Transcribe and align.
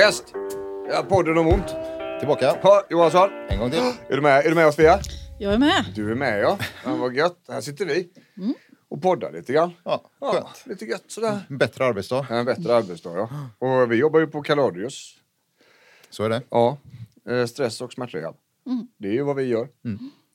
Ja, 0.00 0.06
visst. 0.06 0.34
Ja, 0.90 1.06
podden 1.08 1.38
om 1.38 1.46
ont. 1.48 1.66
Tillbaka. 2.18 2.58
Ja, 2.62 2.86
Johansson. 2.90 3.30
En 3.48 3.58
gång 3.58 3.70
till. 3.70 3.78
Är 4.08 4.16
du 4.16 4.20
med, 4.20 4.44
är 4.46 4.48
du 4.48 4.54
med 4.54 4.66
oss 4.66 4.76
Fia? 4.76 4.98
Jag 5.38 5.54
är 5.54 5.58
med. 5.58 5.84
Du 5.94 6.10
är 6.10 6.14
med 6.14 6.40
ja. 6.40 6.58
ja 6.84 6.96
vad 6.96 7.14
gött. 7.14 7.38
Här 7.48 7.60
sitter 7.60 7.86
vi. 7.86 8.08
Och 8.88 9.02
poddar 9.02 9.32
lite 9.32 9.52
grann. 9.52 9.70
Ja, 9.84 10.10
Ja, 10.20 10.32
skönt. 10.32 10.66
lite 10.66 10.84
gött 10.84 11.04
sådär. 11.06 11.40
Bättre 11.48 11.84
arbetsdag. 11.84 12.26
En 12.30 12.44
bättre 12.44 12.74
arbetsdag 12.76 13.16
ja. 13.16 13.28
Och 13.82 13.92
vi 13.92 13.96
jobbar 13.96 14.20
ju 14.20 14.26
på 14.26 14.42
Kaladius. 14.42 15.14
Så 16.10 16.24
är 16.24 16.28
det. 16.28 16.42
Ja. 16.50 16.78
Eh, 17.28 17.44
Stress 17.46 17.80
och 17.80 17.92
smärtrehab. 17.92 18.36
Det 18.98 19.08
är 19.08 19.12
ju 19.12 19.22
vad 19.22 19.36
vi 19.36 19.42
gör. 19.44 19.68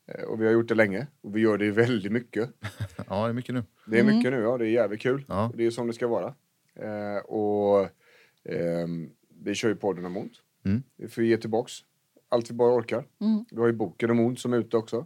Eh, 0.08 0.24
Och 0.24 0.42
vi 0.42 0.46
har 0.46 0.54
gjort 0.54 0.68
det 0.68 0.76
länge. 0.76 1.08
Och 1.24 1.36
vi 1.36 1.42
gör 1.42 1.58
det 1.58 1.72
väldigt 1.72 2.12
mycket. 2.12 2.50
Ja, 3.10 3.24
det 3.24 3.30
är 3.30 3.34
mycket 3.34 3.56
nu. 3.56 3.64
Det 3.86 4.00
är 4.00 4.04
mycket 4.04 4.32
nu 4.32 4.42
ja. 4.42 4.58
Det 4.58 4.66
är 4.66 4.70
jävligt 4.70 5.02
kul. 5.02 5.26
Ja. 5.28 5.52
Det 5.56 5.66
är 5.66 5.72
som 5.72 5.88
det 5.88 5.94
ska 5.94 6.08
vara. 6.08 6.34
Eh, 6.76 7.18
och 7.26 7.88
ehm, 8.50 9.10
vi 9.44 9.56
kör 9.56 9.70
ju 9.70 9.76
podden 9.76 10.06
om 10.06 10.18
ont. 10.18 10.34
Mm. 10.66 10.84
Vi 10.98 11.08
får 11.08 11.24
ge 11.24 11.38
tillbaks 11.38 11.74
allt 12.34 12.50
vi 12.50 12.54
bara 12.54 12.74
orkar. 12.76 13.06
Vi 13.52 13.60
har 13.60 13.68
ju 13.68 13.74
boken 13.74 14.10
om 14.10 14.20
ont 14.20 14.40
som 14.40 14.54
är 14.54 14.58
ute 14.58 14.78
också. 14.78 15.06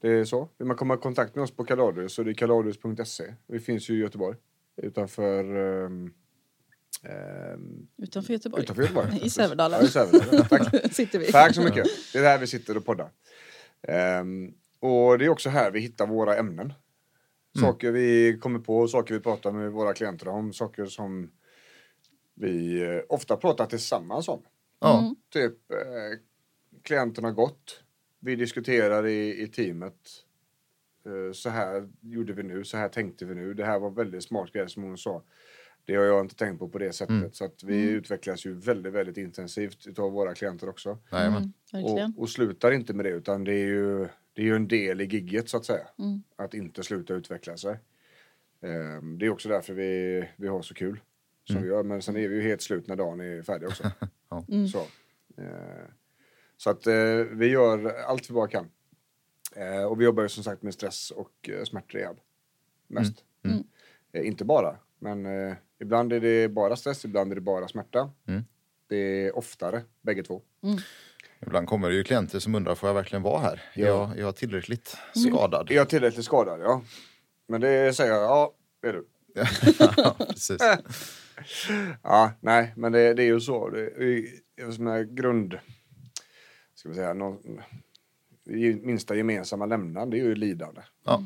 Det 0.00 0.08
är 0.08 0.24
så. 0.24 0.48
Vill 0.58 0.66
man 0.66 0.76
komma 0.76 0.94
i 0.94 0.96
kontakt 0.96 1.34
med 1.34 1.44
oss 1.44 1.50
på 1.50 1.64
Kaladius 1.64 2.12
så 2.12 2.22
är 2.22 2.26
det 2.26 2.34
kaladius.se. 2.34 3.34
Vi 3.46 3.60
finns 3.60 3.90
ju 3.90 3.94
i 3.94 3.98
Göteborg. 3.98 4.36
Utanför... 4.76 5.44
ehm, 5.84 6.12
ehm, 7.02 7.86
Utanför 7.96 8.32
Göteborg. 8.32 8.62
utanför 8.62 8.82
Göteborg. 8.82 9.18
I 9.22 9.30
Sävedalen. 9.30 9.78
Ja, 9.80 9.86
i 9.86 9.90
Sävedalen. 9.90 10.44
Tack. 10.48 10.92
Sitter 10.92 11.18
vi. 11.18 11.32
Tack 11.32 11.54
så 11.54 11.62
mycket. 11.62 11.86
Det 12.12 12.18
är 12.18 12.22
där 12.22 12.38
vi 12.38 12.46
sitter 12.46 12.76
och 12.76 12.84
poddar. 12.84 13.10
Ehm, 13.82 14.54
och 14.80 15.18
det 15.18 15.24
är 15.24 15.28
också 15.28 15.48
här 15.48 15.70
vi 15.70 15.80
hittar 15.80 16.06
våra 16.06 16.36
ämnen. 16.36 16.72
Saker 17.60 17.90
vi 17.92 18.38
kommer 18.40 18.58
på, 18.58 18.88
saker 18.88 19.14
vi 19.14 19.20
pratar 19.20 19.52
med 19.52 19.72
våra 19.72 19.94
klienter 19.94 20.28
om, 20.28 20.52
saker 20.52 20.86
som 20.86 21.30
vi 22.36 22.82
eh, 22.82 23.02
ofta 23.08 23.36
pratar 23.36 23.66
tillsammans 23.66 24.28
om. 24.28 24.42
Ja, 24.80 25.14
Typ, 25.32 25.70
eh, 25.70 26.18
klienten 26.82 27.24
har 27.24 27.32
gått. 27.32 27.82
Vi 28.20 28.36
diskuterar 28.36 29.06
i, 29.06 29.42
i 29.42 29.48
teamet. 29.48 29.94
Eh, 31.06 31.32
så 31.32 31.50
här 31.50 31.88
gjorde 32.00 32.32
vi 32.32 32.42
nu, 32.42 32.64
så 32.64 32.76
här 32.76 32.88
tänkte 32.88 33.24
vi 33.24 33.34
nu. 33.34 33.54
Det 33.54 33.64
här 33.64 33.78
var 33.78 33.90
väldigt 33.90 34.24
smart 34.24 34.52
grej 34.52 34.70
som 34.70 34.82
hon 34.82 34.98
sa. 34.98 35.22
Det 35.84 35.94
har 35.94 36.04
jag 36.04 36.20
inte 36.20 36.34
tänkt 36.34 36.58
på 36.58 36.68
på 36.68 36.78
det 36.78 36.92
sättet. 36.92 37.36
Så 37.36 37.44
att 37.44 37.62
vi 37.64 37.82
utvecklas 37.82 38.46
ju 38.46 38.54
väldigt, 38.54 38.92
väldigt 38.92 39.16
intensivt 39.16 39.86
utav 39.86 40.12
våra 40.12 40.34
klienter 40.34 40.68
också. 40.68 40.98
Verkligen. 41.72 42.14
Och, 42.16 42.22
och 42.22 42.30
slutar 42.30 42.72
inte 42.72 42.94
med 42.94 43.04
det 43.04 43.10
utan 43.10 43.44
det 43.44 43.52
är 43.52 43.66
ju, 43.66 43.98
det 44.32 44.42
är 44.42 44.46
ju 44.46 44.56
en 44.56 44.68
del 44.68 45.00
i 45.00 45.04
gigget 45.04 45.48
så 45.48 45.56
att 45.56 45.64
säga. 45.64 45.86
Att 46.36 46.54
inte 46.54 46.82
sluta 46.82 47.14
utveckla 47.14 47.56
sig. 47.56 47.78
Ehm, 48.60 49.18
det 49.18 49.26
är 49.26 49.30
också 49.30 49.48
därför 49.48 49.74
vi, 49.74 50.24
vi 50.36 50.48
har 50.48 50.62
så 50.62 50.74
kul 50.74 51.00
som 51.46 51.62
vi 51.62 51.68
gör. 51.68 51.82
Men 51.82 52.02
sen 52.02 52.16
är 52.16 52.28
vi 52.28 52.34
ju 52.34 52.42
helt 52.42 52.62
slut 52.62 52.86
när 52.86 52.96
dagen 52.96 53.20
är 53.20 53.42
färdig 53.42 53.68
också. 53.68 53.90
Ja. 54.28 54.44
Så, 54.72 54.78
eh, 55.42 55.86
så 56.56 56.70
att 56.70 56.86
eh, 56.86 56.94
vi 57.32 57.46
gör 57.46 58.02
allt 58.06 58.30
vi 58.30 58.34
bara 58.34 58.48
kan. 58.48 58.70
Eh, 59.56 59.84
och 59.84 60.00
vi 60.00 60.04
jobbar 60.04 60.22
ju 60.22 60.28
som 60.28 60.44
sagt 60.44 60.62
med 60.62 60.74
stress 60.74 61.10
och 61.10 61.48
eh, 61.48 61.64
smärtrehab. 61.64 62.16
Mest. 62.86 63.24
Eh, 64.12 64.26
inte 64.26 64.44
bara, 64.44 64.76
men 64.98 65.26
eh, 65.26 65.54
ibland 65.80 66.12
är 66.12 66.20
det 66.20 66.48
bara 66.48 66.76
stress, 66.76 67.04
ibland 67.04 67.30
är 67.32 67.34
det 67.34 67.40
bara 67.40 67.68
smärta. 67.68 68.10
Mm. 68.26 68.44
Det 68.88 68.96
är 68.96 69.36
oftare, 69.36 69.82
bägge 70.02 70.22
två. 70.22 70.42
Ibland 71.40 71.68
kommer 71.68 71.88
det 71.88 71.94
ju 71.94 72.04
klienter 72.04 72.38
som 72.38 72.54
undrar, 72.54 72.74
får 72.74 72.88
jag 72.88 72.94
verkligen 72.94 73.22
vara 73.22 73.40
här? 73.40 73.62
Ja. 73.74 73.86
Jag, 73.86 74.18
jag 74.18 74.28
är 74.28 74.32
tillräckligt 74.32 74.96
skadad. 75.14 75.70
Är 75.70 75.74
jag 75.74 75.88
tillräckligt 75.88 76.24
skadad? 76.24 76.60
Ja. 76.60 76.82
Men 77.46 77.60
det 77.60 77.96
säger 77.96 78.12
jag, 78.12 78.22
ja, 78.22 78.54
är 78.82 78.92
du. 78.92 79.06
ja, 79.96 80.16
precis. 80.18 80.58
Ja, 82.02 82.32
nej, 82.40 82.72
men 82.76 82.92
det, 82.92 83.14
det 83.14 83.22
är 83.22 83.26
ju 83.26 83.40
så. 83.40 83.70
Det 83.70 83.80
är, 83.80 84.24
är 84.56 84.70
som 84.70 84.86
en 84.86 85.14
grund... 85.14 85.58
Ska 86.74 86.88
vi 86.88 86.94
säga, 86.94 87.14
någon, 87.14 87.60
minsta 88.82 89.16
gemensamma 89.16 89.66
lämnaren, 89.66 90.10
det 90.10 90.16
är 90.16 90.24
ju 90.24 90.34
lidande. 90.34 90.80
Ja. 91.04 91.24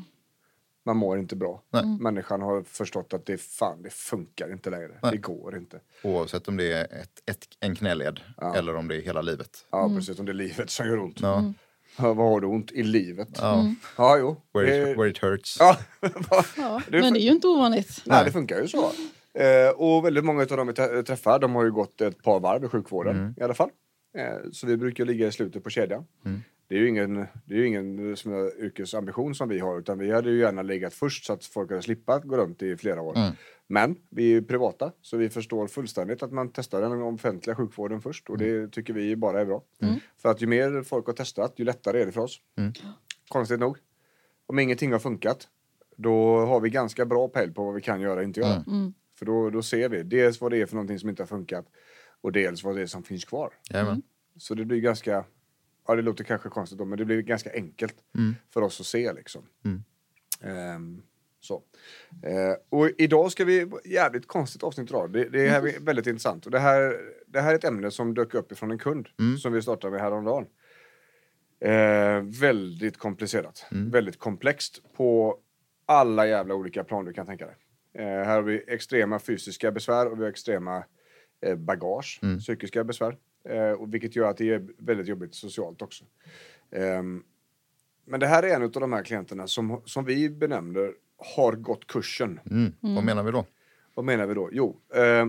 Man 0.83 0.97
mår 0.97 1.19
inte 1.19 1.35
bra. 1.35 1.63
Nej. 1.69 1.85
Människan 1.85 2.41
har 2.41 2.63
förstått 2.63 3.13
att 3.13 3.25
det 3.25 3.37
fan, 3.37 3.81
det 3.81 3.89
funkar 3.89 4.51
inte 4.51 4.69
längre. 4.69 4.99
Nej. 5.01 5.11
Det 5.11 5.17
går 5.17 5.57
inte. 5.57 5.79
Oavsett 6.03 6.47
om 6.47 6.57
det 6.57 6.73
är 6.73 6.83
ett, 6.83 7.23
ett, 7.25 7.47
en 7.59 7.75
knäled 7.75 8.19
eller 8.55 8.75
om 8.75 8.87
det 8.87 8.95
är 8.95 9.01
hela 9.01 9.21
livet. 9.21 9.65
Ja, 9.71 9.89
precis. 9.95 10.19
Om 10.19 10.25
det 10.25 10.31
är 10.31 10.33
livet 10.33 10.69
som 10.69 10.87
gör 10.87 10.99
ont. 10.99 11.19
Ja. 11.21 11.53
Ja, 11.97 12.13
vad 12.13 12.29
har 12.29 12.41
du 12.41 12.47
ont? 12.47 12.71
I 12.71 12.83
livet? 12.83 13.29
Ja. 13.33 13.73
Ja, 13.97 14.17
jo. 14.17 14.41
Where, 14.53 14.91
it, 14.91 14.97
where 14.97 15.09
it 15.09 15.17
hurts. 15.17 15.57
Ja, 15.59 15.77
Ja, 16.57 16.81
är 16.87 17.01
men 17.01 17.13
det 17.13 17.19
är 17.19 17.23
ju 17.23 17.31
inte 17.31 17.47
ovanligt. 17.47 18.01
Nej, 18.05 18.25
det 18.25 18.31
funkar 18.31 18.61
ju 18.61 18.67
så. 18.67 18.91
Eh, 19.33 19.69
och 19.75 20.05
väldigt 20.05 20.25
många 20.25 20.41
av 20.41 20.47
dem 20.47 20.67
vi 20.67 20.73
träffar, 21.03 21.39
de 21.39 21.55
har 21.55 21.63
ju 21.63 21.71
gått 21.71 22.01
ett 22.01 22.23
par 22.23 22.39
varv 22.39 22.63
i 22.63 22.67
sjukvården 22.67 23.15
i 23.37 23.43
alla 23.43 23.53
fall. 23.53 23.69
Eh, 24.17 24.49
så 24.51 24.67
vi 24.67 24.77
brukar 24.77 25.05
ligga 25.05 25.27
i 25.27 25.31
slutet 25.31 25.63
på 25.63 25.69
kedjan. 25.69 26.05
Det 26.67 26.75
är 26.75 26.79
ju 26.79 26.89
ingen, 26.89 27.15
det 27.45 27.53
är 27.53 27.57
ju 27.57 27.67
ingen 27.67 28.17
som 28.17 28.33
är 28.33 28.63
yrkesambition 28.63 29.35
som 29.35 29.49
vi 29.49 29.59
har, 29.59 29.79
utan 29.79 29.99
vi 29.99 30.11
hade 30.11 30.29
ju 30.29 30.39
gärna 30.39 30.61
legat 30.61 30.93
först 30.93 31.25
så 31.25 31.33
att 31.33 31.45
folk 31.45 31.69
hade 31.69 31.81
slippat 31.81 32.23
gå 32.23 32.37
runt 32.37 32.61
i 32.61 32.77
flera 32.77 33.01
år. 33.01 33.13
Men 33.67 33.95
vi 34.09 34.23
är 34.23 34.27
ju 34.27 34.41
privata, 34.43 34.91
så 35.01 35.17
vi 35.17 35.29
förstår 35.29 35.67
fullständigt 35.67 36.23
att 36.23 36.31
man 36.31 36.49
testar 36.49 36.81
den 36.81 37.01
offentliga 37.01 37.55
sjukvården 37.55 38.01
först 38.01 38.29
och 38.29 38.37
det 38.37 38.67
tycker 38.71 38.93
vi 38.93 39.15
bara 39.15 39.41
är 39.41 39.45
bra. 39.45 39.63
För 40.21 40.29
att 40.29 40.41
ju 40.41 40.47
mer 40.47 40.83
folk 40.83 41.05
har 41.05 41.13
testat, 41.13 41.53
ju 41.55 41.65
lättare 41.65 42.01
är 42.01 42.05
det 42.05 42.11
för 42.11 42.21
oss. 42.21 42.39
Konstigt 43.29 43.59
nog. 43.59 43.77
Om 44.47 44.59
ingenting 44.59 44.91
har 44.91 44.99
funkat, 44.99 45.47
då 45.95 46.45
har 46.45 46.59
vi 46.59 46.69
ganska 46.69 47.05
bra 47.05 47.27
pejl 47.27 47.51
på 47.51 47.63
vad 47.65 47.73
vi 47.73 47.81
kan 47.81 48.01
göra 48.01 48.19
och 48.19 48.23
inte 48.23 48.39
göra. 48.39 48.63
För 49.21 49.25
då, 49.25 49.49
då 49.49 49.61
ser 49.61 49.89
vi 49.89 50.03
dels 50.03 50.41
vad 50.41 50.51
det 50.51 50.61
är 50.61 50.65
för 50.65 50.75
någonting 50.75 50.99
som 50.99 51.09
inte 51.09 51.21
har 51.21 51.27
funkat 51.27 51.65
och 52.21 52.31
dels 52.31 52.63
vad 52.63 52.75
det 52.75 52.81
är 52.81 52.85
som 52.85 53.03
finns 53.03 53.25
kvar. 53.25 53.53
Jajamän. 53.69 54.01
Så 54.37 54.55
det 54.55 54.65
blir 54.65 54.79
ganska, 54.79 55.25
ja 55.87 55.95
det 55.95 56.01
låter 56.01 56.23
kanske 56.23 56.49
konstigt 56.49 56.77
då, 56.77 56.85
men 56.85 56.97
det 56.97 57.05
blir 57.05 57.21
ganska 57.21 57.53
enkelt 57.53 57.95
för 58.53 58.61
oss 58.61 58.79
att 58.79 58.85
se 58.85 59.13
liksom. 59.13 59.41
Ehm, 60.41 61.01
så. 61.39 61.63
Eh, 62.23 62.55
och 62.69 62.89
idag 62.97 63.31
ska 63.31 63.45
vi, 63.45 63.71
jävligt 63.85 64.27
konstigt 64.27 64.63
avsnitt 64.63 64.89
idag, 64.89 65.11
det, 65.13 65.29
det 65.29 65.49
här 65.49 65.67
är 65.67 65.79
väldigt 65.79 66.07
intressant. 66.07 66.45
Och 66.45 66.51
det 66.51 66.59
här, 66.59 66.97
det 67.27 67.41
här 67.41 67.51
är 67.51 67.55
ett 67.55 67.63
ämne 67.63 67.91
som 67.91 68.13
dök 68.13 68.33
upp 68.33 68.51
ifrån 68.51 68.71
en 68.71 68.79
kund 68.79 69.07
som 69.39 69.53
vi 69.53 69.61
startade 69.61 69.91
med 69.91 70.01
häromdagen. 70.01 70.45
Eh, 71.59 72.21
väldigt 72.41 72.97
komplicerat, 72.97 73.65
väldigt 73.91 74.19
komplext 74.19 74.81
på 74.95 75.37
alla 75.85 76.27
jävla 76.27 76.55
olika 76.55 76.83
plan 76.83 77.05
du 77.05 77.13
kan 77.13 77.25
tänka 77.25 77.45
dig. 77.45 77.55
Eh, 77.93 78.05
här 78.05 78.35
har 78.35 78.41
vi 78.41 78.63
extrema 78.67 79.19
fysiska 79.19 79.71
besvär 79.71 80.11
och 80.11 80.19
vi 80.19 80.23
har 80.23 80.29
extrema 80.29 80.83
eh, 81.41 81.55
bagage, 81.55 82.21
psykiska 82.39 82.83
besvär. 82.83 83.17
Eh, 83.43 83.71
och 83.71 83.93
vilket 83.93 84.15
gör 84.15 84.29
att 84.29 84.37
det 84.37 84.49
är 84.49 84.67
väldigt 84.77 85.07
jobbigt 85.07 85.35
socialt 85.35 85.81
också. 85.81 86.05
Ehm, 86.71 87.23
men 88.05 88.19
det 88.19 88.27
här 88.27 88.43
är 88.43 88.55
en 88.55 88.63
av 88.63 88.71
de 88.71 88.93
här 88.93 89.03
klienterna 89.03 89.47
som, 89.47 89.81
som 89.85 90.05
vi 90.05 90.29
benämner 90.29 90.93
har 91.35 91.53
gått 91.53 91.87
kursen. 91.87 92.39
Mm. 92.51 92.73
Vad 92.79 93.03
menar 93.03 93.23
vi 93.23 93.31
då? 93.31 93.45
Vad 93.93 94.05
menar 94.05 94.25
vi 94.25 94.33
då? 94.33 94.49
Jo, 94.51 94.79
eh, 94.93 95.25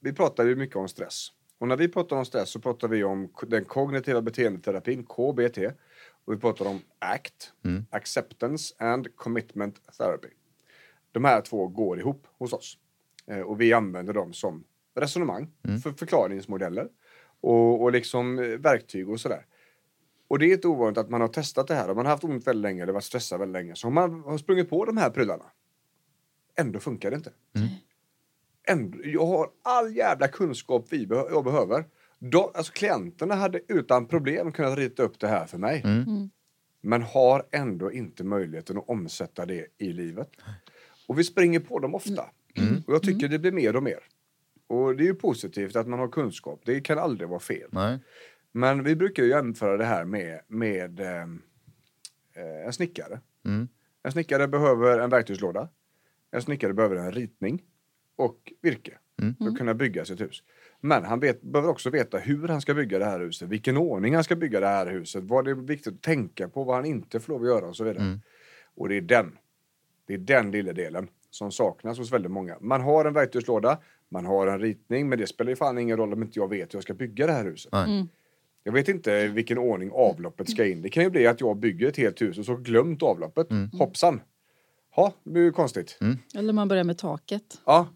vi 0.00 0.12
pratar 0.12 0.44
ju 0.44 0.56
mycket 0.56 0.76
om 0.76 0.88
stress. 0.88 1.28
Och 1.58 1.68
när 1.68 1.76
vi 1.76 1.88
pratar 1.88 2.16
om 2.16 2.24
stress 2.24 2.50
så 2.50 2.60
pratar 2.60 2.88
vi 2.88 3.04
om 3.04 3.32
den 3.46 3.64
kognitiva 3.64 4.22
beteendeterapin, 4.22 5.04
KBT. 5.04 5.58
Och 6.24 6.32
vi 6.32 6.36
pratar 6.36 6.66
om 6.66 6.80
ACT, 6.98 7.52
Acceptance 7.90 8.74
and 8.78 9.16
Commitment 9.16 9.96
Therapy. 9.98 10.28
De 11.14 11.24
här 11.24 11.40
två 11.40 11.68
går 11.68 11.98
ihop 11.98 12.26
hos 12.38 12.52
oss. 12.52 12.78
Eh, 13.26 13.40
och 13.40 13.60
vi 13.60 13.72
använder 13.72 14.12
dem 14.12 14.32
som 14.32 14.64
resonemang, 14.96 15.50
för 15.82 15.92
förklaringsmodeller 15.92 16.88
och, 17.40 17.82
och 17.82 17.92
liksom 17.92 18.38
eh, 18.38 18.44
verktyg 18.44 19.08
och 19.08 19.20
sådär. 19.20 19.46
Och 20.28 20.38
det 20.38 20.46
är 20.46 20.52
inte 20.52 20.68
ovanligt 20.68 20.98
att 20.98 21.10
man 21.10 21.20
har 21.20 21.28
testat 21.28 21.66
det 21.68 21.74
här 21.74 21.90
och 21.90 21.96
man 21.96 22.06
har 22.06 22.10
haft 22.12 22.24
ont 22.24 22.46
väldigt 22.46 22.62
länge 22.62 22.82
eller 22.82 22.92
varit 22.92 23.04
stressad 23.04 23.40
väldigt 23.40 23.52
länge. 23.52 23.74
Så 23.74 23.86
om 23.88 23.94
man 23.94 24.20
har 24.22 24.38
sprungit 24.38 24.70
på 24.70 24.84
de 24.84 24.96
här 24.96 25.10
prylarna, 25.10 25.44
ändå 26.56 26.80
funkar 26.80 27.10
det 27.10 27.16
inte. 27.16 27.32
Ändå, 28.68 28.98
jag 29.04 29.26
har 29.26 29.50
all 29.62 29.96
jävla 29.96 30.28
kunskap 30.28 30.86
vi 30.90 31.06
beh- 31.06 31.30
jag 31.30 31.44
behöver. 31.44 31.84
De, 32.18 32.50
alltså 32.54 32.72
klienterna 32.72 33.34
hade 33.34 33.60
utan 33.68 34.06
problem 34.06 34.52
kunnat 34.52 34.78
rita 34.78 35.02
upp 35.02 35.20
det 35.20 35.28
här 35.28 35.46
för 35.46 35.58
mig. 35.58 35.82
Men 36.80 37.02
har 37.02 37.46
ändå 37.50 37.92
inte 37.92 38.24
möjligheten 38.24 38.78
att 38.78 38.88
omsätta 38.88 39.46
det 39.46 39.66
i 39.78 39.92
livet. 39.92 40.30
Och 41.06 41.18
vi 41.18 41.24
springer 41.24 41.60
på 41.60 41.78
dem 41.78 41.94
ofta. 41.94 42.22
Och 42.86 42.94
jag 42.94 43.02
tycker 43.02 43.28
det 43.28 43.38
blir 43.38 43.52
mer 43.52 43.76
och 43.76 43.82
mer. 43.82 43.98
Och 44.66 44.96
det 44.96 45.02
är 45.02 45.06
ju 45.06 45.14
positivt 45.14 45.76
att 45.76 45.88
man 45.88 45.98
har 45.98 46.08
kunskap. 46.08 46.60
Det 46.64 46.80
kan 46.80 46.98
aldrig 46.98 47.28
vara 47.28 47.40
fel. 47.40 47.68
Nej. 47.72 47.98
Men 48.52 48.82
vi 48.84 48.96
brukar 48.96 49.22
ju 49.22 49.28
jämföra 49.28 49.76
det 49.76 49.84
här 49.84 50.04
med, 50.04 50.40
med 50.48 51.00
eh, 51.00 51.22
eh, 52.34 52.66
en 52.66 52.72
snickare. 52.72 53.20
En 54.02 54.12
snickare 54.12 54.48
behöver 54.48 54.98
en 54.98 55.10
verktygslåda. 55.10 55.68
En 56.30 56.42
snickare 56.42 56.72
behöver 56.74 56.96
en 56.96 57.12
ritning 57.12 57.62
och 58.16 58.52
virke 58.62 58.98
för 59.38 59.48
att 59.48 59.58
kunna 59.58 59.74
bygga 59.74 60.04
sitt 60.04 60.20
hus. 60.20 60.42
Men 60.80 61.04
han 61.04 61.20
vet, 61.20 61.42
behöver 61.42 61.70
också 61.70 61.90
veta 61.90 62.18
hur 62.18 62.48
han 62.48 62.60
ska 62.60 62.74
bygga 62.74 62.98
det 62.98 63.04
här 63.04 63.20
huset, 63.20 63.48
vilken 63.48 63.76
ordning 63.76 64.14
han 64.14 64.24
ska 64.24 64.36
bygga 64.36 64.60
det 64.60 64.66
här 64.66 64.86
huset, 64.86 65.24
vad 65.24 65.44
det 65.44 65.50
är 65.50 65.54
viktigt 65.54 65.94
att 65.94 66.02
tänka 66.02 66.48
på, 66.48 66.64
vad 66.64 66.76
han 66.76 66.84
inte 66.84 67.20
får 67.20 67.32
lov 67.32 67.42
att 67.42 67.48
göra 67.48 67.66
och 67.66 67.76
så 67.76 67.84
vidare. 67.84 68.02
Och 68.74 68.88
det 68.88 68.96
är 68.96 69.00
den, 69.00 69.38
det 70.06 70.14
är 70.14 70.18
den 70.18 70.50
lilla 70.50 70.72
delen 70.72 71.08
som 71.30 71.52
saknas 71.52 71.98
hos 71.98 72.12
väldigt 72.12 72.30
många. 72.30 72.56
Man 72.60 72.80
har 72.80 73.04
en 73.04 73.12
verktygslåda, 73.12 73.78
man 74.08 74.26
har 74.26 74.46
en 74.46 74.60
ritning, 74.60 75.08
men 75.08 75.18
det 75.18 75.26
spelar 75.26 75.50
ju 75.50 75.56
fan 75.56 75.78
ingen 75.78 75.96
roll 75.96 76.12
om 76.12 76.22
inte 76.22 76.38
jag 76.38 76.48
vet 76.48 76.74
hur 76.74 76.76
jag 76.76 76.82
ska 76.82 76.94
bygga 76.94 77.26
det 77.26 77.32
här 77.32 77.44
huset. 77.44 77.72
Nej. 77.72 78.06
Jag 78.62 78.72
vet 78.72 78.88
inte 78.88 79.28
vilken 79.28 79.58
ordning 79.58 79.90
avloppet 79.92 80.50
ska 80.50 80.66
in. 80.66 80.82
Det 80.82 80.88
kan 80.88 81.02
ju 81.02 81.10
bli 81.10 81.26
att 81.26 81.40
jag 81.40 81.56
bygger 81.56 81.88
ett 81.88 81.96
helt 81.96 82.22
hus 82.22 82.38
och 82.38 82.44
så 82.44 82.56
glömt 82.56 83.02
avloppet. 83.02 83.46
Hoppsan! 83.72 84.20
Ja, 84.96 85.12
det 85.24 85.30
blir 85.30 85.42
ju 85.42 85.52
konstigt. 85.52 85.98
Eller 86.34 86.52
man 86.52 86.68
börjar 86.68 86.84
med 86.84 86.98
taket. 86.98 87.60
Ja, 87.64 87.88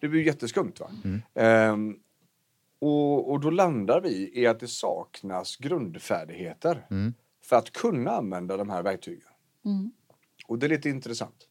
det 0.00 0.08
blir 0.08 0.20
ju 0.20 0.26
jätteskumt 0.26 0.72
va. 0.80 0.90
Ehm, 1.34 1.96
och, 2.78 3.30
och 3.30 3.40
då 3.40 3.50
landar 3.50 4.00
vi 4.00 4.40
i 4.40 4.46
att 4.46 4.60
det 4.60 4.68
saknas 4.68 5.56
grundfärdigheter 5.56 6.86
för 7.44 7.56
att 7.56 7.72
kunna 7.72 8.10
använda 8.10 8.56
de 8.56 8.70
här 8.70 8.82
verktygen. 8.82 9.28
Och 10.46 10.58
det 10.58 10.66
är 10.66 10.68
lite 10.68 10.88
intressant. 10.88 11.48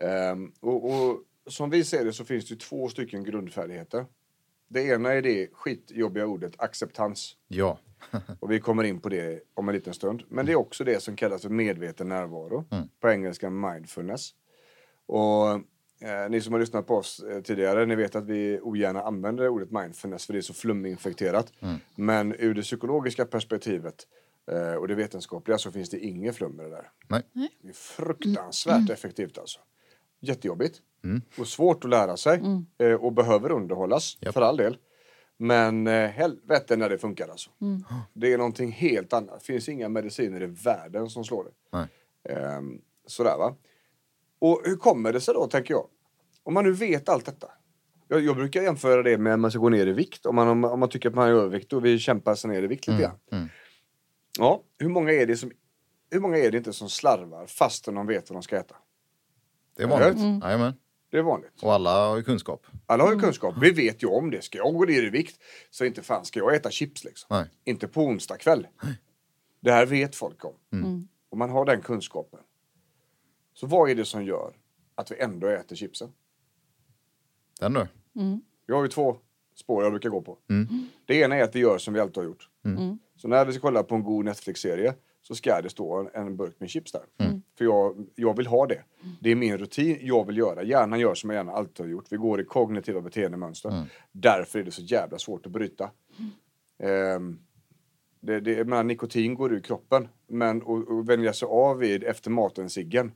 Ehm, 0.00 0.52
och, 0.60 0.84
och 0.84 1.22
som 1.46 1.70
vi 1.70 1.84
ser 1.84 2.04
det 2.04 2.12
så 2.12 2.24
finns 2.24 2.48
det 2.48 2.56
två 2.56 2.88
stycken 2.88 3.24
grundfärdigheter. 3.24 4.06
Det 4.68 4.82
ena 4.82 5.12
är 5.12 5.22
det 5.22 5.48
skitjobbiga 5.52 6.26
ordet 6.26 6.54
acceptans. 6.58 7.36
Ja. 7.48 7.78
Och 8.40 8.50
vi 8.50 8.60
kommer 8.60 8.84
in 8.84 9.00
på 9.00 9.08
det 9.08 9.40
om 9.54 9.68
en 9.68 9.74
liten 9.74 9.94
stund. 9.94 10.22
Men 10.28 10.46
det 10.46 10.52
är 10.52 10.56
också 10.56 10.84
det 10.84 11.02
som 11.02 11.16
kallas 11.16 11.42
för 11.42 11.48
medveten 11.48 12.08
närvaro. 12.08 12.64
På 13.00 13.08
engelska 13.10 13.50
mindfulness. 13.50 14.30
Och 15.06 15.50
eh, 16.08 16.30
ni 16.30 16.40
som 16.40 16.52
har 16.52 16.60
lyssnat 16.60 16.86
på 16.86 16.96
oss 16.96 17.20
eh, 17.20 17.42
tidigare, 17.42 17.86
ni 17.86 17.94
vet 17.94 18.16
att 18.16 18.24
vi 18.24 18.60
ogärna 18.62 19.02
använder 19.02 19.48
ordet 19.48 19.70
mindfulness 19.70 20.26
för 20.26 20.32
det 20.32 20.38
är 20.38 20.42
så 20.42 20.54
fluminfekterat. 20.54 21.52
Men 21.94 22.34
ur 22.38 22.54
det 22.54 22.62
psykologiska 22.62 23.24
perspektivet 23.24 24.06
eh, 24.52 24.74
och 24.74 24.88
det 24.88 24.94
vetenskapliga 24.94 25.58
så 25.58 25.72
finns 25.72 25.90
det 25.90 25.98
inget 25.98 26.36
flum 26.36 26.52
med 26.52 26.66
det 26.66 26.70
där. 26.70 26.90
Nej. 27.08 27.22
Det 27.62 27.68
är 27.68 27.72
fruktansvärt 27.72 28.90
effektivt 28.90 29.38
alltså. 29.38 29.60
Jättejobbigt. 30.20 30.80
Och 31.38 31.48
svårt 31.48 31.84
att 31.84 31.90
lära 31.90 32.16
sig. 32.16 32.40
Eh, 32.78 32.92
och 32.94 33.12
behöver 33.12 33.52
underhållas, 33.52 34.18
Japp. 34.20 34.34
för 34.34 34.42
all 34.42 34.56
del. 34.56 34.76
Men 35.36 35.86
eh, 35.86 36.10
helvete 36.10 36.76
när 36.76 36.88
det 36.88 36.98
funkar 36.98 37.28
alltså. 37.28 37.50
Det 38.12 38.32
är 38.32 38.38
någonting 38.38 38.72
helt 38.72 39.12
annat. 39.12 39.40
Det 39.40 39.46
finns 39.46 39.68
inga 39.68 39.88
mediciner 39.88 40.42
i 40.42 40.46
världen 40.46 41.10
som 41.10 41.24
slår 41.24 41.44
det. 41.44 41.50
Nej. 41.72 41.86
Ehm, 42.28 42.80
sådär 43.06 43.36
va. 43.38 43.56
Och 44.38 44.60
hur 44.64 44.76
kommer 44.76 45.12
det 45.12 45.20
sig 45.20 45.34
då, 45.34 45.46
tänker 45.46 45.74
jag? 45.74 45.86
Om 46.42 46.54
man 46.54 46.64
nu 46.64 46.72
vet 46.72 47.08
allt 47.08 47.24
detta. 47.26 47.50
Jag, 48.08 48.20
jag 48.20 48.36
brukar 48.36 48.62
jämföra 48.62 49.02
det 49.02 49.18
med 49.18 49.32
att 49.34 49.40
man 49.40 49.50
ska 49.50 49.60
gå 49.60 49.68
ner 49.68 49.86
i 49.86 49.92
vikt. 49.92 50.26
Om 50.26 50.34
man, 50.36 50.48
om, 50.48 50.64
om 50.64 50.80
man 50.80 50.88
tycker 50.88 51.08
att 51.08 51.14
man 51.14 51.24
har 51.28 51.34
övervikt 51.34 51.72
och 51.72 51.84
vill 51.84 51.98
kämpa 51.98 52.36
sig 52.36 52.50
ner 52.50 52.62
i 52.62 52.66
vikt 52.66 52.86
lite 52.86 53.02
grann. 53.02 53.48
Ja, 54.38 54.62
hur 54.78 54.88
många 54.88 55.12
är 55.12 55.26
det 55.26 55.36
som 55.36 55.52
hur 56.10 56.20
många 56.20 56.36
är 56.36 56.50
det 56.50 56.58
inte 56.58 56.72
som 56.72 56.88
slarvar 56.88 57.46
fastän 57.46 57.94
de 57.94 58.06
vet 58.06 58.30
vad 58.30 58.36
de 58.36 58.42
ska 58.42 58.56
äta? 58.56 58.76
Det 59.76 59.82
är 59.82 59.86
vanligt. 59.86 60.42
Jajamän. 60.42 60.74
Det 61.10 61.18
är 61.18 61.22
vanligt. 61.22 61.62
Och 61.62 61.72
alla 61.72 62.08
har 62.08 62.16
ju 62.16 62.22
kunskap. 62.22 62.66
Alla 62.86 63.04
har 63.04 63.12
ju 63.12 63.20
kunskap. 63.20 63.54
Vi 63.60 63.70
vet 63.70 64.02
ju 64.02 64.06
om 64.06 64.30
det. 64.30 64.42
Ska 64.42 64.58
jag 64.58 64.74
gå 64.74 64.84
ner 64.84 65.02
i 65.02 65.10
vikt 65.10 65.42
så 65.70 65.84
inte 65.84 66.02
fan 66.02 66.24
ska 66.24 66.40
jag 66.40 66.54
äta 66.54 66.70
chips 66.70 67.04
liksom. 67.04 67.26
Nej. 67.30 67.50
Inte 67.64 67.88
på 67.88 68.02
onsdag 68.02 68.36
kväll. 68.36 68.66
Det 69.60 69.72
här 69.72 69.86
vet 69.86 70.16
folk 70.16 70.44
om. 70.44 70.54
Och 71.30 71.38
man 71.38 71.50
har 71.50 71.64
den 71.64 71.82
kunskapen. 71.82 72.40
Så 73.54 73.66
vad 73.66 73.90
är 73.90 73.94
det 73.94 74.04
som 74.04 74.24
gör 74.24 74.56
att 74.94 75.10
vi 75.10 75.20
ändå 75.20 75.46
äter 75.46 75.76
chipsen? 75.76 76.12
Den 77.60 77.72
du. 77.72 77.86
Vi 78.66 78.74
har 78.74 78.82
ju 78.82 78.88
två 78.88 79.16
spår 79.54 79.82
jag 79.82 79.92
brukar 79.92 80.08
gå 80.08 80.22
på. 80.22 80.38
Det 81.06 81.14
ena 81.14 81.36
är 81.36 81.42
att 81.42 81.54
vi 81.54 81.60
gör 81.60 81.78
som 81.78 81.94
vi 81.94 82.00
alltid 82.00 82.16
har 82.16 82.24
gjort. 82.24 82.48
Så 83.16 83.28
när 83.28 83.44
vi 83.44 83.52
ska 83.52 83.60
kolla 83.60 83.82
på 83.82 83.94
en 83.94 84.02
god 84.02 84.24
Netflix-serie 84.24 84.94
så 85.22 85.34
ska 85.34 85.60
det 85.60 85.70
stå 85.70 85.94
en, 86.00 86.08
en 86.14 86.36
burk 86.36 86.54
med 86.58 86.70
chips 86.70 86.92
där. 86.92 87.02
För 87.58 87.64
jag, 87.64 88.06
jag 88.14 88.36
vill 88.36 88.46
ha 88.46 88.66
det. 88.66 88.82
Det 89.20 89.30
är 89.30 89.34
min 89.36 89.58
rutin, 89.58 89.98
jag 90.00 90.26
vill 90.26 90.36
göra. 90.36 90.62
Hjärnan 90.62 91.00
gör 91.00 91.14
som 91.14 91.30
jag 91.30 91.36
gärna 91.36 91.52
alltid 91.52 91.86
har 91.86 91.90
gjort. 91.90 92.04
Vi 92.10 92.16
går 92.16 92.40
i 92.40 92.44
kognitiva 92.44 93.00
beteendemönster. 93.00 93.70
Därför 94.12 94.58
är 94.58 94.62
det 94.64 94.70
så 94.70 94.82
jävla 94.82 95.18
svårt 95.18 95.46
att 95.46 95.52
bryta. 95.52 95.90
Ehm, 96.82 97.38
det, 98.20 98.40
det, 98.40 98.52
jag 98.52 98.66
menar, 98.68 98.84
nikotin 98.84 99.34
går 99.34 99.52
ur 99.52 99.60
kroppen. 99.60 100.08
Men 100.28 100.62
att 100.62 101.08
vänja 101.08 101.32
sig 101.32 101.46
av 101.46 101.78
vid 101.78 102.04
efter 102.04 102.30
maten 102.30 102.70
ciggen 102.70 103.12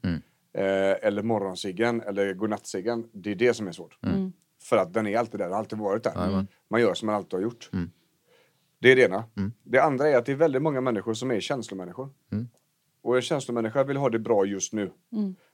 eh, 0.52 1.06
eller 1.06 1.22
morgonsiggen 1.22 2.00
eller 2.00 2.34
godnattsiggen. 2.34 3.08
Det 3.12 3.30
är 3.30 3.34
det 3.34 3.54
som 3.54 3.68
är 3.68 3.72
svårt. 3.72 3.98
För 4.62 4.76
att 4.76 4.92
den 4.94 5.06
är 5.06 5.18
alltid 5.18 5.40
där, 5.40 5.48
har 5.48 5.58
alltid 5.58 5.78
varit 5.78 6.02
där. 6.04 6.12
Man 6.70 6.80
gör 6.80 6.94
som 6.94 7.06
man 7.06 7.14
alltid 7.14 7.32
har 7.32 7.40
gjort. 7.40 7.70
Det 8.78 8.92
är 8.92 8.96
det 8.96 9.02
ena. 9.02 9.24
Det 9.62 9.78
andra 9.78 10.08
är 10.08 10.16
att 10.16 10.26
det 10.26 10.32
är 10.32 10.36
väldigt 10.36 10.62
många 10.62 10.80
människor 10.80 11.14
som 11.14 11.30
är 11.30 11.40
känslomänniskor. 11.40 12.08
Och 13.02 13.16
en 13.16 13.22
känslomänniska 13.22 13.84
vill 13.84 13.96
ha 13.96 14.08
det 14.10 14.18
bra 14.18 14.44
just 14.44 14.72
nu. 14.72 14.90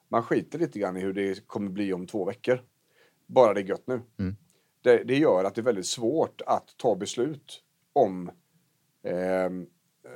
Man 0.08 0.22
skiter 0.22 0.58
lite 0.58 0.78
grann 0.78 0.96
i 0.96 1.00
hur 1.00 1.12
det 1.12 1.46
kommer 1.46 1.70
bli 1.70 1.92
om 1.92 2.06
två 2.06 2.24
veckor. 2.24 2.62
Bara 3.26 3.54
det 3.54 3.60
är 3.60 3.64
gött 3.64 3.86
nu. 3.86 4.00
Det, 4.82 5.04
det 5.04 5.16
gör 5.18 5.44
att 5.44 5.54
det 5.54 5.60
är 5.60 5.62
väldigt 5.62 5.86
svårt 5.86 6.40
att 6.46 6.74
ta 6.76 6.96
beslut 6.96 7.60
om 7.92 8.30
ehm, 9.04 9.66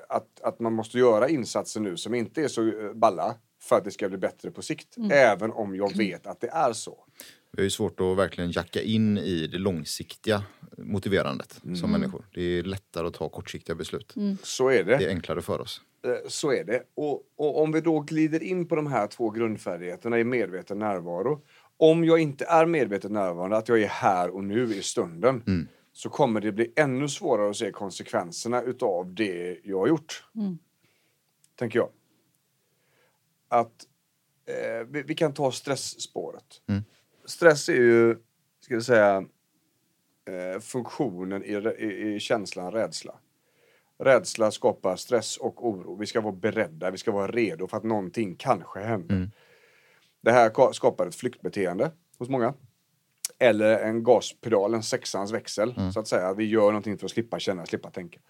att, 0.09 0.41
att 0.41 0.61
man 0.61 0.73
måste 0.73 0.99
göra 0.99 1.29
insatser 1.29 1.81
nu 1.81 1.97
som 1.97 2.15
inte 2.15 2.43
är 2.43 2.49
så 2.49 2.69
eh, 2.69 2.93
balla 2.93 3.35
för 3.61 3.77
att 3.77 3.85
det 3.85 3.91
ska 3.91 4.09
bli 4.09 4.19
bättre 4.19 4.51
på 4.51 4.63
sikt. 4.63 4.97
Även 5.13 5.53
om 5.53 5.77
jag 5.77 5.97
vet 5.97 6.27
att 6.27 6.41
det 6.41 6.49
är 6.49 6.73
så. 6.73 7.05
Vi 7.53 7.61
har 7.61 7.65
ju 7.65 7.71
svårt 7.71 8.01
att 8.01 8.17
verkligen 8.17 8.51
jacka 8.51 8.83
in 8.83 9.19
i 9.19 9.47
det 9.47 9.59
långsiktiga 9.59 10.43
motiverandet 10.79 11.61
som 11.81 11.91
människor. 11.91 12.25
Det 12.35 12.43
är 12.43 12.63
lättare 12.63 13.07
att 13.07 13.15
ta 13.15 13.29
kortsiktiga 13.29 13.75
beslut. 13.77 14.15
Så 14.43 14.69
är 14.69 14.85
det. 14.85 14.97
Det 14.97 15.05
är 15.05 15.09
enklare 15.09 15.43
för 15.43 15.61
oss. 15.61 15.81
Eh, 16.05 16.29
Så 16.29 16.53
är 16.53 16.65
det. 16.65 16.83
Och, 16.95 17.23
och 17.37 17.63
om 17.63 17.73
vi 17.73 17.81
då 17.81 18.01
glider 18.01 18.43
in 18.43 18.69
på 18.69 18.77
de 18.77 18.87
här 18.87 19.07
två 19.07 19.31
grundfärdigheterna 19.31 20.19
i 20.19 20.25
medveten 20.25 20.79
närvaro. 20.79 21.43
Om 21.77 22.05
jag 22.05 22.19
inte 22.19 22.45
är 22.45 22.67
medvetet 22.67 23.11
närvarande, 23.11 23.57
att 23.57 23.69
jag 23.69 23.83
är 23.83 23.87
här 23.89 24.31
och 24.31 24.45
nu 24.45 24.75
i 24.75 24.83
stunden, 24.83 25.43
så 25.93 26.09
kommer 26.09 26.41
det 26.41 26.53
bli 26.53 26.73
ännu 26.77 27.09
svårare 27.09 27.51
att 27.51 27.57
se 27.57 27.71
konsekvenserna 27.73 28.63
utav 28.63 29.15
det 29.15 29.61
jag 29.65 29.79
har 29.79 29.89
gjort. 29.89 30.25
Tänker 31.59 31.79
jag. 31.79 31.89
Att 33.49 33.87
eh, 34.47 34.87
vi, 34.89 35.03
vi 35.03 35.15
kan 35.15 35.35
ta 35.35 35.53
stressspåret. 35.53 36.63
Stress 37.29 37.69
är 37.69 37.73
ju, 37.75 38.17
ska 38.61 38.75
jag 38.75 38.83
säga, 38.83 39.17
eh, 40.29 40.61
funktionen 40.61 41.45
i, 41.45 41.53
i, 41.79 42.15
i 42.15 42.21
känslan 42.21 42.73
rädsla. 42.73 43.15
Rädsla 43.99 44.51
skapar 44.51 44.97
stress 44.97 45.37
och 45.37 45.67
oro. 45.69 45.97
Vi 45.97 46.07
ska 46.07 46.21
vara 46.21 46.33
beredda, 46.33 46.91
vi 46.91 46.99
ska 46.99 47.13
vara 47.13 47.27
redo 47.33 47.67
för 47.67 47.77
att 47.77 47.85
någonting 47.85 48.35
kanske 48.37 48.81
händer. 48.81 49.17
Det 50.21 50.33
här 50.33 50.51
ka- 50.51 50.73
skapar 50.73 51.07
ett 51.07 51.15
flyktbeteende 51.15 51.91
hos 52.19 52.29
många. 52.29 52.55
Eller 53.39 53.79
en 53.79 54.03
gaspedal, 54.05 54.75
en 54.75 54.83
sexans 54.83 55.33
växel, 55.33 55.75
så 55.93 56.01
att 56.01 56.09
säga. 56.09 56.35
Vi 56.35 56.45
gör 56.45 56.67
någonting 56.67 56.99
för 56.99 57.05
att 57.07 57.11
slippa 57.11 57.39
känna, 57.39 57.67
slippa 57.67 57.91
tänka. 57.91 58.21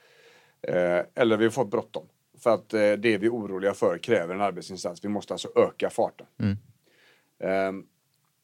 Eh, 0.63 1.05
eller 1.15 1.37
vi 1.37 1.51
får 1.51 1.65
bråttom. 1.65 2.09
För 2.39 2.55
att 2.55 2.75
eh, 2.75 2.81
det 2.81 3.19
vi 3.19 3.27
är 3.27 3.31
oroliga 3.35 3.75
för 3.75 3.99
kräver 3.99 4.35
en 4.35 4.41
arbetsinsats. 4.41 5.05
Vi 5.05 5.09
måste 5.09 5.35
alltså 5.35 5.49
öka 5.57 5.91
farten. 5.91 6.27
Ehm, 7.41 7.87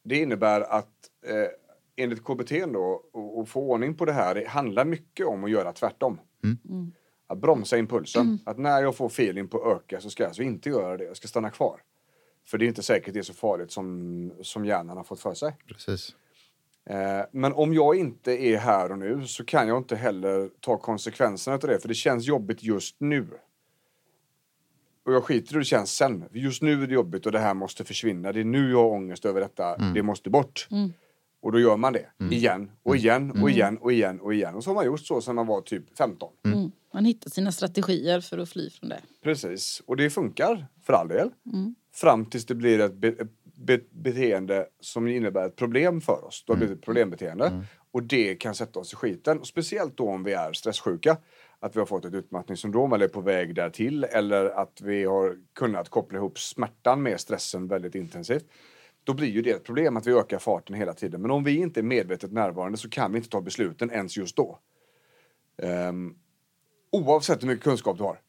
det 0.05 0.17
innebär 0.17 0.61
att 0.61 0.91
eh, 1.25 1.47
enligt 1.95 2.23
KBT 2.23 2.51
då, 2.73 3.03
och, 3.13 3.39
och 3.39 3.49
få 3.49 3.61
ordning 3.61 3.95
på 3.95 4.05
det 4.05 4.13
här, 4.13 4.35
det 4.35 4.47
handlar 4.47 4.85
mycket 4.85 5.25
om 5.25 5.43
att 5.43 5.51
göra 5.51 5.73
tvärtom. 5.73 6.19
Att 7.27 7.37
bromsa 7.37 7.77
impulsen. 7.77 8.39
Att 8.45 8.57
när 8.57 8.81
jag 8.81 8.95
får 8.95 9.07
feeling 9.07 9.47
på 9.47 9.57
att 9.57 9.77
öka 9.77 10.01
så 10.01 10.09
ska 10.09 10.23
jag 10.23 10.27
alltså 10.27 10.43
inte 10.43 10.69
göra 10.69 10.97
det, 10.97 11.03
jag 11.03 11.17
ska 11.17 11.27
stanna 11.27 11.49
kvar. 11.49 11.81
För 12.47 12.57
det 12.57 12.65
är 12.65 12.67
inte 12.67 12.83
säkert 12.83 13.13
det 13.13 13.19
är 13.19 13.23
så 13.23 13.33
farligt 13.33 13.71
som, 13.71 14.31
som 14.41 14.65
hjärnan 14.65 14.97
har 14.97 15.03
fått 15.03 15.19
för 15.19 15.33
sig. 15.33 15.57
Precis. 15.67 16.15
Eh, 16.89 17.25
men 17.31 17.53
om 17.53 17.73
jag 17.73 17.95
inte 17.95 18.31
är 18.31 18.57
här 18.57 18.91
och 18.91 18.97
nu 18.97 19.27
så 19.27 19.45
kan 19.45 19.67
jag 19.67 19.77
inte 19.77 19.95
heller 19.95 20.49
ta 20.59 20.77
konsekvenserna 20.77 21.55
av 21.55 21.59
det, 21.59 21.79
för 21.79 21.87
det 21.87 21.93
känns 21.93 22.25
jobbigt 22.27 22.63
just 22.63 22.95
nu. 22.99 23.27
Och 25.05 25.13
jag 25.13 25.23
skiter 25.23 25.51
i 25.51 25.53
hur 25.53 25.59
det 25.59 25.65
känns 25.65 25.91
sen. 25.91 26.25
För 26.31 26.37
Just 26.37 26.61
nu 26.61 26.83
är 26.83 26.87
det 26.87 26.93
jobbigt 26.93 27.25
och 27.25 27.31
det 27.31 27.39
här 27.39 27.53
måste 27.53 27.83
försvinna. 27.83 28.31
Det 28.31 28.39
är 28.39 28.43
nu 28.43 28.71
jag 28.71 28.77
har 28.77 28.89
ångest 28.89 29.25
över 29.25 29.41
detta. 29.41 29.77
Det 29.77 30.03
måste 30.03 30.29
bort. 30.29 30.67
Och 31.41 31.51
då 31.51 31.59
gör 31.59 31.77
man 31.77 31.93
det. 31.93 32.05
Igen 32.31 32.71
och 32.83 32.95
igen 32.95 33.31
och 33.31 33.49
igen 33.49 33.77
och 33.77 33.91
igen 33.91 34.19
och 34.19 34.33
igen. 34.33 34.55
Och 34.55 34.63
så 34.63 34.69
har 34.69 34.75
man 34.75 34.85
gjort 34.85 34.99
så 34.99 35.21
sedan 35.21 35.35
man 35.35 35.47
var 35.47 35.61
typ 35.61 35.97
15. 35.97 36.29
Mm. 36.45 36.71
Man 36.93 37.05
hittar 37.05 37.29
sina 37.29 37.51
strategier 37.51 38.21
för 38.21 38.37
att 38.37 38.49
fly 38.49 38.69
från 38.69 38.89
det. 38.89 39.01
Precis. 39.23 39.81
Och 39.85 39.97
det 39.97 40.09
funkar 40.09 40.67
för 40.83 40.93
all 40.93 41.07
del. 41.07 41.29
Fram 41.93 42.25
tills 42.25 42.45
det 42.45 42.55
blir 42.55 42.79
ett, 42.79 42.93
be, 42.93 43.15
be, 43.55 43.79
beteende 43.91 44.65
som 44.79 45.07
innebär 45.07 45.45
ett 45.45 45.55
problem 45.55 46.01
för 46.01 46.25
oss. 46.25 46.43
Då 46.47 46.53
har 46.53 46.55
det 46.55 46.65
blivit 46.65 46.79
ett 46.79 46.85
problembeteende. 46.85 47.63
Och 47.91 48.03
det 48.03 48.35
kan 48.35 48.55
sätta 48.55 48.79
oss 48.79 48.93
i 48.93 48.95
skiten. 48.95 49.39
Och 49.39 49.47
speciellt 49.47 49.97
då 49.97 50.09
om 50.09 50.23
vi 50.23 50.33
är 50.33 50.53
stresssjuka. 50.53 51.17
Att 51.59 51.75
vi 51.75 51.79
har 51.79 51.85
fått 51.85 52.05
ett 52.05 52.13
utmattningssyndrom 52.13 52.93
eller 52.93 53.05
är 53.05 53.09
på 53.09 53.21
väg 53.21 53.55
därtill 53.55 54.03
Eller 54.03 54.45
att 54.45 54.81
vi 54.81 55.03
har 55.03 55.37
kunnat 55.55 55.89
koppla 55.89 56.17
ihop 56.17 56.39
smärtan 56.39 57.03
med 57.03 57.19
stressen 57.19 57.67
väldigt 57.67 57.95
intensivt. 57.95 58.45
Då 59.03 59.13
blir 59.13 59.27
ju 59.27 59.41
det 59.41 59.51
ett 59.51 59.63
problem 59.63 59.97
att 59.97 60.07
vi 60.07 60.13
ökar 60.13 60.39
farten 60.39 60.75
hela 60.75 60.93
tiden. 60.93 61.21
Men 61.21 61.31
om 61.31 61.43
vi 61.43 61.57
inte 61.57 61.79
är 61.79 61.83
medvetet 61.83 62.31
närvarande 62.31 62.77
så 62.77 62.89
kan 62.89 63.11
vi 63.11 63.17
inte 63.17 63.29
ta 63.29 63.41
besluten 63.41 63.91
ens 63.91 64.17
just 64.17 64.35
då. 64.35 64.59
Um, 65.57 66.15
oavsett 66.91 67.43
hur 67.43 67.47
mycket 67.47 67.63
kunskap 67.63 67.97
du 67.97 68.03
har. 68.03 68.19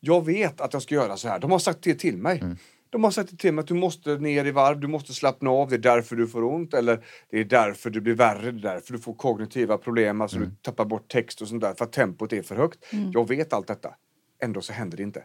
Jag 0.00 0.24
vet 0.24 0.60
att 0.60 0.72
jag 0.72 0.82
ska 0.82 0.94
göra 0.94 1.16
så 1.16 1.28
här. 1.28 1.38
De 1.38 1.50
har 1.50 1.58
sagt 1.58 1.82
det 1.82 1.94
till 1.94 2.16
mig. 2.16 2.38
Mm. 2.38 2.56
De 2.90 3.04
har 3.04 3.10
sagt 3.10 3.30
det 3.30 3.36
till 3.36 3.54
mig 3.54 3.62
att 3.62 3.68
du 3.68 3.74
måste 3.74 4.16
ner 4.16 4.44
i 4.44 4.50
varv, 4.50 4.80
du 4.80 4.86
måste 4.86 5.14
slappna 5.14 5.50
av, 5.50 5.68
det 5.68 5.76
är 5.76 5.78
därför 5.78 6.16
du 6.16 6.28
får 6.28 6.44
ont 6.44 6.74
eller 6.74 7.04
det 7.30 7.40
är 7.40 7.44
därför 7.44 7.90
det 7.90 8.00
blir 8.00 8.14
värre, 8.14 8.50
det 8.50 8.68
är 8.68 8.74
därför 8.74 8.92
du 8.92 8.98
får 8.98 9.14
kognitiva 9.14 9.78
problem, 9.78 10.20
alltså 10.20 10.38
du 10.38 10.50
tappar 10.62 10.84
bort 10.84 11.08
text 11.08 11.42
och 11.42 11.48
sånt 11.48 11.60
där 11.60 11.74
för 11.74 11.84
att 11.84 11.92
tempot 11.92 12.32
är 12.32 12.42
för 12.42 12.56
högt. 12.56 12.84
Jag 13.12 13.28
vet 13.28 13.52
allt 13.52 13.66
detta. 13.66 13.94
Ändå 14.42 14.60
så 14.60 14.72
händer 14.72 14.96
det 14.96 15.02
inte. 15.02 15.24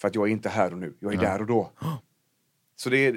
För 0.00 0.08
att 0.08 0.14
jag 0.14 0.28
är 0.28 0.32
inte 0.32 0.48
här 0.48 0.72
och 0.72 0.78
nu, 0.78 0.96
jag 1.00 1.14
är 1.14 1.18
där 1.18 1.40
och 1.40 1.46
då. 1.46 1.70
Så 2.76 2.90
det 2.90 3.06
är, 3.06 3.12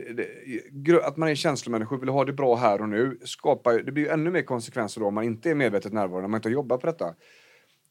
det, 0.72 1.06
att 1.06 1.18
man 1.18 1.30
är 1.30 1.36
känslomänniska 1.36 1.96
och 1.96 2.02
vill 2.02 2.10
ha 2.10 2.26
det 2.26 2.34
bra 2.34 2.56
här 2.56 2.82
och 2.82 2.90
nu 2.90 3.20
skapar, 3.24 3.74
det 3.74 3.92
blir 3.92 4.04
ju 4.04 4.10
ännu 4.10 4.32
mer 4.32 4.42
konsekvenser 4.42 5.02
då 5.02 5.08
om 5.08 5.14
man 5.14 5.24
inte 5.24 5.50
är 5.50 5.56
medvetet 5.56 5.94
närvarande, 5.94 6.26
om 6.26 6.32
man 6.32 6.38
inte 6.38 6.50
jobbar 6.50 6.78
på 6.78 6.86
detta. 6.88 7.16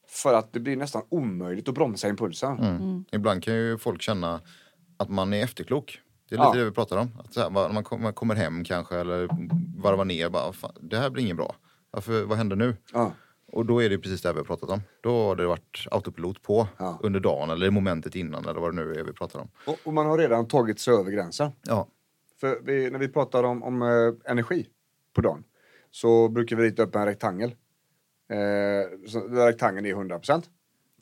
För 0.07 0.33
att 0.33 0.53
det 0.53 0.59
blir 0.59 0.75
nästan 0.75 1.01
omöjligt 1.09 1.69
att 1.69 1.75
bromsa 1.75 2.09
impulsen. 2.09 2.59
Mm. 2.59 3.05
Ibland 3.11 3.43
kan 3.43 3.53
ju 3.53 3.77
folk 3.77 4.01
känna 4.01 4.41
att 5.03 5.09
man 5.09 5.33
är 5.33 5.43
efterklok. 5.43 6.01
Det 6.29 6.35
är 6.35 6.39
Ja. 6.39 6.45
lite 6.47 6.59
det 6.59 6.65
vi 6.65 6.71
pratar 6.75 6.97
om. 6.97 7.09
Att 7.19 7.35
här, 7.35 7.49
när 7.49 7.69
man, 7.73 7.83
kom, 7.83 8.01
man 8.01 8.13
kommer 8.13 8.35
hem 8.35 8.63
kanske 8.63 8.95
eller 8.97 9.27
varvar 9.81 10.05
ner. 10.05 10.29
Bara, 10.29 10.53
fan, 10.53 10.71
det 10.81 10.97
här 10.97 11.09
blir 11.09 11.23
inget 11.23 11.37
bra. 11.37 11.55
Varför, 11.91 12.23
vad 12.23 12.37
händer 12.37 12.55
nu? 12.55 12.75
Ja. 12.93 13.11
Och 13.47 13.65
då 13.65 13.83
är 13.83 13.89
det 13.89 13.97
precis 13.97 14.21
det 14.21 14.29
här 14.29 14.33
vi 14.33 14.39
har 14.39 14.45
pratat 14.45 14.69
om. 14.69 14.81
Då 15.01 15.23
har 15.23 15.35
det 15.35 15.45
varit 15.47 15.87
autopilot 15.91 16.41
på 16.41 16.67
Ja. 16.77 16.99
under 17.03 17.19
dagen 17.19 17.49
eller 17.49 17.65
i 17.67 17.69
momentet 17.71 18.15
innan 18.15 18.45
eller 18.45 18.59
vad 18.59 18.75
det 18.75 18.83
nu 18.85 18.93
är 18.93 19.03
vi 19.03 19.13
pratar 19.13 19.39
om. 19.39 19.49
Och, 19.67 19.77
och 19.83 19.93
man 19.93 20.05
har 20.05 20.17
redan 20.17 20.47
tagit 20.47 20.79
sig 20.79 20.93
över 20.93 21.11
gränsen. 21.11 21.51
Ja, 21.67 21.87
För 22.39 22.59
vi, 22.63 22.89
när 22.89 22.99
vi 22.99 23.07
pratar 23.07 23.43
om, 23.43 23.63
om 23.63 23.81
eh, 23.81 24.31
energi 24.31 24.67
på 25.15 25.21
dagen 25.21 25.43
så 25.91 26.29
brukar 26.29 26.55
vi 26.55 26.63
rita 26.63 26.83
upp 26.83 26.95
en 26.95 27.05
rektangel. 27.05 27.49
Eh, 28.29 29.07
så, 29.07 29.27
där 29.27 29.45
rektangeln 29.47 29.85
är 29.85 29.93
100% 29.93 30.43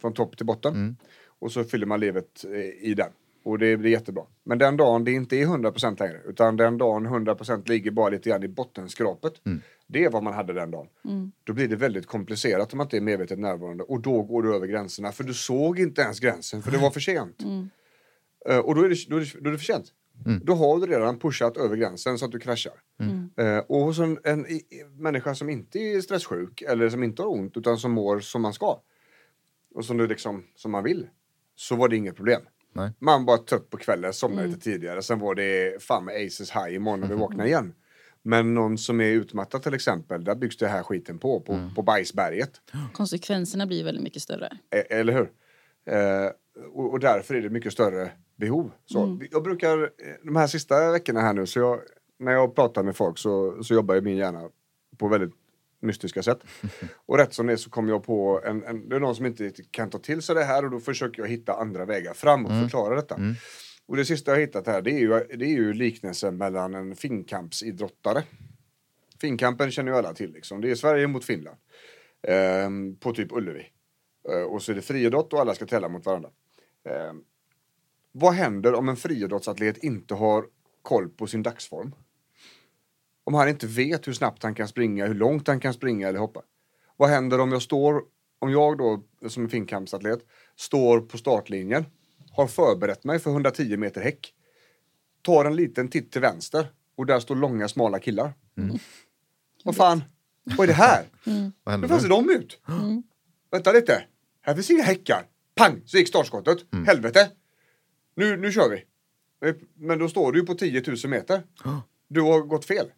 från 0.01 0.13
topp 0.13 0.37
till 0.37 0.45
botten. 0.45 0.97
Och 1.39 1.51
så 1.51 1.63
fyller 1.63 1.85
man 1.85 1.99
livet 1.99 2.45
eh, 2.45 2.87
i 2.89 2.93
den. 2.97 3.11
Och 3.43 3.59
det 3.59 3.77
blir 3.77 3.91
jättebra. 3.91 4.23
Men 4.43 4.57
den 4.57 4.77
dagen 4.77 5.03
det 5.03 5.11
inte 5.11 5.35
är 5.35 5.45
100% 5.45 5.99
längre 5.99 6.21
utan 6.25 6.57
den 6.57 6.77
dagen 6.77 7.07
100% 7.07 7.67
ligger 7.69 7.91
bara 7.91 8.09
lite 8.09 8.29
grann 8.29 8.43
i 8.43 8.47
bottenskrapet. 8.47 9.33
Det 9.87 10.03
är 10.03 10.09
vad 10.09 10.23
man 10.23 10.33
hade 10.33 10.53
den 10.53 10.71
dagen. 10.71 10.87
Då 11.43 11.53
blir 11.53 11.67
det 11.67 11.75
väldigt 11.75 12.05
komplicerat 12.05 12.73
om 12.73 12.77
man 12.77 12.85
inte 12.85 12.97
är 12.97 13.01
medvetet 13.01 13.39
närvarande 13.39 13.83
och 13.83 14.01
då 14.01 14.21
går 14.23 14.43
du 14.43 14.55
över 14.55 14.67
gränserna 14.67 15.11
för 15.11 15.23
du 15.23 15.33
såg 15.33 15.79
inte 15.79 16.01
ens 16.01 16.19
gränsen 16.19 16.61
för 16.61 16.71
det 16.71 16.77
var 16.77 16.91
för 16.91 16.99
sent. 16.99 17.41
Eh, 18.49 18.57
och 18.57 18.75
då 18.75 18.81
är, 18.81 18.89
det, 18.89 18.95
då, 19.09 19.15
är 19.17 19.19
det, 19.19 19.39
då 19.41 19.47
är 19.49 19.51
det 19.51 19.57
för 19.57 19.65
sent. 19.65 19.85
Då 20.43 20.53
har 20.53 20.79
du 20.79 20.85
redan 20.87 21.19
pushat 21.19 21.57
över 21.57 21.75
gränsen 21.75 22.17
så 22.17 22.25
att 22.25 22.31
du 22.31 22.39
kraschar. 22.39 22.73
Eh, 23.37 23.57
och 23.57 23.79
hos 23.79 23.99
en, 23.99 24.19
en 24.23 24.45
i- 24.47 24.65
människa 24.97 25.35
som 25.35 25.49
inte 25.49 25.79
är 25.79 26.01
stresssjuk 26.01 26.61
eller 26.61 26.89
som 26.89 27.03
inte 27.03 27.21
har 27.21 27.29
ont 27.29 27.57
utan 27.57 27.77
som 27.77 27.91
mår 27.91 28.19
som 28.19 28.41
man 28.41 28.53
ska 28.53 28.79
och 29.75 29.85
som, 29.85 29.97
du 29.97 30.07
liksom, 30.07 30.43
som 30.55 30.71
man 30.71 30.83
vill 30.83 31.07
så 31.55 31.75
var 31.75 31.87
det 31.89 31.95
inget 31.95 32.15
problem. 32.15 32.41
Nej. 32.73 32.91
Man 32.99 33.25
var 33.25 33.37
trött 33.37 33.69
på 33.69 33.77
kvällen, 33.77 34.13
somnade 34.13 34.47
lite 34.47 34.59
tidigare. 34.59 35.01
Sen 35.01 35.19
var 35.19 35.35
det 35.35 35.83
fan 35.83 36.05
med 36.05 36.15
aces 36.25 36.51
high 36.51 36.75
imorgon 36.75 36.99
när 36.99 37.07
vi 37.07 37.15
vaknar 37.15 37.45
igen. 37.45 37.73
Men 38.23 38.53
någon 38.53 38.77
som 38.77 39.01
är 39.01 39.05
utmattad 39.05 39.63
till 39.63 39.73
exempel, 39.73 40.23
där 40.23 40.35
byggs 40.35 40.57
det 40.57 40.67
här 40.67 40.83
skiten 40.83 41.17
på, 41.19 41.39
på, 41.39 41.69
på 41.75 41.81
bajsberget. 41.81 42.51
Konsekvenserna 42.93 43.65
blir 43.67 43.83
väldigt 43.83 44.03
mycket 44.03 44.21
större. 44.21 44.49
E- 44.75 44.87
Eller 44.99 45.13
hur? 45.13 45.31
Eh, 45.95 46.31
och, 46.73 46.91
och 46.91 46.99
därför 46.99 47.35
är 47.35 47.41
det 47.41 47.49
mycket 47.49 47.73
större 47.73 48.11
behov. 48.35 48.71
Så, 48.85 49.19
Jag 49.31 49.43
brukar, 49.43 49.81
eh, 49.83 49.87
de 50.23 50.35
här 50.35 50.47
sista 50.47 50.91
veckorna 50.91 51.21
här 51.21 51.33
nu, 51.33 51.45
så 51.45 51.59
jag, 51.59 51.79
när 52.19 52.31
jag 52.31 52.55
pratar 52.55 52.83
med 52.83 52.95
folk 52.95 53.17
så, 53.17 53.63
så 53.63 53.73
jobbar 53.73 53.95
ju 53.95 54.01
min 54.01 54.17
hjärna 54.17 54.49
på 54.97 55.07
väldigt 55.07 55.33
mystiska 55.81 56.23
sätt. 56.23 56.39
Och 57.05 57.17
rätt 57.17 57.33
som 57.33 57.47
det 57.47 57.53
är 57.53 57.57
så 57.57 57.69
kommer 57.69 57.89
jag 57.89 58.03
på 58.03 58.41
en, 58.45 58.63
en, 58.63 58.89
det 58.89 58.95
är 58.95 58.99
någon 58.99 59.15
som 59.15 59.25
inte 59.25 59.51
kan 59.71 59.89
ta 59.89 59.97
till 59.97 60.21
sig 60.21 60.35
det 60.35 60.43
här 60.43 60.65
och 60.65 60.71
då 60.71 60.79
försöker 60.79 61.21
jag 61.21 61.29
hitta 61.29 61.53
andra 61.53 61.85
vägar 61.85 62.13
fram 62.13 62.45
och 62.45 62.51
förklara 62.61 62.95
detta. 62.95 63.15
Och 63.85 63.97
det 63.97 64.05
sista 64.05 64.31
jag 64.31 64.39
hittat 64.39 64.67
här 64.67 64.81
det 64.81 64.91
är 64.91 64.99
ju, 64.99 65.09
det 65.37 65.45
är 65.45 65.55
ju 65.55 65.73
liknelsen 65.73 66.37
mellan 66.37 66.75
en 66.75 66.95
finkampsidrottare. 66.95 68.23
Finkampen 69.21 69.71
känner 69.71 69.91
ju 69.91 69.97
alla 69.97 70.13
till 70.13 70.31
liksom. 70.31 70.61
Det 70.61 70.71
är 70.71 70.75
Sverige 70.75 71.07
mot 71.07 71.25
Finland. 71.25 71.57
Ehm, 72.27 72.95
på 72.95 73.13
typ 73.13 73.31
Ullevi. 73.31 73.67
Eh, 74.29 74.41
och 74.41 74.61
så 74.61 74.71
är 74.71 74.75
det 74.75 74.81
friidrott 74.81 75.33
och 75.33 75.39
alla 75.39 75.55
ska 75.55 75.65
tävla 75.65 75.89
mot 75.89 76.05
varandra. 76.05 76.29
Ehm, 76.89 77.23
vad 78.11 78.33
händer 78.33 78.73
om 78.73 78.89
en 78.89 78.95
friidrottsatlet 78.95 79.77
inte 79.77 80.13
har 80.13 80.45
koll 80.81 81.09
på 81.09 81.27
sin 81.27 81.43
dagsform? 81.43 81.95
Om 83.23 83.33
han 83.33 83.49
inte 83.49 83.67
vet 83.67 84.07
hur 84.07 84.13
snabbt 84.13 84.43
han 84.43 84.55
kan 84.55 84.67
springa, 84.67 85.05
hur 85.07 85.15
långt 85.15 85.47
han 85.47 85.59
kan 85.59 85.73
springa 85.73 86.07
eller 86.07 86.19
hoppa. 86.19 86.41
Vad 86.97 87.09
händer 87.09 87.39
om 87.39 87.51
jag 87.51 87.61
står, 87.61 88.01
om 88.39 88.51
jag 88.51 88.77
då 88.77 89.03
som 89.27 89.43
en 89.43 89.49
finkampsatlet 89.49 90.19
står 90.55 90.99
på 91.01 91.17
startlinjen, 91.17 91.85
har 92.31 92.47
förberett 92.47 93.03
mig 93.03 93.19
för 93.19 93.31
110 93.31 93.77
meter 93.77 94.01
häck, 94.01 94.33
tar 95.21 95.45
en 95.45 95.55
liten 95.55 95.87
titt 95.87 96.11
till 96.11 96.21
vänster 96.21 96.67
och 96.95 97.05
där 97.05 97.19
står 97.19 97.35
långa 97.35 97.67
smala 97.67 97.99
killar. 97.99 98.33
Vad 99.63 99.75
fan, 99.75 100.03
vad 100.43 100.59
är 100.59 100.67
det 100.67 100.73
här? 100.73 101.05
vad 101.63 101.79
Hur 101.81 101.87
fan 101.87 101.97
nu? 101.97 102.01
ser 102.01 102.09
de 102.09 102.29
ut? 102.29 102.59
Vänta 103.51 103.71
lite. 103.71 104.03
Här 104.41 104.53
finns 104.55 104.69
inga 104.71 104.83
häckar. 104.83 105.25
Pang! 105.55 105.81
Så 105.85 105.97
gick 105.97 106.07
startskottet. 106.07 106.57
Helvete! 106.87 107.31
Nu, 108.15 108.37
nu 108.37 108.51
kör 108.51 108.69
vi. 108.69 108.83
Men 109.75 109.99
då 109.99 110.09
står 110.09 110.31
du 110.31 110.39
ju 110.39 110.45
på 110.45 110.53
10 110.53 110.83
000 110.87 110.97
meter. 111.05 111.43
Du 112.13 112.21
har 112.21 112.41
gått 112.41 112.65
fel. 112.65 112.91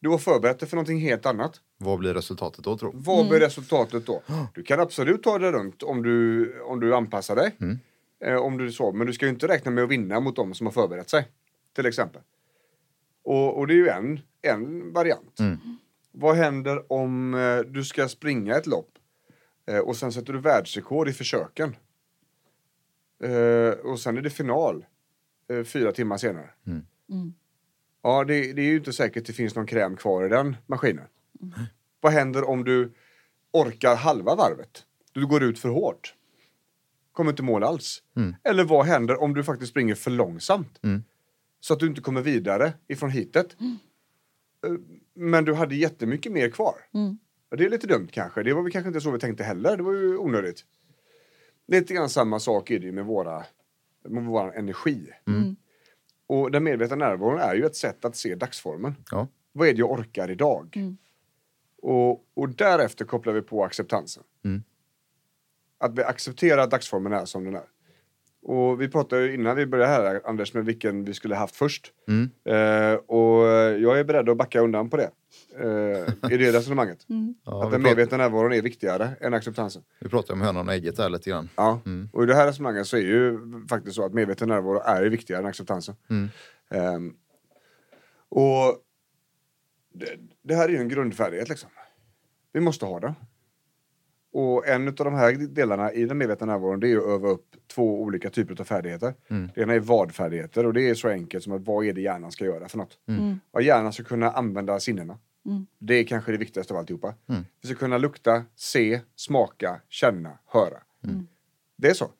Du 0.00 0.08
har 0.08 0.18
förberett 0.18 0.58
dig 0.58 0.68
för 0.68 0.76
någonting 0.76 0.98
helt 1.00 1.26
annat. 1.26 1.60
Vad 1.78 1.98
blir 1.98 2.14
resultatet 2.14 2.64
då 2.64 2.78
tro? 2.78 2.90
Vad 2.94 3.28
blir 3.28 3.40
resultatet 3.40 4.06
då? 4.06 4.22
Du 4.54 4.62
kan 4.62 4.80
absolut 4.80 5.22
ta 5.22 5.38
det 5.38 5.52
runt 5.52 5.82
om 5.82 6.02
du, 6.02 6.60
om 6.60 6.80
du 6.80 6.94
anpassar 6.94 7.36
dig. 7.36 7.56
Eh, 8.24 8.36
om 8.36 8.58
du 8.58 8.72
så, 8.72 8.92
men 8.92 9.06
du 9.06 9.12
ska 9.12 9.26
ju 9.26 9.30
inte 9.32 9.48
räkna 9.48 9.70
med 9.70 9.84
att 9.84 9.90
vinna 9.90 10.20
mot 10.20 10.36
de 10.36 10.54
som 10.54 10.66
har 10.66 10.72
förberett 10.72 11.10
sig. 11.10 11.28
Till 11.74 11.86
exempel. 11.86 12.22
Och, 13.24 13.58
och 13.58 13.66
det 13.66 13.74
är 13.74 13.76
ju 13.76 13.88
en, 13.88 14.20
en 14.42 14.92
variant. 14.92 15.40
Vad 16.12 16.36
händer 16.36 16.92
om 16.92 17.34
eh, 17.34 17.58
du 17.58 17.84
ska 17.84 18.08
springa 18.08 18.56
ett 18.56 18.66
lopp 18.66 18.90
eh, 19.66 19.78
och 19.78 19.96
sen 19.96 20.12
sätter 20.12 20.32
du 20.32 20.38
världsrekord 20.38 21.08
i 21.08 21.12
försöken? 21.12 21.76
Eh, 23.24 23.70
och 23.90 24.00
sen 24.00 24.16
är 24.18 24.22
det 24.22 24.30
final 24.30 24.84
eh, 25.50 25.64
fyra 25.64 25.92
timmar 25.92 26.16
senare. 26.16 26.50
Ja, 28.02 28.24
det, 28.24 28.52
det 28.52 28.62
är 28.62 28.66
ju 28.66 28.76
inte 28.76 28.92
säkert 28.92 29.20
att 29.20 29.26
det 29.26 29.32
finns 29.32 29.54
någon 29.54 29.66
kräm 29.66 29.96
kvar 29.96 30.24
i 30.26 30.28
den 30.28 30.56
maskinen. 30.66 31.04
Vad 32.00 32.12
händer 32.12 32.48
om 32.48 32.64
du 32.64 32.92
orkar 33.52 33.96
halva 33.96 34.34
varvet? 34.34 34.86
Du 35.12 35.26
går 35.26 35.42
ut 35.42 35.58
för 35.58 35.68
hårt. 35.68 36.14
Kommer 37.12 37.30
inte 37.30 37.42
mål 37.42 37.62
alls. 37.64 38.02
Eller 38.44 38.64
vad 38.64 38.86
händer 38.86 39.20
om 39.22 39.34
du 39.34 39.44
faktiskt 39.44 39.70
springer 39.70 39.94
för 39.94 40.10
långsamt? 40.10 40.78
Så 41.60 41.74
att 41.74 41.80
du 41.80 41.86
inte 41.86 42.00
kommer 42.00 42.22
vidare 42.22 42.72
ifrån 42.88 43.10
hitet. 43.10 43.56
Eh, 44.66 44.72
Men 45.14 45.44
du 45.44 45.54
hade 45.54 45.74
jättemycket 45.74 46.32
mer 46.32 46.50
kvar. 46.50 46.74
Ja, 47.50 47.56
Det 47.56 47.64
är 47.64 47.70
lite 47.70 47.86
dumt 47.86 48.08
kanske. 48.12 48.42
Det 48.42 48.52
var 48.52 48.62
väl 48.62 48.72
kanske 48.72 48.88
inte 48.88 49.00
så 49.00 49.10
vi 49.10 49.18
tänkte 49.18 49.44
heller. 49.44 49.76
Det 49.76 49.82
var 49.82 49.92
ju 49.92 50.16
onödigt. 50.16 50.64
Lite 51.66 51.94
grann 51.94 52.08
samma 52.08 52.40
sak 52.40 52.70
är 52.70 52.78
det 52.78 52.86
ju 52.86 52.92
med 52.92 53.04
våra 53.04 53.44
med 54.08 54.24
vår 54.24 54.56
energi. 54.56 55.08
Och 56.32 56.50
den 56.50 56.64
medvetna 56.64 56.96
närvaron 56.96 57.40
är 57.40 57.54
ju 57.54 57.66
ett 57.66 57.76
sätt 57.76 58.04
att 58.04 58.16
se 58.16 58.34
dagsformen. 58.34 58.94
Ja. 59.10 59.28
Vad 59.52 59.68
är 59.68 59.72
det 59.72 59.78
jag 59.78 59.90
orkar 59.90 60.30
idag? 60.30 60.76
Och, 61.82 62.24
och 62.34 62.48
därefter 62.48 63.04
kopplar 63.04 63.32
vi 63.32 63.42
på 63.42 63.64
acceptansen. 63.64 64.22
Att 65.78 65.98
vi 65.98 66.02
accepterar 66.02 66.62
att 66.62 66.70
dagsformen 66.70 67.12
är 67.12 67.24
som 67.24 67.44
den 67.44 67.54
är. 67.54 67.64
Och 68.42 68.80
vi 68.80 68.88
pratade 68.88 69.22
ju 69.22 69.34
innan 69.34 69.56
vi 69.56 69.66
började 69.66 69.92
här, 69.92 70.20
Anders, 70.24 70.54
med 70.54 70.64
vilken 70.64 71.04
vi 71.04 71.14
skulle 71.14 71.34
haft 71.34 71.56
först. 71.56 71.92
Eh, 72.44 72.94
och 72.94 73.46
jag 73.80 73.98
är 73.98 74.04
beredd 74.04 74.28
att 74.28 74.36
backa 74.36 74.60
undan 74.60 74.90
på 74.90 74.96
det. 74.96 75.10
Eh, 75.60 76.32
I 76.32 76.36
det 76.36 76.52
resonemanget. 76.52 77.06
Ja, 77.44 77.62
att 77.62 77.68
vi, 77.68 77.72
den 77.72 77.82
medvetna 77.82 78.16
närvaron 78.16 78.52
är 78.52 78.62
viktigare 78.62 79.10
än 79.20 79.34
acceptansen. 79.34 79.82
vi 80.00 80.08
pratade 80.08 80.32
om 80.32 80.40
hönan 80.40 80.68
och 80.68 80.74
ägget 80.74 80.96
där 80.96 81.08
lite 81.10 81.30
grann. 81.30 81.48
Ja, 81.56 81.80
och 82.12 82.22
i 82.22 82.26
det 82.26 82.34
här 82.34 82.46
resonemanget 82.46 82.86
så 82.86 82.96
är 82.96 83.00
ju 83.00 83.38
faktiskt 83.70 83.96
så 83.96 84.04
att 84.04 84.14
medveten 84.14 84.48
närvaro 84.48 84.80
är 84.84 85.02
viktigare 85.04 85.42
än 85.42 85.46
acceptansen. 85.48 85.94
Ehm, 86.70 87.14
och 88.28 88.78
det, 89.94 90.06
det 90.42 90.54
här 90.54 90.64
är 90.64 90.72
ju 90.72 90.78
en 90.78 90.88
grundfärdighet 90.88 91.48
liksom. 91.48 91.70
Vi 92.52 92.60
måste 92.60 92.86
ha 92.86 93.00
det. 93.00 93.14
Och 94.32 94.66
en 94.68 94.88
av 94.88 94.94
de 94.94 95.14
här 95.14 95.32
delarna 95.32 95.92
i 95.92 96.04
den 96.04 96.18
medvetna 96.18 96.46
närvaron 96.46 96.80
det 96.80 96.92
är 96.92 96.96
att 96.96 97.04
öva 97.06 97.28
upp 97.28 97.46
två 97.74 98.02
olika 98.02 98.30
typer 98.30 98.60
av 98.60 98.64
färdigheter. 98.64 99.14
Det 99.54 99.60
ena 99.62 99.74
är 99.74 99.80
vad-färdigheter 99.80 100.66
och 100.66 100.72
det 100.72 100.90
är 100.90 100.94
så 100.94 101.08
enkelt 101.08 101.44
som 101.44 101.52
att 101.52 101.62
vad 101.66 101.84
är 101.86 101.92
det 101.92 102.00
hjärnan 102.00 102.32
ska 102.32 102.44
göra 102.44 102.68
för 102.68 102.78
något? 102.78 102.98
Vad 103.50 103.62
hjärnan 103.62 103.92
ska 103.92 104.04
kunna 104.04 104.30
använda 104.30 104.80
sinnena. 104.80 105.18
Det 105.78 105.94
är 105.94 106.04
kanske 106.04 106.32
det 106.32 106.38
viktigaste 106.38 106.74
av 106.74 106.78
alltihopa. 106.78 107.14
Vi 107.60 107.68
ska 107.68 107.76
kunna 107.76 107.98
lukta, 107.98 108.44
se, 108.56 109.00
smaka, 109.16 109.80
känna, 109.88 110.38
höra. 110.46 110.78
Det 111.76 111.88
är 111.88 111.94
så. 111.94 112.10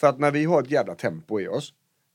För 0.00 0.06
att 0.06 0.18
när 0.18 0.30
vi 0.30 0.44
har 0.44 0.62
ett 0.62 0.70
jävla 0.70 0.94
tempo 0.94 1.40
i 1.40 1.48
oss 1.48 1.74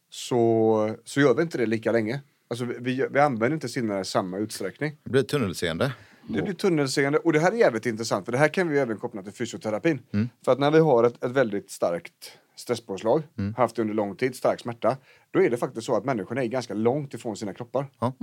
så, 0.10 0.96
så 1.04 1.22
gör 1.22 1.34
vi 1.34 1.42
inte 1.42 1.58
det 1.58 1.66
lika 1.66 1.92
länge. 1.92 2.22
Alltså 2.48 2.66
vi, 2.66 3.08
vi 3.12 3.20
använder 3.20 3.54
inte 3.54 3.70
sinnena 3.70 4.00
i 4.00 4.06
samma 4.06 4.38
utsträckning. 4.38 4.98
Det 5.04 5.10
blir 5.10 5.24
tunnelseende. 5.24 5.94
Det 6.28 6.42
blir 6.42 6.54
tunnelseende 6.54 7.20
och 7.20 7.34
det 7.34 7.40
här 7.40 7.52
är 7.52 7.56
jävligt 7.56 7.86
intressant 7.86 8.26
för 8.26 8.32
det 8.32 8.38
här 8.38 8.48
kan 8.48 8.68
vi 8.70 8.80
även 8.80 8.98
koppla 8.98 9.24
till 9.24 9.34
fysioterapin. 9.34 10.00
För 10.46 10.52
att 10.52 10.60
när 10.60 10.72
vi 10.72 10.80
har 10.80 11.04
ett, 11.04 11.24
ett 11.24 11.32
väldigt 11.32 11.72
starkt 11.72 12.38
stresspåslag, 12.56 13.24
haft 13.58 13.76
det 13.76 13.82
under 13.82 13.96
lång 13.96 14.16
tid, 14.16 14.36
stark 14.36 14.60
smärta, 14.60 14.98
då 15.32 15.42
är 15.42 15.50
det 15.50 15.58
faktiskt 15.58 15.86
så 15.86 15.96
att 15.96 16.06
människorna 16.06 16.44
är 16.44 16.48
ganska 16.48 16.74
långt 16.74 17.14
ifrån 17.14 17.38
sina 17.38 17.54
kroppar. 17.54 17.86
Ja. 18.00 18.14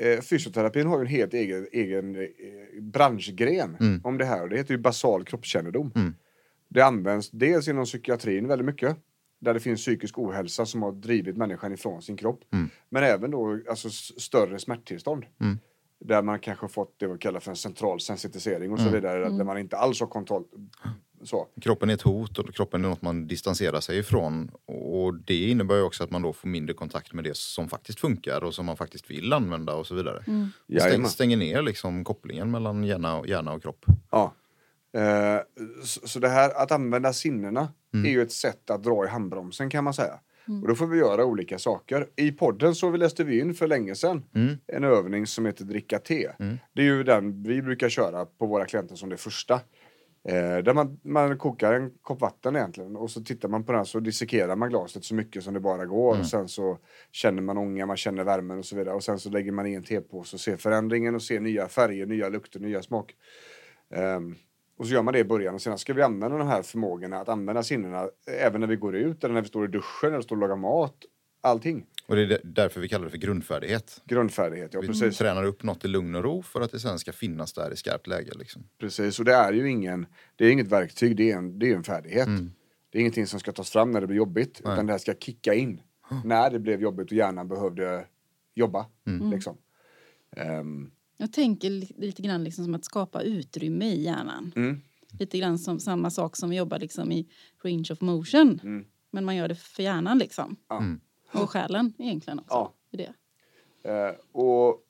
Eh, 0.00 0.20
fysioterapin 0.20 0.86
har 0.86 0.98
ju 0.98 1.00
en 1.00 1.06
helt 1.06 1.34
egen, 1.34 1.66
egen 1.72 2.16
eh, 2.16 2.26
branschgren 2.80 4.00
om 4.04 4.18
det 4.18 4.24
här 4.24 4.48
det 4.48 4.56
heter 4.56 4.74
ju 4.74 4.78
basal 4.78 5.24
kroppskännedom. 5.24 6.14
Det 6.68 6.80
används 6.80 7.30
dels 7.30 7.68
inom 7.68 7.84
psykiatrin 7.84 8.48
väldigt 8.48 8.66
mycket. 8.66 8.96
Där 9.40 9.54
det 9.54 9.60
finns 9.60 9.80
psykisk 9.80 10.18
ohälsa 10.18 10.66
som 10.66 10.82
har 10.82 10.92
drivit 10.92 11.36
människan 11.36 11.72
ifrån 11.72 12.02
sin 12.02 12.16
kropp. 12.16 12.40
Men 12.88 13.02
även 13.02 13.30
då 13.30 13.60
alltså, 13.68 13.90
större 14.20 14.58
smärttillstånd. 14.58 15.24
Där 16.04 16.22
man 16.22 16.38
kanske 16.38 16.68
fått 16.68 16.94
det 16.98 17.06
vi 17.06 17.18
kallar 17.18 17.40
för 17.40 17.50
en 17.50 17.56
central 17.56 18.00
sensitisering 18.00 18.72
och 18.72 18.80
så 18.80 18.88
vidare. 18.88 19.28
Där 19.28 19.44
man 19.44 19.58
inte 19.58 19.76
alls 19.76 20.00
har 20.00 20.06
kontroll. 20.06 20.44
Så. 21.22 21.46
Kroppen 21.60 21.90
är 21.90 21.94
ett 21.94 22.02
hot 22.02 22.38
och 22.38 22.54
kroppen 22.54 22.84
är 22.84 22.88
något 22.88 23.02
man 23.02 23.26
distanserar 23.26 23.80
sig 23.80 23.98
ifrån. 23.98 24.50
Och 24.66 24.79
det 25.26 25.48
innebär 25.48 25.74
ju 25.74 25.82
också 25.82 26.04
att 26.04 26.10
man 26.10 26.22
då 26.22 26.32
får 26.32 26.48
mindre 26.48 26.74
kontakt 26.74 27.12
med 27.12 27.24
det 27.24 27.36
som 27.36 27.68
faktiskt 27.68 28.00
funkar 28.00 28.44
och 28.44 28.54
som 28.54 28.66
man 28.66 28.76
faktiskt 28.76 29.10
vill 29.10 29.32
använda 29.32 29.74
och 29.74 29.86
så 29.86 29.94
vidare. 29.94 30.24
Det 30.66 30.80
stäng, 30.80 31.06
stänger 31.06 31.36
ner 31.36 31.62
liksom 31.62 32.04
kopplingen 32.04 32.50
mellan 32.50 32.84
hjärna 32.84 33.18
och, 33.18 33.26
hjärna 33.26 33.52
och 33.52 33.62
kropp. 33.62 33.84
Ja. 34.10 34.34
Eh, 34.96 35.40
så, 35.84 36.08
så 36.08 36.18
det 36.18 36.28
här 36.28 36.62
att 36.62 36.72
använda 36.72 37.12
sinnena 37.12 37.68
är 37.92 38.10
ju 38.10 38.22
ett 38.22 38.32
sätt 38.32 38.70
att 38.70 38.82
dra 38.84 39.04
i 39.04 39.08
handbromsen 39.08 39.70
kan 39.70 39.84
man 39.84 39.94
säga. 39.94 40.20
Och 40.62 40.68
då 40.68 40.74
får 40.74 40.86
vi 40.86 40.98
göra 40.98 41.24
olika 41.24 41.58
saker. 41.58 42.06
I 42.16 42.32
podden 42.32 42.74
så 42.74 42.96
läste 42.96 43.24
vi 43.24 43.40
in 43.40 43.54
för 43.54 43.66
länge 43.66 43.94
sedan 43.94 44.24
en 44.66 44.84
övning 44.84 45.26
som 45.26 45.46
heter 45.46 45.64
dricka 45.64 45.98
te. 45.98 46.30
Det 46.74 46.82
är 46.82 46.86
ju 46.86 47.02
den 47.02 47.42
vi 47.42 47.62
brukar 47.62 47.88
köra 47.88 48.24
på 48.24 48.46
våra 48.46 48.64
klienter 48.64 48.94
som 48.94 49.08
det 49.08 49.16
första. 49.16 49.60
Eh, 50.28 50.58
där 50.58 50.74
man, 50.74 51.00
man 51.02 51.38
kokar 51.38 51.72
en 51.72 51.90
kopp 52.02 52.20
vatten 52.20 52.56
egentligen 52.56 52.96
och 52.96 53.10
så 53.10 53.20
tittar 53.20 53.48
man 53.48 53.64
på 53.64 53.72
den 53.72 53.86
så 53.86 54.00
dissekerar 54.00 54.56
man 54.56 54.68
glaset 54.68 55.04
så 55.04 55.14
mycket 55.14 55.44
som 55.44 55.54
det 55.54 55.60
bara 55.60 55.86
går. 55.86 56.18
Och 56.18 56.26
sen 56.26 56.48
så 56.48 56.78
känner 57.12 57.42
man 57.42 57.58
ånga, 57.58 57.86
man 57.86 57.96
känner 57.96 58.24
värmen 58.24 58.58
och 58.58 58.64
så 58.64 58.76
vidare. 58.76 58.94
Och 58.94 59.04
sen 59.04 59.18
så 59.18 59.30
lägger 59.30 59.52
man 59.52 59.66
i 59.66 59.74
en 59.74 59.82
tepåse 59.82 60.36
och 60.36 60.40
ser 60.40 60.56
förändringen 60.56 61.14
och 61.14 61.22
ser 61.22 61.40
nya 61.40 61.68
färger, 61.68 62.06
nya 62.06 62.28
lukter, 62.28 62.60
nya 62.60 62.82
smak. 62.82 63.14
Ehm, 63.94 64.34
och 64.78 64.86
så 64.86 64.94
gör 64.94 65.02
man 65.02 65.14
det 65.14 65.20
i 65.20 65.24
början 65.24 65.54
och 65.54 65.62
sen 65.62 65.78
ska 65.78 65.94
vi 65.94 66.02
använda 66.02 66.38
de 66.38 66.48
här 66.48 66.62
förmågorna 66.62 67.20
att 67.20 67.28
använda 67.28 67.62
sinnena 67.62 68.08
även 68.26 68.60
när 68.60 68.68
vi 68.68 68.76
går 68.76 68.96
ut 68.96 69.24
eller 69.24 69.34
när 69.34 69.42
vi 69.42 69.48
står 69.48 69.64
i 69.64 69.68
duschen 69.68 70.08
eller 70.08 70.20
står 70.20 70.36
och 70.36 70.40
lagar 70.40 70.56
mat. 70.56 70.96
Allting. 71.40 71.86
Och 72.06 72.16
det 72.16 72.22
är 72.22 72.26
där- 72.26 72.40
därför 72.44 72.80
vi 72.80 72.88
kallar 72.88 73.04
det 73.04 73.10
för 73.10 73.18
grundfärdighet. 73.18 74.02
Grundfärdighet, 74.04 74.74
ja 74.74 74.80
Vi 74.80 74.86
precis. 74.86 75.18
tränar 75.18 75.44
upp 75.44 75.62
något 75.62 75.84
i 75.84 75.88
lugn 75.88 76.14
och 76.14 76.22
ro 76.24 76.42
för 76.42 76.60
att 76.60 76.72
det 76.72 76.80
sen 76.80 76.98
ska 76.98 77.12
finnas 77.12 77.52
där 77.52 77.72
i 77.72 77.76
skarpt 77.76 78.06
läge. 78.06 78.30
Liksom. 78.38 78.62
precis. 78.78 79.18
Och 79.18 79.24
det 79.24 79.34
är 79.34 79.52
ju 79.52 79.70
ingen, 79.70 80.06
det 80.36 80.44
är 80.46 80.50
inget 80.52 80.68
verktyg, 80.68 81.16
det 81.16 81.30
är 81.30 81.36
en, 81.36 81.58
det 81.58 81.70
är 81.70 81.76
en 81.76 81.84
färdighet. 81.84 82.28
Det 82.90 82.98
är 82.98 83.00
ingenting 83.00 83.26
som 83.26 83.40
ska 83.40 83.52
tas 83.52 83.70
fram 83.70 83.90
när 83.90 84.00
det 84.00 84.06
blir 84.06 84.16
jobbigt, 84.16 84.60
utan 84.60 84.86
det 84.86 84.92
här 84.92 84.98
ska 84.98 85.14
kicka 85.14 85.54
in 85.54 85.80
när 86.24 86.50
det 86.50 86.58
blev 86.58 86.82
jobbigt 86.82 87.06
och 87.06 87.12
hjärnan 87.16 87.48
behövde 87.48 88.06
jobba. 88.54 88.86
Liksom. 89.32 89.56
Ehm, 90.36 90.90
Jag 91.16 91.32
tänker 91.32 91.70
li- 91.70 91.94
lite 91.98 92.22
grann 92.22 92.44
liksom 92.44 92.64
som 92.64 92.74
att 92.74 92.84
skapa 92.84 93.22
utrymme 93.22 93.84
i 93.84 94.02
hjärnan. 94.02 94.52
Mm. 94.56 94.80
Lite 95.18 95.38
grann 95.38 95.58
som 95.58 95.80
samma 95.80 96.10
sak 96.10 96.36
som 96.36 96.50
vi 96.50 96.56
jobbar 96.56 96.78
liksom 96.78 97.12
i 97.12 97.28
range 97.64 97.86
of 97.90 98.00
motion. 98.00 98.60
Mm. 98.62 98.84
Men 99.10 99.24
man 99.24 99.36
gör 99.36 99.48
det 99.48 99.54
för 99.54 99.82
hjärnan 99.82 100.18
liksom. 100.18 100.56
Ja. 100.68 100.82
Och 101.32 101.50
själen 101.50 101.92
egentligen 101.98 102.38
också. 102.38 102.54
Ja. 102.54 102.74
I 102.90 102.96
det. 102.96 103.12
Eh, 103.90 104.14
och 104.32 104.86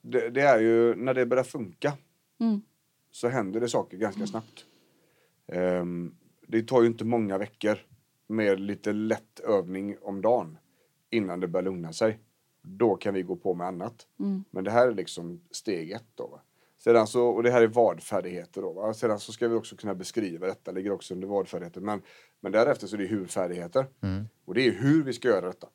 det, 0.00 0.30
det 0.30 0.40
är 0.40 0.58
ju 0.60 0.94
när 0.94 1.14
det 1.14 1.26
börjar 1.26 1.44
funka 1.44 1.92
Mm. 2.40 2.62
så 3.10 3.28
händer 3.28 3.60
det 3.60 3.68
saker 3.68 3.96
ganska 3.96 4.26
snabbt. 4.26 4.66
Ehm, 5.46 6.14
det 6.46 6.62
tar 6.62 6.80
ju 6.82 6.86
inte 6.88 7.04
många 7.04 7.38
veckor 7.38 7.78
med 8.26 8.60
lite 8.60 8.92
lätt 8.92 9.40
övning 9.40 9.96
om 10.02 10.22
dagen 10.22 10.58
innan 11.10 11.40
det 11.40 11.48
börjar 11.48 11.64
lugna 11.64 11.92
sig. 11.92 12.18
Då 12.62 12.96
kan 12.96 13.14
vi 13.14 13.22
gå 13.22 13.36
på 13.36 13.54
med 13.54 13.66
annat. 13.66 14.06
Men 14.50 14.64
det 14.64 14.70
här 14.70 14.88
är 14.88 14.94
liksom 14.94 15.40
steg 15.50 15.90
ett 15.90 16.06
då. 16.14 16.40
Sedan 16.84 17.06
så, 17.06 17.26
och 17.26 17.42
det 17.42 17.50
här 17.50 17.62
är 17.62 17.66
vadfärdigheter 17.66 18.62
då. 18.62 18.72
Va? 18.72 18.94
Sedan 18.94 19.20
så 19.20 19.32
ska 19.32 19.48
vi 19.48 19.54
också 19.54 19.76
kunna 19.76 19.94
beskriva 19.94 20.46
detta, 20.46 20.70
ligger 20.72 20.92
också 20.92 21.14
under 21.14 21.28
vadfärdigheter. 21.28 21.80
Men, 21.80 22.02
men 22.40 22.52
därefter 22.52 22.86
så 22.86 22.96
är 22.96 22.98
det 22.98 23.06
hur-färdigheter. 23.06 23.86
Och 24.44 24.54
det 24.54 24.66
är 24.68 24.72
hur 24.72 25.04
vi 25.04 25.12
ska 25.12 25.28
göra 25.28 25.46
detta. 25.46 25.68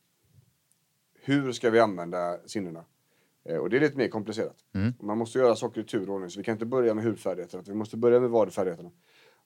Hur 1.22 1.52
ska 1.52 1.70
vi 1.70 1.80
använda 1.80 2.38
sinnena? 2.46 2.86
Eh, 3.46 3.58
Och 3.58 3.70
det 3.70 3.78
är 3.78 3.82
lite 3.82 3.98
mer 3.98 4.08
komplicerat. 4.08 4.56
Och 5.00 5.04
Man 5.06 5.18
måste 5.18 5.40
göra 5.40 5.56
saker 5.56 5.82
i 5.82 5.84
tur 5.84 6.10
och 6.10 6.16
ordning. 6.16 6.30
Så 6.30 6.40
vi 6.40 6.44
kan 6.44 6.52
inte 6.54 6.66
börja 6.66 6.94
med 6.94 7.04
huvudfärdigheterna. 7.04 7.62
utan 7.62 7.74
Vi 7.74 7.78
måste 7.78 7.98
börja 7.98 8.20
med 8.20 8.30
vadfärdigheterna. 8.30 8.92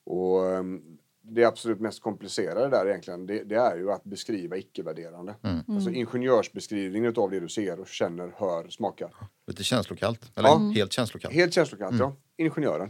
Och 0.04 0.45
ehm, 0.50 0.97
det 1.22 1.44
absolut 1.44 1.80
mest 1.80 2.02
komplicerade 2.02 2.70
där 2.70 2.86
egentligen, 2.88 3.26
det, 3.26 3.44
det 3.44 3.56
är 3.56 3.76
ju 3.78 3.92
att 3.92 4.04
beskriva 4.04 4.58
icke-värderande. 4.58 5.36
Alltså 5.68 5.90
ingenjörsbeskrivningen 5.90 7.14
av 7.18 7.32
det 7.32 7.40
du 7.40 7.50
ser 7.50 7.80
och 7.80 7.88
känner, 7.88 8.34
hör, 8.38 8.70
smakar. 8.70 9.14
Lite 9.48 9.64
känslokallt. 9.64 10.32
Eller 10.38 10.50
Ja. 10.50 10.72
helt 10.76 10.92
känslokallt. 10.94 11.34
Helt 11.36 11.54
känslokallt, 11.54 12.00
ja. 12.00 12.16
Ingenjören. 12.38 12.90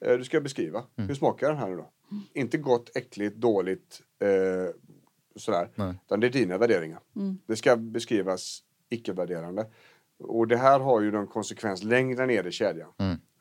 Eh, 0.00 0.16
Du 0.18 0.24
ska 0.24 0.40
beskriva. 0.40 0.84
Hur 0.96 1.14
smakar 1.14 1.48
den 1.48 1.56
här 1.58 1.68
nu 1.68 1.76
då? 1.76 1.90
Inte 2.32 2.58
gott, 2.58 2.96
äckligt, 2.96 3.36
dåligt, 3.36 4.02
eh, 4.18 4.74
sådär. 5.36 5.68
Nej. 5.74 5.94
Utan 6.06 6.20
det 6.20 6.26
är 6.26 6.30
dina 6.30 6.58
värderingar. 6.58 7.00
Det 7.46 7.56
ska 7.56 7.76
beskrivas 7.76 8.62
icke-värderande. 8.88 9.66
Och 10.18 10.48
det 10.48 10.56
här 10.56 10.80
har 10.80 11.00
ju 11.00 11.10
någon 11.10 11.26
konsekvens 11.26 11.82
längre 11.84 12.26
ner 12.26 12.44
i 12.46 12.52
kedjan. 12.52 12.92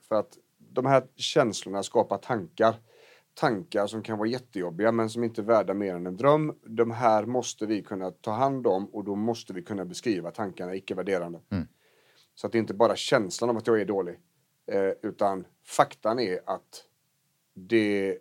För 0.08 0.16
att 0.16 0.38
de 0.58 0.86
här 0.86 1.04
känslorna 1.16 1.84
skapar 1.84 2.18
tankar. 2.18 2.76
Tankar 3.34 3.88
som 3.88 4.04
kan 4.04 4.18
vara 4.18 4.28
jättejobbiga 4.28 4.92
men 4.92 5.10
som 5.10 5.24
inte 5.24 5.42
är 5.42 5.46
värda 5.46 5.74
mer 5.74 5.96
än 5.96 6.08
en 6.08 6.18
dröm. 6.18 6.56
De 6.66 6.92
här 6.92 7.26
måste 7.26 7.66
vi 7.66 7.84
kunna 7.84 8.12
ta 8.12 8.32
hand 8.32 8.68
om 8.68 8.86
och 8.86 9.04
då 9.04 9.16
måste 9.16 9.54
vi 9.54 9.62
kunna 9.64 9.86
beskriva 9.86 10.32
tankarna 10.32 10.76
icke-värderande. 10.76 11.40
Så 12.36 12.48
att 12.48 12.54
det 12.54 12.60
inte 12.60 12.74
bara 12.74 12.92
är 12.92 12.96
känslan 12.96 13.50
av 13.50 13.58
att 13.58 13.68
jag 13.68 13.82
är 13.82 13.86
dålig. 13.86 14.20
Eh, 14.72 14.92
utan 15.10 15.46
faktan 15.66 16.20
är 16.20 16.40
att 16.46 16.86
det 17.54 18.18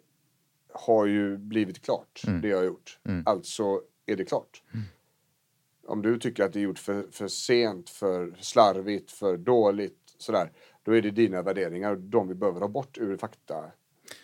har 0.73 1.07
ju 1.07 1.37
blivit 1.37 1.83
klart, 1.83 2.23
det 2.43 2.49
jag 2.49 2.57
har 2.57 2.65
gjort. 2.65 2.99
Alltså 3.27 3.83
är 4.07 4.17
det 4.17 4.25
klart. 4.25 4.63
Om 5.87 6.03
du 6.03 6.19
tycker 6.19 6.45
att 6.45 6.53
det 6.53 6.59
är 6.59 6.63
gjort 6.63 6.79
för, 6.79 7.07
för 7.11 7.29
sent, 7.29 7.91
för 7.91 8.35
slarvigt, 8.41 9.11
för 9.11 9.37
dåligt, 9.37 10.15
sådär. 10.19 10.53
Då 10.83 10.97
är 10.97 11.03
det 11.03 11.11
dina 11.11 11.43
värderingar 11.43 11.93
och 11.93 11.99
de 11.99 12.29
vi 12.29 12.35
behöver 12.35 12.61
ha 12.61 12.69
bort 12.69 12.99
ur 12.99 13.17
fakta. 13.17 13.65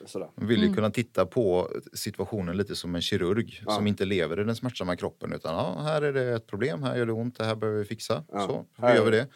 Sådär. 0.07 0.29
Man 0.35 0.47
vill 0.47 0.62
ju 0.62 0.75
kunna 0.75 0.90
titta 0.90 1.27
på 1.27 1.70
situationen 1.92 2.57
lite 2.57 2.77
som 2.77 2.94
en 2.94 3.03
kirurg 3.03 3.62
som 3.68 3.87
inte 3.87 4.05
lever 4.05 4.40
i 4.40 4.44
den 4.44 4.57
smärtsamma 4.57 4.97
kroppen 4.97 5.33
utan 5.33 5.55
ja, 5.55 5.83
här 5.83 6.03
är 6.03 6.12
det 6.12 6.35
ett 6.35 6.47
problem, 6.47 6.83
här 6.83 6.97
gör 6.97 7.07
det 7.07 7.12
ont, 7.12 7.38
det 7.38 7.44
här 7.44 7.55
behöver 7.57 7.79
vi 7.79 7.85
fixa. 7.85 8.25
Så, 8.29 8.66
här 8.79 8.88
hur 8.88 8.97
gör 8.97 9.05
vi 9.05 9.11
det? 9.11 9.27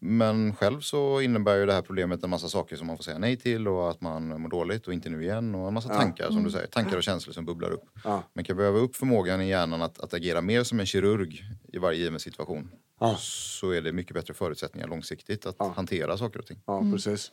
Men 0.00 0.54
själv 0.56 0.80
så 0.80 1.20
innebär 1.20 1.56
ju 1.56 1.66
det 1.66 1.72
här 1.72 1.82
problemet 1.82 2.24
en 2.24 2.30
massa 2.30 2.48
saker 2.48 2.76
som 2.76 2.86
man 2.86 2.96
får 2.96 3.04
säga 3.04 3.18
nej 3.18 3.36
till 3.36 3.68
och 3.68 3.90
att 3.90 4.00
man 4.00 4.40
mår 4.40 4.48
dåligt 4.48 4.86
och 4.86 4.92
inte 4.92 5.10
nu 5.10 5.22
igen 5.22 5.54
och 5.54 5.68
en 5.68 5.74
massa 5.74 5.88
tankar 5.88 6.30
som 6.30 6.44
du 6.44 6.50
säger. 6.50 6.66
Tankar 6.66 6.96
och 6.96 7.02
känslor 7.02 7.32
som 7.32 7.44
bubblar 7.44 7.70
upp. 7.70 7.84
Ja. 8.04 8.22
Man 8.32 8.44
kan 8.44 8.56
behöva 8.56 8.78
upp 8.78 8.96
förmågan 8.96 9.40
i 9.40 9.48
hjärnan 9.48 9.82
att, 9.82 10.00
att 10.00 10.14
agera 10.14 10.40
mer 10.40 10.62
som 10.62 10.80
en 10.80 10.86
kirurg 10.86 11.42
i 11.72 11.78
varje 11.78 11.98
given 11.98 12.20
situation. 12.20 12.70
Ja. 13.00 13.16
Så 13.18 13.70
är 13.70 13.82
det 13.82 13.92
mycket 13.92 14.14
bättre 14.14 14.34
förutsättningar 14.34 14.88
långsiktigt 14.88 15.46
att 15.46 15.56
Ja. 15.58 15.72
hantera 15.76 16.16
saker 16.18 16.38
och 16.38 16.46
ting. 16.46 16.60
Ja, 16.66 16.80
precis. 16.92 17.32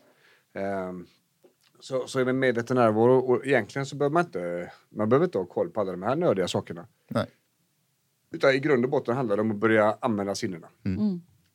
Ehm, 0.55 1.07
så, 1.85 2.07
så 2.07 2.19
är 2.19 2.25
det 2.25 2.33
medveten 2.33 2.77
närvaro 2.77 3.17
och 3.17 3.45
egentligen 3.45 3.85
så 3.85 3.95
behöver 3.95 4.13
man 4.13 4.25
inte, 4.25 4.71
man 4.89 5.09
behöver 5.09 5.25
inte 5.25 5.37
ha 5.37 5.45
koll 5.45 5.69
på 5.69 5.81
alla 5.81 5.91
de 5.91 6.03
här 6.03 6.15
nödiga 6.15 6.47
sakerna. 6.47 6.87
Nej. 7.07 7.27
Utan 8.31 8.53
i 8.53 8.59
grund 8.59 8.85
och 8.85 8.91
botten 8.91 9.15
handlar 9.15 9.35
det 9.35 9.41
om 9.41 9.51
att 9.51 9.57
börja 9.57 9.97
använda 10.01 10.35
sinnena. 10.35 10.67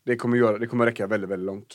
Det, 0.05 0.17
kommer 0.17 0.37
göra, 0.37 0.59
det 0.59 0.67
kommer 0.67 0.87
räcka 0.87 1.07
väldigt, 1.07 1.31
väldigt 1.31 1.47
långt. 1.47 1.75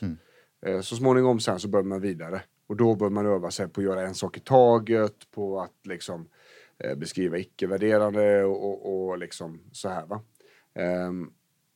Eh, 0.66 0.82
Så 0.82 0.96
småningom 0.96 1.40
sen 1.40 1.60
så 1.60 1.68
behöver 1.68 1.90
man 1.90 2.02
vidare. 2.02 2.42
Och 2.68 2.76
då 2.76 2.96
bör 2.96 3.10
man 3.10 3.26
öva 3.26 3.52
sig 3.52 3.68
på 3.68 3.82
att 3.82 3.86
göra 3.86 4.02
en 4.02 4.16
sak 4.16 4.38
i 4.38 4.40
taget, 4.40 5.32
på 5.32 5.62
att 5.62 5.76
liksom 5.84 6.30
eh, 6.78 6.96
beskriva 6.96 7.38
icke-värderande 7.38 8.44
och, 8.44 8.66
och, 8.66 9.10
och 9.10 9.18
liksom 9.18 9.62
så 9.72 9.90
här 9.90 10.06
va. 10.06 10.22
Ehm, 10.76 11.32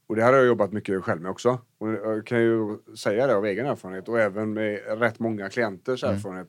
och 0.09 0.15
det 0.15 0.23
här 0.23 0.31
har 0.31 0.39
jag 0.39 0.47
jobbat 0.47 0.73
mycket 0.73 1.03
själv 1.03 1.21
med 1.21 1.31
också. 1.31 1.59
Och 1.77 1.89
jag 1.89 2.25
kan 2.25 2.41
ju 2.41 2.77
säga 2.97 3.27
det 3.27 3.35
av 3.35 3.45
egen 3.45 3.65
erfarenhet 3.65 4.09
och 4.09 4.19
även 4.19 4.53
med 4.53 4.99
rätt 4.99 5.19
många 5.19 5.49
klienters 5.49 6.03
erfarenhet 6.03 6.47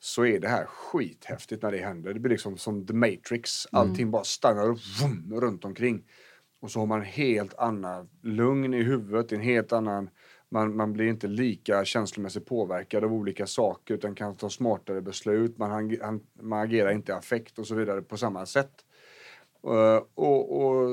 så 0.00 0.26
är 0.26 0.40
det 0.40 0.48
här 0.48 0.64
skithäftigt 0.64 1.62
när 1.62 1.72
det 1.72 1.78
händer. 1.78 2.14
Det 2.14 2.20
blir 2.20 2.30
liksom 2.30 2.56
som 2.56 2.86
The 2.86 2.94
Matrix. 2.94 3.66
Allting 3.72 4.10
bara 4.10 4.24
stannar 4.24 4.68
upp 4.68 4.78
vroom, 5.00 5.40
runt 5.40 5.64
omkring. 5.64 6.04
Och 6.60 6.70
så 6.70 6.78
har 6.78 6.86
man 6.86 7.02
helt 7.02 7.54
annan 7.58 8.08
lugn 8.22 8.74
i 8.74 8.82
huvudet, 8.82 9.32
en 9.32 9.40
helt 9.40 9.72
annan 9.72 10.10
man, 10.48 10.76
man 10.76 10.92
blir 10.92 11.06
inte 11.06 11.26
lika 11.26 11.84
känslomässigt 11.84 12.46
påverkad 12.46 13.04
av 13.04 13.12
olika 13.12 13.46
saker 13.46 13.94
utan 13.94 14.14
kan 14.14 14.36
ta 14.36 14.50
smartare 14.50 15.00
beslut. 15.00 15.58
Man, 15.58 15.70
han, 16.00 16.20
man 16.40 16.60
agerar 16.60 16.90
inte 16.90 17.12
i 17.12 17.14
affekt 17.14 17.58
och 17.58 17.66
så 17.66 17.74
vidare 17.74 18.02
på 18.02 18.16
samma 18.16 18.46
sätt. 18.46 18.72
Eh, 19.64 19.70
och, 19.70 20.08
och 20.11 20.11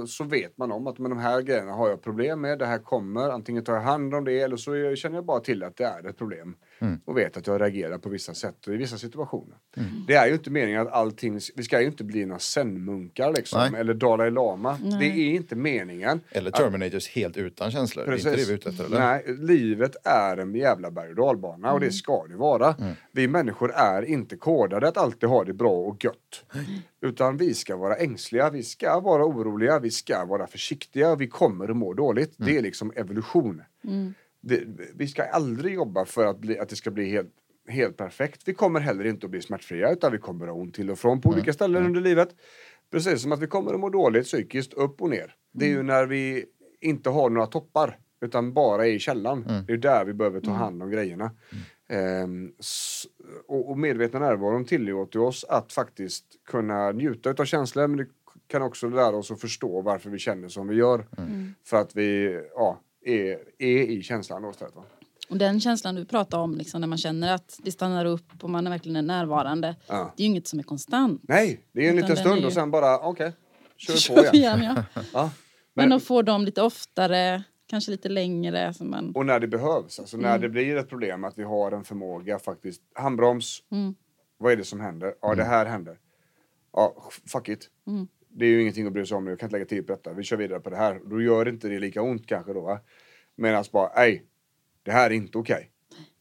så 0.10 0.24
vet 0.24 0.58
man 0.58 0.72
om 0.72 0.88
att 0.88 1.00
med 1.00 1.12
de 1.12 1.20
här 1.20 1.42
grejerna 1.42 1.72
har 1.72 1.90
jag 1.90 2.02
problem 2.02 2.42
med. 2.42 2.60
Det 2.60 2.66
här 2.66 2.80
kommer. 2.80 3.30
Antingen 3.30 3.64
tar 3.64 3.74
jag 3.74 3.82
hand 3.82 4.16
om 4.16 4.26
det 4.26 4.40
eller 4.40 4.58
så 4.58 4.96
känner 4.96 5.16
jag 5.16 5.26
bara 5.26 5.40
till 5.40 5.64
att 5.64 5.78
det 5.78 5.84
är 5.84 6.10
ett 6.10 6.18
problem. 6.18 6.56
Och 7.06 7.18
vet 7.18 7.38
att 7.38 7.48
jag 7.48 7.62
reagerar 7.62 7.98
på 7.98 8.10
vissa 8.10 8.34
sätt 8.34 8.68
och 8.68 8.74
i 8.74 8.78
vissa 8.78 8.98
situationer. 8.98 9.58
Det 10.08 10.14
är 10.14 10.28
ju 10.28 10.34
inte 10.34 10.50
meningen 10.50 10.82
att 10.82 10.94
allting... 10.94 11.40
Vi 11.56 11.64
ska 11.64 11.82
ju 11.82 11.88
inte 11.88 12.04
bli 12.04 12.26
några 12.26 12.40
zen-munkar 12.40 13.34
liksom. 13.34 13.72
Nej. 13.72 13.82
Eller 13.82 13.94
Dalai 13.94 14.32
Lama. 14.32 14.80
Det 15.00 15.06
är 15.06 15.36
inte 15.36 15.56
meningen. 15.56 16.22
Eller 16.32 16.52
Terminators 16.52 17.10
helt 17.10 17.38
utan 17.38 17.72
känslor. 17.72 18.06
Det 18.06 18.12
är 18.12 18.18
inte 18.18 18.30
det 18.30 18.36
vi 18.36 18.52
är 18.52 18.56
ute 18.56 18.70
efter 18.70 18.86
eller? 18.86 19.00
Nej, 19.00 19.24
livet 19.40 19.96
är 20.04 20.38
en 20.38 20.56
jävla 20.56 20.92
berg 20.92 21.10
och 21.10 21.16
dalbana 21.16 21.74
och 21.74 21.80
det 21.80 21.92
ska 21.92 22.28
det 22.28 22.36
vara. 22.36 22.76
Vi 23.12 23.28
människor 23.28 23.72
är 23.72 24.02
inte 24.02 24.36
kodade 24.36 24.88
att 24.88 24.98
alltid 24.98 25.30
ha 25.30 25.44
det 25.44 25.54
bra 25.54 25.74
och 25.74 26.04
gött. 26.04 26.46
Utan 27.02 27.38
vi 27.38 27.54
ska 27.54 27.76
vara 27.76 27.96
ängsliga, 27.96 28.50
vi 28.50 28.64
ska 28.64 29.00
vara 29.00 29.26
oroliga, 29.26 29.80
vi 29.80 29.92
ska 29.92 30.26
vara 30.26 30.48
försiktiga, 30.48 31.16
vi 31.16 31.28
kommer 31.28 31.70
att 31.70 31.78
må 31.78 31.94
dåligt. 31.94 32.34
Det 32.38 32.58
är 32.58 32.62
liksom 32.62 32.92
evolution. 32.96 33.62
Det, 34.42 34.64
vi 34.96 35.08
ska 35.08 35.24
aldrig 35.24 35.74
jobba 35.74 36.06
för 36.06 36.26
att, 36.26 36.40
bli, 36.40 36.60
att 36.60 36.70
det 36.70 36.76
ska 36.76 36.92
bli 36.92 37.10
helt, 37.10 37.34
helt 37.68 37.98
perfekt. 37.98 38.42
Vi 38.46 38.54
kommer 38.54 38.80
heller 38.80 39.06
inte 39.06 39.26
att 39.26 39.32
bli 39.32 39.42
smärtfria 39.42 39.92
utan 39.92 40.12
vi 40.12 40.18
kommer 40.18 40.48
att 40.48 40.54
ha 40.54 40.62
ont 40.62 40.76
till 40.76 40.92
och 40.92 41.00
från 41.00 41.22
på 41.22 41.30
olika 41.30 41.54
ställen 41.54 41.86
under 41.86 42.02
livet. 42.02 42.36
Precis 42.92 43.22
som 43.22 43.32
att 43.32 43.40
vi 43.40 43.48
kommer 43.48 43.74
att 43.74 43.80
må 43.80 43.90
dåligt 43.90 44.26
psykiskt 44.26 44.74
upp 44.74 45.02
och 45.02 45.10
ner. 45.10 45.36
Det 45.52 45.66
är 45.66 45.70
ju 45.70 45.84
när 45.84 46.06
vi 46.06 46.46
inte 46.82 47.10
har 47.10 47.30
några 47.30 47.48
toppar 47.48 48.00
utan 48.22 48.54
bara 48.54 48.88
är 48.88 48.92
i 48.92 49.00
källan. 49.00 49.44
Det 49.68 49.74
är 49.74 49.78
där 49.78 50.06
vi 50.06 50.14
behöver 50.14 50.42
ta 50.42 50.52
hand 50.52 50.84
om 50.84 50.90
grejerna. 50.92 51.32
Ehm, 51.90 52.52
s- 52.60 53.04
och, 53.48 53.70
och 53.70 53.78
medvetna 53.78 54.20
närvaron 54.20 54.66
tillåter 54.66 55.20
oss 55.20 55.44
att 55.50 55.74
faktiskt 55.74 56.26
kunna 56.48 56.92
njuta 56.92 57.30
av 57.40 57.46
känslor 57.46 57.88
men 57.88 57.98
det 57.98 58.08
kan 58.48 58.62
också 58.62 58.90
lära 58.90 59.16
oss 59.16 59.32
att 59.32 59.42
förstå 59.42 59.82
varför 59.82 60.10
vi 60.10 60.18
känner 60.18 60.48
som 60.48 60.68
vi 60.68 60.76
gör. 60.76 61.06
För 61.66 61.78
att 61.78 61.96
vi 61.96 62.40
ja, 62.56 62.80
är, 63.06 63.40
är 63.58 63.82
i 63.90 64.04
känslan 64.04 64.50
istället. 64.50 64.76
Va? 64.76 64.84
Och 65.30 65.38
den 65.38 65.60
känslan 65.62 65.96
du 65.96 66.06
pratar 66.06 66.40
om, 66.40 66.56
liksom, 66.56 66.82
när 66.82 66.88
man 66.88 66.98
känner 66.98 67.34
att 67.34 67.60
det 67.64 67.72
stannar 67.72 68.06
upp 68.06 68.44
och 68.44 68.50
man 68.50 68.68
är 68.68 68.72
verkligen 68.72 68.96
är 68.96 69.02
närvarande. 69.02 69.76
Ja. 69.88 70.14
Det 70.18 70.24
är 70.24 70.26
ju 70.26 70.30
inget 70.32 70.48
som 70.48 70.60
är 70.60 70.64
konstant. 70.64 71.22
Nej, 71.24 71.64
det 71.72 71.86
är 71.86 71.90
en 71.90 71.96
liten 71.96 72.18
stund 72.18 72.40
ju- 72.40 72.46
och 72.46 72.54
sen 72.54 72.72
bara 72.72 73.00
okej, 73.00 73.32
kör 73.78 73.94
Kör 73.98 74.16
på 74.16 74.36
igen. 74.36 74.60
igen, 74.62 74.76
ja. 74.96 75.02
Ja. 75.14 75.32
Men 75.74 75.90
Men, 75.90 75.98
att 75.98 76.04
få 76.04 76.22
dem 76.22 76.46
lite 76.46 76.62
oftare, 76.62 77.44
kanske 77.68 77.92
lite 77.92 78.10
längre. 78.10 78.74
Så 78.74 78.84
man... 78.86 79.12
och 79.16 79.26
när 79.26 79.40
det 79.40 79.48
behövs, 79.48 80.00
alltså 80.00 80.18
när 80.18 80.40
det 80.40 80.50
blir 80.50 80.76
ett 80.76 80.90
problem 80.90 81.24
att 81.24 81.38
vi 81.38 81.44
har 81.44 81.72
en 81.72 81.84
förmåga 81.84 82.40
faktiskt, 82.40 82.82
handbroms, 82.96 83.64
vad 84.38 84.52
är 84.52 84.58
det 84.58 84.64
som 84.64 84.80
händer? 84.80 85.14
Ja, 85.22 85.36
det 85.36 85.44
här 85.44 85.66
händer. 85.66 85.98
Ja, 86.74 87.10
fuck 87.32 87.50
it. 87.50 87.70
Det 88.32 88.46
är 88.46 88.50
ju 88.50 88.62
ingenting 88.62 88.88
att 88.88 88.94
bry 88.94 89.06
sig 89.06 89.18
om 89.18 89.26
nu, 89.26 89.32
jag 89.32 89.40
kan 89.40 89.48
inte 89.48 89.56
lägga 89.56 89.66
tid 89.66 89.88
på 89.88 89.94
detta. 89.94 90.14
Vi 90.14 90.24
kör 90.24 90.38
vidare 90.38 90.60
på 90.60 90.70
det 90.70 90.76
här. 90.76 91.02
Då 91.06 91.22
gör 91.22 91.48
inte 91.48 91.68
det 91.70 91.80
lika 91.80 92.02
ont 92.02 92.28
kanske 92.28 92.54
då. 92.54 92.62
va? 92.62 92.80
Medan 93.36 93.64
bara, 93.72 93.92
nej, 93.96 94.26
det 94.84 94.92
här 94.92 95.10
är 95.10 95.14
inte 95.14 95.38
okej. 95.38 95.72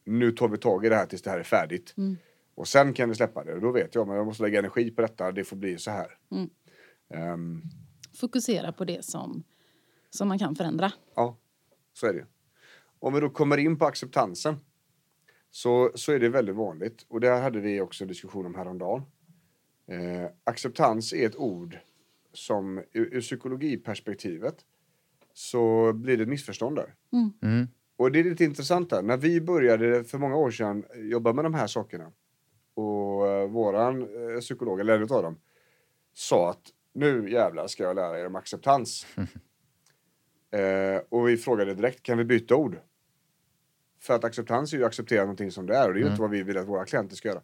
Nu 0.03 0.31
tar 0.31 0.47
vi 0.47 0.57
tag 0.57 0.85
i 0.85 0.89
det 0.89 0.95
här 0.95 1.05
tills 1.05 1.21
det 1.21 1.29
här 1.29 1.39
är 1.39 1.43
färdigt. 1.43 1.95
Och 2.55 2.67
sen 2.67 2.93
kan 2.93 3.09
vi 3.09 3.15
släppa 3.15 3.43
det. 3.43 3.53
Och 3.53 3.61
då 3.61 3.71
vet 3.71 3.95
jag, 3.95 4.07
men 4.07 4.15
jag 4.15 4.25
måste 4.25 4.43
lägga 4.43 4.59
energi 4.59 4.91
på 4.91 5.01
detta, 5.01 5.31
det 5.31 5.43
får 5.43 5.55
bli 5.57 5.77
så 5.77 5.91
här. 5.91 6.17
Ehm, 7.13 7.61
Fokusera 8.19 8.71
på 8.71 8.85
det 8.85 9.05
som, 9.05 9.43
som 10.09 10.27
man 10.27 10.39
kan 10.39 10.55
förändra. 10.55 10.91
Ja, 11.15 11.37
så 11.93 12.07
är 12.07 12.13
det. 12.13 12.25
Om 12.99 13.13
vi 13.13 13.19
då 13.19 13.29
kommer 13.29 13.57
in 13.57 13.77
på 13.77 13.85
acceptansen 13.85 14.55
så, 15.51 15.91
så 15.95 16.11
är 16.11 16.19
det 16.19 16.29
väldigt 16.29 16.55
vanligt. 16.55 17.05
Och 17.07 17.19
det 17.19 17.29
hade 17.29 17.59
vi 17.59 17.81
också 17.81 18.03
en 18.03 18.07
diskussion 18.07 18.45
om 18.45 18.55
häromdagen. 18.55 19.01
Eh, 19.87 20.29
acceptans 20.43 21.13
är 21.13 21.25
ett 21.25 21.35
ord 21.35 21.77
som 22.33 22.77
ur, 22.77 23.13
ur 23.13 23.21
psykologiperspektivet 23.21 24.55
så 25.33 25.93
blir 25.93 26.17
det 26.17 26.23
ett 26.23 26.29
missförstånd 26.29 26.75
där. 26.75 26.95
Och 27.97 28.11
det 28.11 28.19
är 28.19 28.23
lite 28.23 28.43
intressant 28.43 28.89
där. 28.89 29.01
När 29.01 29.17
vi 29.17 29.41
började 29.41 30.03
för 30.03 30.17
många 30.17 30.35
år 30.35 30.51
sedan 30.51 30.85
jobba 30.95 31.33
med 31.33 31.45
de 31.45 31.53
här 31.53 31.67
sakerna 31.67 32.11
och 32.73 33.27
eh, 33.27 33.49
våran 33.49 34.01
eh, 34.01 34.39
psykolog, 34.39 34.79
eller 34.79 34.95
en 34.95 35.01
av 35.01 35.23
dem, 35.23 35.39
sa 36.13 36.49
att 36.49 36.61
nu 36.93 37.31
jävlar 37.31 37.67
ska 37.67 37.83
jag 37.83 37.95
lära 37.95 38.19
er 38.19 38.25
om 38.25 38.35
acceptans. 38.35 39.07
Eh, 40.51 41.01
och 41.09 41.27
vi 41.27 41.37
frågade 41.37 41.73
direkt, 41.73 42.03
kan 42.03 42.17
vi 42.17 42.23
byta 42.23 42.55
ord? 42.55 42.79
För 43.99 44.13
att 44.15 44.23
acceptans 44.23 44.73
är 44.73 44.77
ju 44.77 44.83
att 44.83 44.87
acceptera 44.87 45.21
någonting 45.21 45.51
som 45.51 45.65
det 45.65 45.75
är 45.75 45.87
och 45.87 45.93
det 45.93 45.99
är 45.99 46.01
ju 46.01 46.09
inte 46.09 46.21
vad 46.21 46.29
vi 46.29 46.43
vill 46.43 46.57
att 46.57 46.67
våra 46.67 46.85
klienter 46.85 47.15
ska 47.15 47.27
göra. 47.27 47.41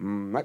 Mm, 0.00 0.32
nej. 0.32 0.44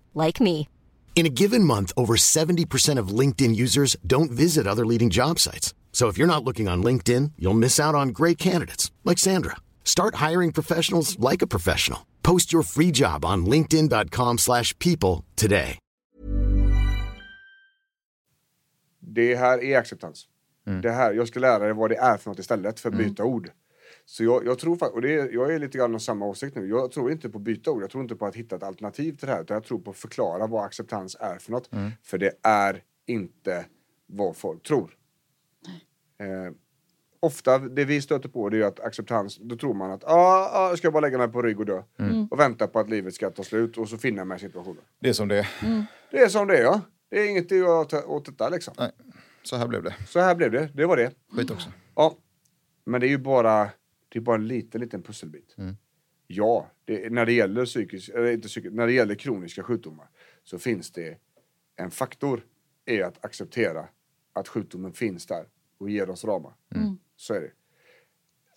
like 0.15 0.41
me. 0.41 0.67
In 1.13 1.27
a 1.27 1.35
given 1.41 1.63
month, 1.63 1.91
over 1.95 2.15
70% 2.15 2.97
of 2.97 3.09
LinkedIn 3.19 3.55
users 3.55 3.95
don't 4.07 4.31
visit 4.31 4.65
other 4.65 4.85
leading 4.85 5.11
job 5.11 5.37
sites. 5.37 5.75
So 5.91 6.07
if 6.07 6.17
you're 6.17 6.25
not 6.25 6.43
looking 6.43 6.67
on 6.67 6.81
LinkedIn, 6.81 7.33
you'll 7.37 7.53
miss 7.65 7.79
out 7.79 7.93
on 7.93 8.09
great 8.09 8.39
candidates 8.39 8.91
like 9.03 9.19
Sandra. 9.19 9.57
Start 9.83 10.15
hiring 10.15 10.51
professionals 10.51 11.19
like 11.19 11.43
a 11.43 11.47
professional. 11.47 12.07
Post 12.23 12.51
your 12.51 12.63
free 12.63 12.91
job 12.91 13.23
on 13.23 13.45
linkedin.com/people 13.45 14.37
slash 14.37 14.73
people 14.79 15.23
today. 15.35 15.77
Det 19.13 19.35
här 19.35 19.63
är 19.63 19.77
acceptans. 19.77 20.27
Mm. 20.67 20.81
Det 20.81 20.91
här, 20.91 21.13
jag 21.13 21.27
ska 21.27 21.39
lära 21.39 21.59
dig 21.59 21.73
vad 21.73 21.89
det 21.89 21.97
är 21.97 22.17
för 22.17 22.29
något 22.29 22.39
istället 22.39 22.79
för 22.79 22.89
att 22.89 22.95
mm. 22.95 23.07
byta 23.07 23.23
ord. 23.23 23.51
Så 24.11 24.23
jag, 24.23 24.45
jag 24.45 24.59
tror 24.59 24.93
och 24.93 25.01
det 25.01 25.13
är, 25.13 25.29
jag 25.33 25.53
är 25.53 25.59
lite 25.59 25.77
grann 25.77 25.95
av 25.95 25.99
samma 25.99 26.25
åsikt 26.25 26.55
nu. 26.55 26.67
Jag 26.67 26.91
tror 26.91 27.11
inte 27.11 27.29
på 27.29 27.37
att 27.37 27.43
byta 27.43 27.71
ord. 27.71 27.83
Jag 27.83 27.89
tror 27.89 28.03
inte 28.03 28.15
på 28.15 28.25
att 28.25 28.35
hitta 28.35 28.55
ett 28.55 28.63
alternativ 28.63 29.15
till 29.17 29.27
det 29.27 29.33
här. 29.33 29.41
Utan 29.41 29.55
jag 29.55 29.63
tror 29.63 29.79
på 29.79 29.91
att 29.91 29.97
förklara 29.97 30.47
vad 30.47 30.65
acceptans 30.65 31.17
är 31.19 31.37
för 31.37 31.51
något. 31.51 31.69
För 32.03 32.17
det 32.17 32.31
är 32.43 32.83
inte 33.05 33.65
vad 34.07 34.37
folk 34.37 34.63
tror. 34.63 34.97
Eh, 36.19 36.53
ofta 37.19 37.59
det 37.59 37.85
vi 37.85 38.01
stöter 38.01 38.29
på 38.29 38.49
det 38.49 38.57
är 38.57 38.63
att 38.63 38.79
acceptans, 38.79 39.37
då 39.41 39.55
tror 39.55 39.73
man 39.73 39.91
att 39.91 40.03
ah, 40.03 40.49
ah, 40.53 40.69
jag 40.69 40.77
ska 40.77 40.91
bara 40.91 40.99
lägga 40.99 41.17
mig 41.17 41.27
på 41.27 41.41
rygg 41.41 41.59
och 41.59 41.65
dö. 41.65 41.83
Och 42.31 42.39
vänta 42.39 42.67
på 42.67 42.79
att 42.79 42.89
livet 42.89 43.13
ska 43.13 43.29
ta 43.29 43.43
slut 43.43 43.77
och 43.77 43.89
så 43.89 43.97
finna 43.97 44.25
mig 44.25 44.37
i 44.37 44.39
situationen. 44.39 44.83
Det 44.99 45.09
är 45.09 45.13
som 45.13 45.27
det 45.27 45.39
är. 45.39 45.47
Det 46.11 46.17
är 46.17 46.27
som 46.27 46.47
det 46.47 46.57
är 46.57 46.63
ja. 46.63 46.81
Det 47.09 47.19
är 47.19 47.29
inget 47.29 47.45
att 47.45 47.57
göra 47.57 48.05
åt 48.07 48.25
detta 48.25 48.49
liksom. 48.49 48.73
Nej, 48.77 48.91
så 49.43 49.55
här 49.55 49.67
blev 49.67 49.83
det. 49.83 49.95
Så 50.07 50.19
här 50.19 50.35
blev 50.35 50.51
det, 50.51 50.69
det 50.73 50.85
var 50.85 50.97
det. 50.97 51.11
Skit 51.35 51.51
också. 51.51 51.69
Ja, 51.95 52.17
men 52.85 53.01
det 53.01 53.07
är 53.07 53.09
ju 53.09 53.17
bara, 53.17 53.69
det 54.11 54.19
är 54.19 54.21
bara 54.21 54.35
en 54.35 54.47
liten, 54.47 54.81
liten 54.81 55.01
pusselbit. 55.03 55.55
Ja, 56.27 56.71
det, 56.85 57.11
när 57.11 57.25
det 57.25 57.33
gäller 57.33 57.65
psykisk, 57.65 58.09
eller 58.09 58.31
inte 58.31 58.47
psykisk, 58.47 58.73
när 58.73 58.87
det 58.87 58.93
gäller 58.93 59.15
kroniska 59.15 59.63
sjukdomar 59.63 60.07
så 60.43 60.59
finns 60.59 60.91
det 60.91 61.17
en 61.75 61.91
faktor 61.91 62.45
är 62.85 63.03
att 63.03 63.25
acceptera 63.25 63.87
att 64.33 64.47
sjukdomen 64.47 64.93
finns 64.93 65.25
där 65.25 65.45
och 65.77 65.89
ger 65.89 66.09
oss 66.09 66.25
ramar. 66.25 66.53
Så 67.15 67.33
är 67.33 67.41
det. 67.41 67.51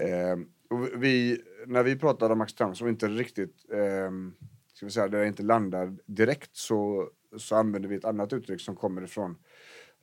Ehm, 0.04 0.48
och 0.70 1.02
vi, 1.02 1.42
när 1.66 1.82
vi 1.82 1.96
pratar 1.96 2.30
om 2.30 2.40
acceptans 2.40 2.82
och 2.82 2.88
inte 2.88 3.08
riktigt, 3.08 3.72
ehm, 3.72 4.34
ska 4.74 4.86
vi 4.86 4.92
säga, 4.92 5.08
där 5.08 5.20
det 5.20 5.26
inte 5.26 5.42
landar 5.42 5.96
direkt 6.06 6.56
så, 6.56 7.10
så 7.36 7.56
använder 7.56 7.88
vi 7.88 7.96
ett 7.96 8.04
annat 8.04 8.32
uttryck 8.32 8.60
som 8.60 8.76
kommer 8.76 9.02
ifrån 9.02 9.36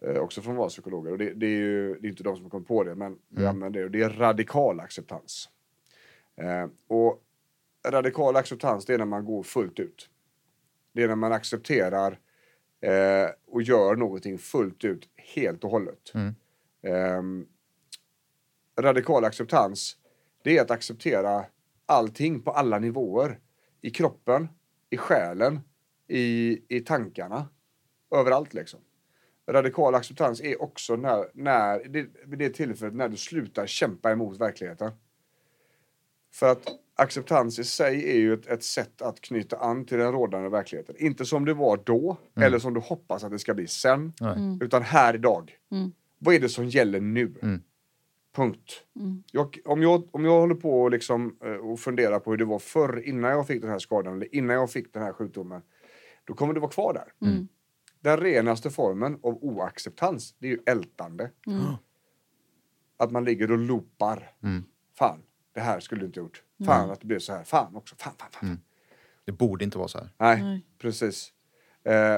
eh, 0.05 0.17
också 0.17 0.41
från 0.41 0.55
våra 0.55 0.69
psykologer. 0.69 1.11
Och 1.11 1.17
det, 1.17 1.33
det 1.33 1.45
är 1.45 1.57
ju 1.57 1.99
det 1.99 2.07
är 2.07 2.09
inte 2.09 2.23
de 2.23 2.37
som 2.37 2.49
kommit 2.49 2.67
på 2.67 2.83
det, 2.83 2.95
men 2.95 3.17
vi 3.29 3.45
använder 3.45 3.79
det. 3.79 3.85
Och 3.85 3.91
det 3.91 4.01
är 4.01 4.09
radikal 4.09 4.79
acceptans. 4.79 5.49
Eh, 6.35 6.67
och 6.87 7.23
radikal 7.87 8.35
acceptans, 8.35 8.85
det 8.85 8.93
är 8.93 8.97
när 8.97 9.05
man 9.05 9.25
går 9.25 9.43
fullt 9.43 9.79
ut. 9.79 10.09
Det 10.93 11.03
är 11.03 11.07
när 11.07 11.15
man 11.15 11.31
accepterar 11.31 12.19
eh, 12.81 13.29
och 13.47 13.61
gör 13.61 13.95
någonting 13.95 14.37
fullt 14.37 14.83
ut, 14.83 15.09
helt 15.15 15.63
och 15.63 15.69
hållet. 15.69 16.11
Ehm, 16.81 17.47
radikal 18.79 19.25
acceptans, 19.25 19.97
det 20.43 20.57
är 20.57 20.61
att 20.61 20.71
acceptera 20.71 21.45
allting 21.85 22.41
på 22.41 22.51
alla 22.51 22.79
nivåer. 22.79 23.39
I 23.81 23.89
kroppen, 23.89 24.49
i 24.89 24.97
själen, 24.97 25.59
i, 26.07 26.61
i 26.67 26.79
tankarna. 26.79 27.49
Överallt 28.15 28.53
liksom. 28.53 28.79
Radikal 29.51 29.95
acceptans 29.95 30.41
är 30.41 30.61
också 30.61 30.95
när, 30.95 31.25
när 31.33 31.83
det, 31.89 32.07
det 32.35 32.49
tillfället 32.49 32.95
när 32.95 33.09
du 33.09 33.17
slutar 33.17 33.65
kämpa 33.65 34.11
emot 34.11 34.37
verkligheten. 34.41 34.91
För 36.33 36.51
att 36.51 36.67
acceptans 36.95 37.59
i 37.59 37.63
sig 37.63 38.09
är 38.11 38.17
ju 38.19 38.33
ett, 38.33 38.47
ett 38.47 38.63
sätt 38.63 39.01
att 39.01 39.21
knyta 39.21 39.57
an 39.57 39.85
till 39.85 39.97
den 39.97 40.11
rådande 40.11 40.49
verkligheten. 40.49 40.95
Inte 40.97 41.25
som 41.25 41.45
det 41.45 41.53
var 41.53 41.81
då, 41.85 42.17
eller 42.35 42.59
som 42.59 42.73
du 42.73 42.79
hoppas 42.79 43.23
att 43.23 43.31
det 43.31 43.39
ska 43.39 43.53
bli 43.53 43.67
sen. 43.67 44.13
Utan 44.61 44.81
här 44.81 45.13
idag. 45.15 45.51
Vad 46.19 46.35
är 46.35 46.39
det 46.39 46.49
som 46.49 46.65
gäller 46.65 46.99
nu? 47.01 47.33
Punkt. 48.35 48.83
Jag, 49.31 49.57
om, 49.65 49.81
jag, 49.81 50.15
om 50.15 50.25
jag 50.25 50.39
håller 50.39 50.55
på 50.55 50.81
och, 50.81 50.91
liksom, 50.91 51.37
eh, 51.43 51.51
och 51.51 51.79
funderar 51.79 52.19
på 52.19 52.31
hur 52.31 52.37
det 52.37 52.45
var 52.45 52.59
förr, 52.59 53.01
innan 53.05 53.31
jag 53.31 53.47
fick 53.47 53.61
den 53.61 53.69
här 53.71 53.79
skadan, 53.79 54.13
eller 54.15 54.35
innan 54.35 54.55
jag 54.55 54.71
fick 54.71 54.93
den 54.93 55.03
här 55.03 55.13
sjukdomen, 55.13 55.61
då 56.25 56.33
kommer 56.33 56.53
det 56.53 56.59
vara 56.59 56.71
kvar 56.71 56.93
där. 56.93 57.27
Den 58.01 58.17
renaste 58.17 58.69
formen 58.69 59.19
av 59.23 59.43
oacceptans, 59.43 60.35
det 60.39 60.47
är 60.47 60.51
ju 60.51 60.59
ältande. 60.65 61.31
Att 62.97 63.11
man 63.11 63.25
ligger 63.25 63.51
och 63.51 63.57
loopar. 63.57 64.35
Fan, 64.97 65.23
det 65.53 65.59
här 65.59 65.79
skulle 65.79 66.01
du 66.01 66.05
inte 66.05 66.19
gjort. 66.19 66.43
Fan 66.65 66.91
att 66.91 66.99
det 67.01 67.07
blev 67.07 67.19
så 67.19 67.33
här. 67.33 67.43
Fan 67.43 67.75
också. 67.75 67.95
Fan, 67.95 68.13
fan, 68.17 68.29
fan. 68.31 68.49
Det 69.25 69.31
borde 69.31 69.63
inte 69.63 69.77
vara 69.77 69.87
så 69.87 69.97
här. 69.97 70.09
Nej, 70.17 70.65
precis. 70.77 71.33
Eh, 71.83 72.17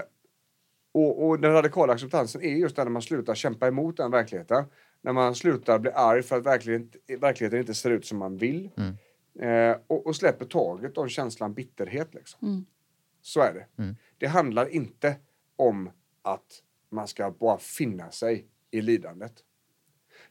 och, 0.91 1.27
och 1.27 1.39
den 1.39 1.53
radikala 1.53 1.93
acceptansen 1.93 2.41
är 2.41 2.49
just 2.55 2.77
när 2.77 2.85
man 2.85 3.01
slutar 3.01 3.35
kämpa 3.35 3.67
emot 3.67 3.97
den 3.97 4.11
verkligheten. 4.11 4.65
När 5.01 5.13
man 5.13 5.35
slutar 5.35 5.79
bli 5.79 5.91
arg 5.91 6.23
för 6.23 6.37
att 6.37 6.45
verkligheten, 6.45 7.19
verkligheten 7.19 7.59
inte 7.59 7.73
ser 7.73 7.89
ut 7.91 8.05
som 8.05 8.17
man 8.17 8.37
vill. 8.37 8.69
Eh, 9.39 9.77
och, 9.87 10.07
och 10.07 10.15
släpper 10.15 10.45
taget 10.45 10.97
om 10.97 11.09
känslan 11.09 11.53
bitterhet. 11.53 12.13
Liksom. 12.13 12.37
Så 13.21 13.41
är 13.41 13.53
det. 13.53 13.65
Det 14.17 14.27
handlar 14.27 14.67
inte 14.67 15.15
om 15.55 15.89
att 16.21 16.63
man 16.89 17.07
ska 17.07 17.31
bara 17.31 17.57
finna 17.57 18.11
sig 18.11 18.47
i 18.71 18.81
lidandet. 18.81 19.43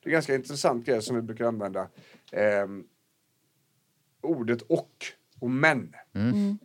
Det 0.00 0.08
är 0.08 0.10
en 0.10 0.12
ganska 0.12 0.34
intressant 0.34 0.86
grej 0.86 1.02
som 1.02 1.16
vi 1.16 1.22
brukar 1.22 1.44
använda. 1.44 1.88
Ehm, 2.32 2.86
ordet 4.20 4.62
och 4.62 5.06
och 5.42 5.50
men. 5.50 5.94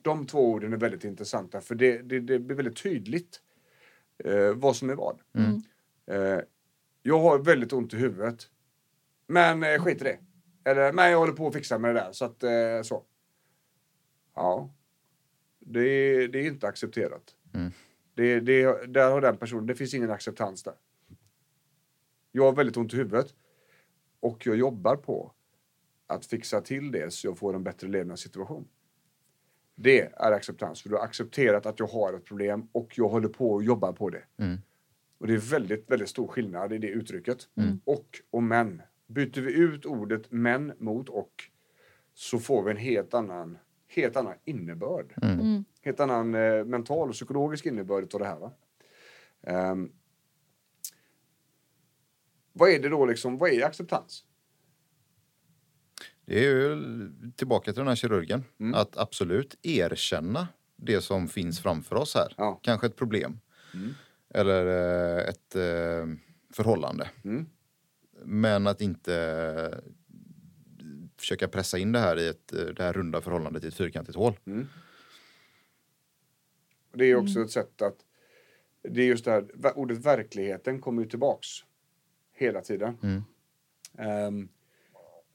De 0.02 0.26
två 0.26 0.52
orden 0.52 0.74
är 0.74 0.78
väldigt 0.78 1.04
intressanta 1.04 1.62
för 1.62 1.76
det, 1.76 2.02
det, 2.02 2.20
det 2.20 2.39
blir 2.39 2.56
väldigt 2.56 2.84
tydligt 2.84 3.41
eh, 4.24 4.54
vad 4.54 4.76
som 4.76 4.89
är 4.89 4.96
vad. 4.96 5.20
Eh, 6.08 6.39
jag 7.02 7.20
har 7.20 7.39
väldigt 7.39 7.74
ont 7.74 7.93
i 7.93 7.98
huvudet. 7.98 8.50
Men 9.28 9.63
eh, 9.63 9.84
skit 9.84 10.02
i 10.02 10.04
det. 10.04 10.20
Eller, 10.63 10.93
men 10.93 11.12
jag 11.12 11.17
håller 11.17 11.34
på 11.34 11.48
att 11.48 11.54
fixa 11.54 11.78
med 11.78 11.96
det 11.96 12.02
där. 12.02 12.12
Så 12.12 12.26
att, 12.26 12.43
eh, 12.43 12.82
så. 12.84 13.04
Ja. 14.36 14.74
Det, 15.60 16.28
det 16.28 16.39
är 16.39 16.48
inte 16.48 16.67
accepterat. 16.67 17.36
Det, 18.17 18.39
det, 18.39 18.86
där 18.88 19.12
har 19.12 19.21
den 19.21 19.38
personen, 19.38 19.65
det 19.65 19.75
finns 19.75 19.93
ingen 19.93 20.12
acceptans 20.12 20.63
där. 20.63 20.73
Jag 22.32 22.43
har 22.43 22.51
väldigt 22.51 22.77
ont 22.77 22.93
i 22.93 22.97
huvudet. 22.97 23.34
Och 24.19 24.45
jag 24.45 24.56
jobbar 24.56 24.95
på 24.95 25.32
att 26.08 26.25
fixa 26.25 26.62
till 26.62 26.91
det 26.91 27.13
så 27.13 27.27
jag 27.27 27.38
får 27.38 27.56
en 27.56 27.63
bättre 27.63 27.88
levnadssituation. 27.88 28.67
Det 29.75 30.01
är 30.01 30.32
acceptans, 30.32 30.82
för 30.82 30.89
du 30.89 30.95
har 30.95 31.03
accepterat 31.03 31.65
att 31.65 31.80
jag 31.80 31.88
har 31.88 32.13
ett 32.13 32.25
problem 32.25 32.67
och 32.71 32.93
jag 32.97 33.10
håller 33.10 33.30
på 33.30 33.51
och 33.51 33.63
jobbar 33.63 33.93
på 33.93 34.10
det. 34.10 34.23
Och 35.17 35.27
det 35.27 35.34
är 35.34 35.38
väldigt, 35.38 35.91
väldigt 35.91 36.10
stor 36.10 36.27
skillnad 36.27 36.73
i 36.73 36.77
det 36.77 36.88
uttrycket. 36.88 37.49
Och 37.86 38.21
och 38.30 38.43
men. 38.43 38.82
Byter 39.08 39.41
vi 39.41 39.53
ut 39.53 39.86
ordet 39.86 40.32
men 40.32 40.73
mot 40.77 41.10
och 41.10 41.43
så 42.13 42.39
får 42.39 42.63
vi 42.63 42.71
en 42.71 42.77
helt 42.77 43.13
annan, 43.13 43.58
helt 43.88 44.15
annan 44.15 44.34
innebörd. 44.45 45.13
Helt 45.82 46.00
annan 46.00 46.36
eh, 46.36 46.65
mental 46.65 47.10
och 47.10 47.15
psykologisk 47.15 47.65
innebörd 47.65 48.13
av 48.13 48.19
det 48.19 48.26
här. 48.26 48.39
Va? 48.39 48.52
Ehm, 49.43 49.91
vad 52.54 52.69
är 52.69 52.80
det 52.80 52.89
då 52.89 53.06
liksom, 53.06 53.38
vad 53.38 53.50
är 53.50 53.65
acceptans? 53.65 54.23
Det 56.26 56.39
är 56.39 56.43
ju 56.43 56.82
tillbaka 57.36 57.73
till 57.73 57.80
den 57.80 57.88
här 57.88 57.95
kirurgen. 57.95 58.43
Att 58.73 58.97
absolut 58.97 59.56
erkänna 59.62 60.47
det 60.76 61.02
som 61.02 61.28
finns 61.28 61.60
framför 61.60 61.95
oss 61.95 62.15
här. 62.15 62.34
Ja. 62.38 62.60
Kanske 62.63 62.88
ett 62.88 62.95
problem. 62.95 63.39
Eller 64.30 64.65
eh, 64.65 65.30
ett 65.30 65.56
eh, 65.56 66.15
förhållande. 66.54 67.10
Men 68.23 68.67
att 68.67 68.82
inte 68.82 69.82
försöka 71.17 71.47
pressa 71.47 71.77
in 71.77 71.91
det 71.91 71.99
här 71.99 72.19
i 72.19 72.27
ett, 72.27 72.53
eh, 72.53 72.65
det 72.65 72.84
här 72.84 72.93
runda 72.93 73.21
förhållandet 73.21 73.63
i 73.63 73.67
ett 73.67 73.75
fyrkantigt 73.75 74.17
hål. 74.17 74.39
Det 76.93 77.06
är 77.06 77.15
också 77.15 77.39
ett 77.41 77.51
sätt 77.51 77.82
att... 77.82 77.95
Det 78.82 79.01
är 79.01 79.06
just 79.06 79.25
det 79.25 79.32
här, 79.32 79.77
ordet 79.77 79.97
verkligheten 79.97 80.82
kommer 80.82 81.01
ju 81.01 81.10
tillbaks. 81.10 81.47
Hela 82.34 82.62
tiden. 82.62 82.97
Ehm, 83.97 84.49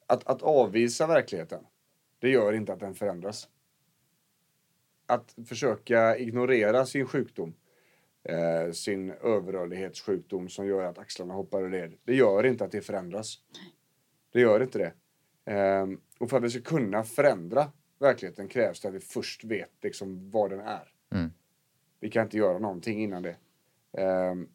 att, 0.07 0.27
att 0.27 0.43
avvisa 0.43 1.07
verkligheten, 1.07 1.65
det 2.19 2.31
gör 2.31 2.53
inte 2.53 2.73
att 2.73 2.81
den 2.81 2.95
förändras. 2.95 3.49
Att 5.07 5.37
försöka 5.47 6.17
ignorera 6.17 6.87
sin 6.87 7.07
sjukdom, 7.07 7.55
eh, 8.25 8.73
sin 8.73 9.11
överrörlighetssjukdom 9.11 10.49
som 10.49 10.67
gör 10.67 10.85
att 10.85 10.99
axlarna 10.99 11.35
hoppar 11.35 11.63
ur 11.63 11.71
led, 11.71 11.95
det 12.05 12.15
gör 12.15 12.47
inte 12.47 12.65
att 12.65 12.73
det 12.73 12.81
förändras. 12.81 13.39
Det 14.33 14.41
gör 14.41 14.63
inte 14.63 14.79
det. 14.79 14.93
Ehm, 15.45 16.01
och 16.19 16.31
för 16.31 16.37
att 16.37 16.43
vi 16.43 16.51
ska 16.51 16.61
kunna 16.61 17.05
förändra 17.05 17.73
verkligheten 17.99 18.49
krävs 18.49 18.81
det 18.81 18.89
att 18.89 18.95
vi 18.95 19.01
först 19.01 19.45
vet 19.45 19.73
liksom 19.83 20.31
vad 20.31 20.51
den 20.51 20.61
är. 20.61 20.93
Vi 22.01 22.11
kan 22.11 22.25
inte 22.25 22.37
göra 22.37 22.59
någonting 22.59 23.03
innan 23.03 23.23
det. 23.23 23.37
Ehm, 23.93 24.49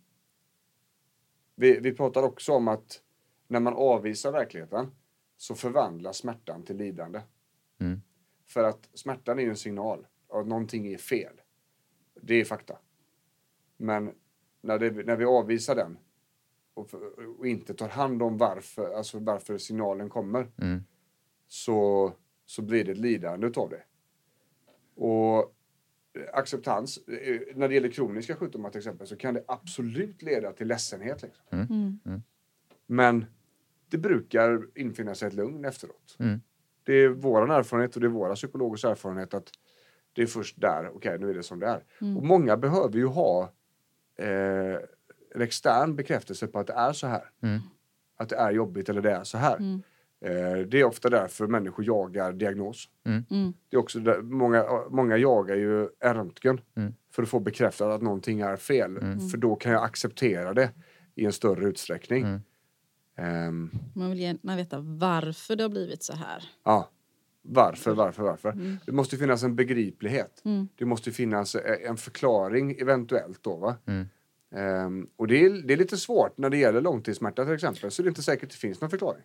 vi, 1.56 1.80
vi 1.80 1.94
pratar 1.94 2.24
också 2.24 2.54
om 2.54 2.68
att 2.68 3.02
när 3.48 3.60
man 3.60 3.74
avvisar 3.74 4.32
verkligheten 4.32 4.92
så 5.38 5.56
förvandlas 5.56 6.18
smärtan 6.18 6.64
till 6.64 6.78
lidande. 6.78 7.22
För 8.46 8.64
att 8.64 8.90
smärtan 8.94 9.40
är 9.40 9.44
ju 9.44 9.50
en 9.50 9.56
signal 9.56 10.08
att 10.30 10.48
någonting 10.48 10.88
är 10.88 10.98
fel. 10.98 11.42
Det 12.22 12.36
är 12.36 12.46
fakta. 12.46 12.78
Men 13.78 14.14
när, 14.62 14.80
det, 14.80 14.92
när 14.92 15.16
vi 15.16 15.26
avvisar 15.26 15.76
den 15.76 15.98
och, 16.78 16.94
och 17.40 17.48
inte 17.48 17.74
tar 17.74 17.90
hand 17.90 18.24
om 18.24 18.38
varför, 18.38 18.94
alltså 18.94 19.20
varför 19.20 19.58
signalen 19.58 20.10
kommer 20.10 20.48
så, 21.48 22.14
så 22.46 22.62
blir 22.62 22.84
det 22.84 22.92
ett 22.92 22.98
lidande 22.98 23.48
utav 23.48 23.70
det. 23.70 23.84
Och 24.96 25.54
acceptans, 26.34 26.98
eh, 26.98 27.42
när 27.56 27.68
det 27.68 27.74
gäller 27.74 27.90
kroniska 27.90 28.36
sjukdomar 28.36 28.70
till 28.70 28.80
exempel, 28.80 29.08
så 29.08 29.16
kan 29.16 29.34
det 29.34 29.44
absolut 29.48 30.22
leda 30.22 30.52
till 30.52 30.68
ledsenhet. 30.68 31.22
Liksom. 31.22 31.48
Men 32.86 33.26
det 33.90 33.98
brukar 33.98 34.68
infinna 34.76 35.16
sig 35.16 35.28
ett 35.28 35.34
lugn 35.34 35.66
efteråt. 35.66 36.16
Mm. 36.20 36.42
Det 36.84 36.94
är 36.94 37.10
vår 37.10 37.52
erfarenhet 37.52 37.96
och 37.96 38.02
det 38.02 38.08
är 38.08 38.12
våra 38.12 38.36
psykologers 38.36 38.86
erfarenhet 38.86 39.34
att 39.34 39.50
det 40.14 40.22
är 40.22 40.26
först 40.26 40.62
där, 40.62 40.90
okej 40.94 41.20
nu 41.20 41.30
är 41.30 41.34
det 41.34 41.44
som 41.44 41.60
det 41.60 41.68
är. 41.68 41.84
Och 42.18 42.24
många 42.24 42.58
behöver 42.58 42.98
ju 42.98 43.06
ha 43.06 43.54
eh, 44.16 44.80
en 45.38 45.44
extern 45.44 45.96
bekräftelse 45.96 46.48
på 46.48 46.60
att 46.60 46.68
det 46.68 46.74
är 46.74 46.94
så 46.94 47.08
här. 47.08 47.24
Mm. 47.44 47.60
Att 48.18 48.30
det 48.30 48.36
är 48.36 48.52
jobbigt 48.52 48.90
eller 48.90 49.02
det 49.02 49.12
är 49.12 49.24
så 49.24 49.38
här. 49.38 49.58
Eh, 50.22 50.58
det 50.68 50.80
är 50.80 50.84
ofta 50.84 51.10
därför 51.10 51.48
människor 51.48 51.86
jagar 51.86 52.34
diagnos. 52.34 52.90
Mm. 53.06 53.54
Det 53.70 53.76
är 53.78 53.80
också 53.80 54.00
där, 54.00 54.22
många, 54.22 54.66
många 54.90 55.18
jagar 55.18 55.56
ju 55.56 55.90
en 56.00 56.14
röntgen 56.16 56.62
Mm. 56.78 56.94
för 57.12 57.24
att 57.24 57.30
få 57.30 57.40
bekräftat 57.40 57.88
att 57.88 58.02
någonting 58.02 58.40
är 58.40 58.56
fel. 58.58 59.00
För 59.32 59.38
då 59.38 59.56
kan 59.56 59.72
jag 59.72 59.84
acceptera 59.84 60.54
det 60.54 60.70
i 61.16 61.26
en 61.26 61.34
större 61.34 61.66
utsträckning. 61.68 62.24
Mm. 62.24 62.42
Ehm, 63.18 63.72
Man 63.96 64.10
vill 64.10 64.20
gärna 64.20 64.56
veta 64.56 64.80
varför 64.80 65.56
det 65.56 65.64
har 65.64 65.70
blivit 65.70 66.04
så 66.04 66.14
här. 66.14 66.44
Ja. 66.64 66.90
Varför, 67.50 67.94
varför, 67.94 68.24
varför? 68.24 68.78
Det 68.86 68.92
måste 68.92 69.18
finnas 69.18 69.44
en 69.44 69.56
begriplighet. 69.56 70.42
Det 70.76 70.86
måste 70.86 71.12
finnas 71.12 71.56
eh, 71.56 71.90
en 71.90 71.98
förklaring 71.98 72.76
eventuellt 72.80 73.44
då 73.44 73.56
va? 73.56 73.76
Ehm, 74.56 75.08
och 75.16 75.28
det 75.28 75.46
är, 75.46 75.50
det 75.50 75.74
är 75.74 75.78
lite 75.78 75.98
svårt 75.98 76.38
när 76.38 76.50
det 76.50 76.58
gäller 76.58 76.82
långtidssmärta 76.82 77.46
till 77.46 77.54
exempel. 77.54 77.92
Så 77.92 78.02
det 78.02 78.08
är 78.08 78.10
inte 78.10 78.24
säkert 78.24 78.44
att 78.44 78.50
det 78.50 78.58
finns 78.58 78.82
någon 78.82 78.90
förklaring. 78.90 79.24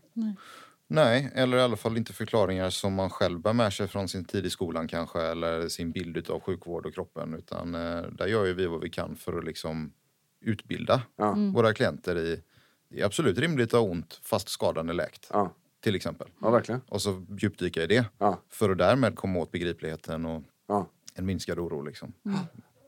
Nej, 0.86 1.30
eller 1.34 1.56
i 1.56 1.60
alla 1.60 1.76
fall 1.76 1.96
inte 1.96 2.12
förklaringar 2.12 2.70
som 2.70 2.94
man 2.94 3.10
själv 3.10 3.40
bär 3.40 3.52
med 3.52 3.72
sig 3.72 3.88
från 3.88 4.08
sin 4.08 4.24
tid 4.24 4.46
i 4.46 4.50
skolan 4.50 4.88
kanske 4.88 5.20
eller 5.22 5.68
sin 5.68 5.90
bild 5.92 6.30
av 6.30 6.40
sjukvård 6.40 6.86
och 6.86 6.94
kroppen. 6.94 7.34
Utan 7.34 7.74
eh, 7.74 8.02
där 8.02 8.26
gör 8.26 8.44
ju 8.44 8.52
vi 8.52 8.66
vad 8.66 8.80
vi 8.80 8.90
kan 8.90 9.16
för 9.16 9.38
att 9.38 9.44
liksom 9.44 9.92
utbilda 10.40 11.02
Ja. 11.16 11.36
våra 11.54 11.74
klienter 11.74 12.18
i 12.18 12.42
det 12.88 13.00
är 13.00 13.04
absolut 13.06 13.38
rimligt 13.38 13.74
att 13.74 13.80
ha 13.80 13.88
ont 13.90 14.20
fast 14.22 14.48
skadan 14.48 14.88
är 14.88 14.92
läkt. 14.92 15.26
Ja, 15.32 15.54
Till 15.80 15.94
exempel. 15.94 16.28
ja 16.40 16.50
verkligen. 16.50 16.80
Och 16.88 17.02
så 17.02 17.26
djupdyka 17.38 17.82
i 17.82 17.86
det. 17.86 18.04
Ja. 18.18 18.38
För 18.48 18.70
att 18.70 18.78
därmed 18.78 19.16
komma 19.16 19.38
åt 19.38 19.50
begripligheten 19.50 20.26
och 20.26 20.42
Ja. 20.68 20.86
en 21.14 21.26
minskad 21.26 21.58
oro. 21.58 21.82
Liksom. 21.82 22.12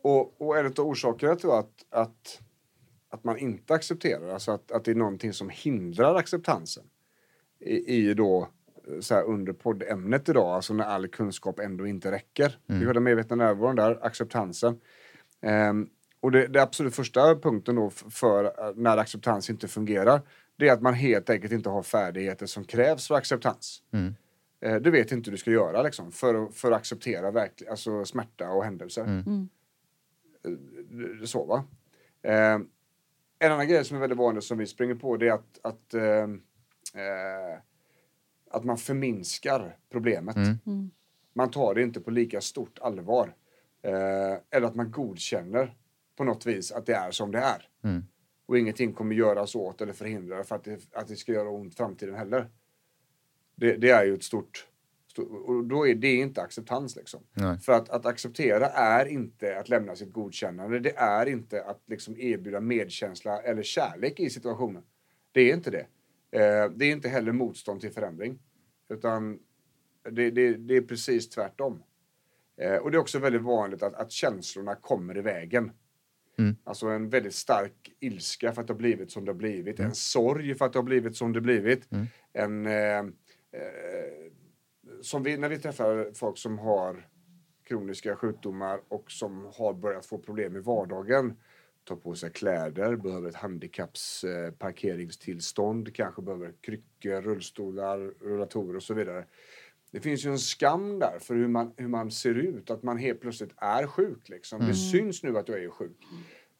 Och, 0.04 0.40
och 0.40 0.58
en 0.58 0.66
av 0.66 0.72
orsakerna 0.80 1.36
till 1.36 1.50
att, 1.50 1.84
att, 1.90 2.40
att 3.10 3.24
man 3.24 3.38
inte 3.38 3.74
accepterar, 3.74 4.28
alltså 4.28 4.50
att, 4.52 4.72
att 4.72 4.84
det 4.84 4.90
är 4.90 4.94
någonting 4.94 5.32
som 5.32 5.48
hindrar 5.50 6.14
acceptansen 6.14 6.84
i, 7.60 7.94
i 8.10 8.14
då 8.14 8.48
så 9.00 9.14
här 9.14 9.22
under 9.24 9.52
poddämnet 9.52 10.28
idag, 10.28 10.46
alltså 10.46 10.74
när 10.74 10.84
all 10.84 11.08
kunskap 11.08 11.58
ändå 11.58 11.86
inte 11.86 12.10
räcker. 12.10 12.58
Vi 12.66 12.84
har 12.86 12.94
den 12.94 13.02
medvetna 13.02 13.36
närvaron 13.36 13.76
där, 13.76 13.98
acceptansen. 14.06 14.80
Ehm, 15.40 15.88
och 16.20 16.32
det, 16.32 16.46
det 16.46 16.62
absolut 16.62 16.94
första 16.94 17.36
punkten 17.36 17.74
då 17.76 17.90
för 17.90 18.44
eh, 18.44 18.72
när 18.76 18.96
acceptans 18.96 19.50
inte 19.50 19.68
fungerar, 19.68 20.20
det 20.56 20.68
är 20.68 20.72
att 20.72 20.82
man 20.82 20.94
helt 20.94 21.30
enkelt 21.30 21.52
inte 21.52 21.68
har 21.70 21.82
färdigheter 21.82 22.46
som 22.46 22.64
krävs 22.64 23.08
för 23.08 23.14
acceptans. 23.14 23.82
Eh, 24.60 24.76
du 24.76 24.90
vet 24.90 25.12
inte 25.12 25.30
hur 25.30 25.32
du 25.32 25.38
ska 25.38 25.50
göra 25.50 25.82
liksom, 25.82 26.12
för, 26.12 26.34
att- 26.44 26.54
för 26.54 26.72
att 26.72 26.78
acceptera 26.78 27.30
verklig, 27.30 27.68
alltså 27.68 28.04
smärta 28.04 28.50
och 28.50 28.64
händelser. 28.64 29.02
Eh, 29.02 29.08
Så 31.24 31.44
va. 31.44 31.64
Eh, 32.22 32.58
en 33.38 33.52
annan 33.52 33.68
grej 33.68 33.84
som 33.84 33.96
är 33.96 34.00
väldigt 34.00 34.18
vanlig 34.18 34.42
som 34.42 34.58
vi 34.58 34.66
springer 34.66 34.94
på 34.94 35.16
det 35.16 35.28
är 35.28 35.32
att, 35.32 35.58
att, 35.62 35.94
eh, 35.94 36.22
eh, 37.02 37.58
att 38.50 38.64
man 38.64 38.78
förminskar 38.78 39.78
problemet. 39.90 40.36
Man 41.32 41.50
tar 41.50 41.74
det 41.74 41.82
inte 41.82 42.00
på 42.00 42.10
lika 42.10 42.40
stort 42.40 42.78
allvar. 42.78 43.34
Eh, 43.82 44.36
eller 44.50 44.66
att 44.66 44.74
man 44.74 44.90
godkänner 44.90 45.76
på 46.16 46.24
något 46.24 46.46
vis 46.46 46.72
att 46.72 46.86
det 46.86 46.94
är 46.94 47.10
som 47.10 47.32
det 47.32 47.38
är. 47.38 47.68
Och 48.46 48.58
ingenting 48.58 48.92
kommer 48.92 49.14
göras 49.14 49.54
åt 49.54 49.80
eller 49.80 49.92
förhindra 49.92 50.44
för 50.44 50.56
att 50.56 50.64
det, 50.64 50.80
att 50.92 51.08
det 51.08 51.16
ska 51.16 51.32
göra 51.32 51.50
ont 51.50 51.72
i 51.72 51.76
framtiden 51.76 52.14
heller. 52.14 52.48
Det, 53.54 53.76
det 53.76 53.90
är 53.90 54.04
ju 54.04 54.14
ett 54.14 54.24
stort... 54.24 54.66
och 55.18 55.64
då 55.64 55.86
är 55.86 55.94
det 55.94 56.14
inte 56.14 56.42
acceptans 56.42 56.96
liksom. 56.96 57.20
Nej. 57.32 57.58
För 57.58 57.72
att, 57.72 57.88
att 57.88 58.06
acceptera 58.06 58.66
är 58.66 59.06
inte 59.06 59.58
att 59.58 59.68
lämna 59.68 59.96
sitt 59.96 60.12
godkännande. 60.12 60.80
Det 60.80 60.96
är 60.96 61.26
inte 61.26 61.64
att 61.64 61.82
liksom 61.86 62.18
erbjuda 62.18 62.60
medkänsla 62.60 63.42
eller 63.42 63.62
kärlek 63.62 64.20
i 64.20 64.30
situationen. 64.30 64.82
Det 65.32 65.40
är 65.40 65.54
inte 65.54 65.70
det. 65.70 65.86
Eh, 66.30 66.70
det 66.70 66.84
är 66.84 66.92
inte 66.92 67.08
heller 67.08 67.32
motstånd 67.32 67.80
till 67.80 67.92
förändring. 67.92 68.38
Utan 68.88 69.38
det, 70.10 70.30
det, 70.30 70.54
det 70.54 70.76
är 70.76 70.82
precis 70.82 71.28
tvärtom. 71.28 71.82
Eh, 72.56 72.76
och 72.76 72.90
det 72.90 72.96
är 72.96 73.00
också 73.00 73.18
väldigt 73.18 73.42
vanligt 73.42 73.82
att, 73.82 73.94
att 73.94 74.10
känslorna 74.10 74.74
kommer 74.74 75.18
i 75.18 75.20
vägen. 75.20 75.72
Alltså 76.64 76.86
en 76.86 77.08
väldigt 77.08 77.34
stark 77.34 77.92
ilska 78.00 78.52
för 78.52 78.60
att 78.60 78.66
det 78.66 78.72
har 78.72 78.78
blivit 78.78 79.10
som 79.10 79.24
det 79.24 79.30
har 79.30 79.36
blivit. 79.36 79.80
En 79.80 79.94
sorg 79.94 80.54
för 80.54 80.64
att 80.64 80.72
det 80.72 80.78
har 80.78 80.84
blivit 80.84 81.16
som 81.16 81.32
det 81.32 81.38
har 81.38 81.44
blivit. 81.44 81.88
En... 82.32 82.66
Eh, 82.66 82.98
eh, 82.98 83.04
som 85.00 85.22
vi, 85.22 85.36
när 85.36 85.48
vi 85.48 85.58
träffar 85.58 86.10
folk 86.14 86.38
som 86.38 86.58
har 86.58 87.08
kroniska 87.64 88.16
sjukdomar 88.16 88.80
och 88.88 89.10
som 89.10 89.50
har 89.54 89.74
börjat 89.74 90.06
få 90.06 90.18
problem 90.18 90.56
i 90.56 90.60
vardagen. 90.60 91.36
Ta 91.84 91.96
på 91.96 92.14
sig 92.14 92.30
kläder, 92.30 92.96
behöver 92.96 93.28
ett 93.28 93.34
handikappsparkeringstillstånd, 93.34 95.88
eh, 95.88 95.92
kanske 95.92 96.22
behöver 96.22 96.52
kryckor, 96.60 97.22
rullstolar, 97.22 97.98
rullatorer 98.20 98.76
och 98.76 98.82
så 98.82 98.94
vidare. 98.94 99.24
Det 99.90 100.00
finns 100.00 100.26
ju 100.26 100.30
en 100.30 100.38
skam 100.38 100.98
där 100.98 101.18
för 101.20 101.34
hur 101.34 101.48
man, 101.48 101.72
hur 101.76 101.88
man 101.88 102.10
ser 102.10 102.34
ut, 102.34 102.70
att 102.70 102.82
man 102.82 102.98
helt 102.98 103.20
plötsligt 103.20 103.52
är 103.56 103.86
sjuk. 103.86 104.28
Liksom. 104.28 104.66
Det 104.66 104.74
syns 104.74 105.22
nu 105.22 105.38
att 105.38 105.48
jag 105.48 105.64
är 105.64 105.68
sjuk. 105.68 105.96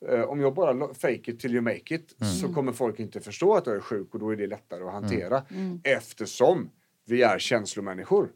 Eh, 0.09 0.20
om 0.20 0.40
jag 0.40 0.55
bara 0.55 0.94
fake 0.94 1.31
it 1.31 1.40
till 1.40 1.53
you 1.53 1.61
make 1.61 1.94
it 1.94 2.16
så 2.40 2.55
kommer 2.55 2.73
folk 2.73 3.01
inte 3.01 3.20
förstå 3.20 3.55
att 3.55 3.66
jag 3.66 3.77
är 3.77 3.81
sjuk 3.81 4.14
och 4.14 4.20
då 4.20 4.31
är 4.31 4.37
det 4.37 4.47
lättare 4.47 4.85
att 4.85 4.92
hantera. 4.92 5.42
Eftersom 5.83 6.70
vi 7.05 7.23
är 7.23 7.38
känslomänniskor. 7.38 8.33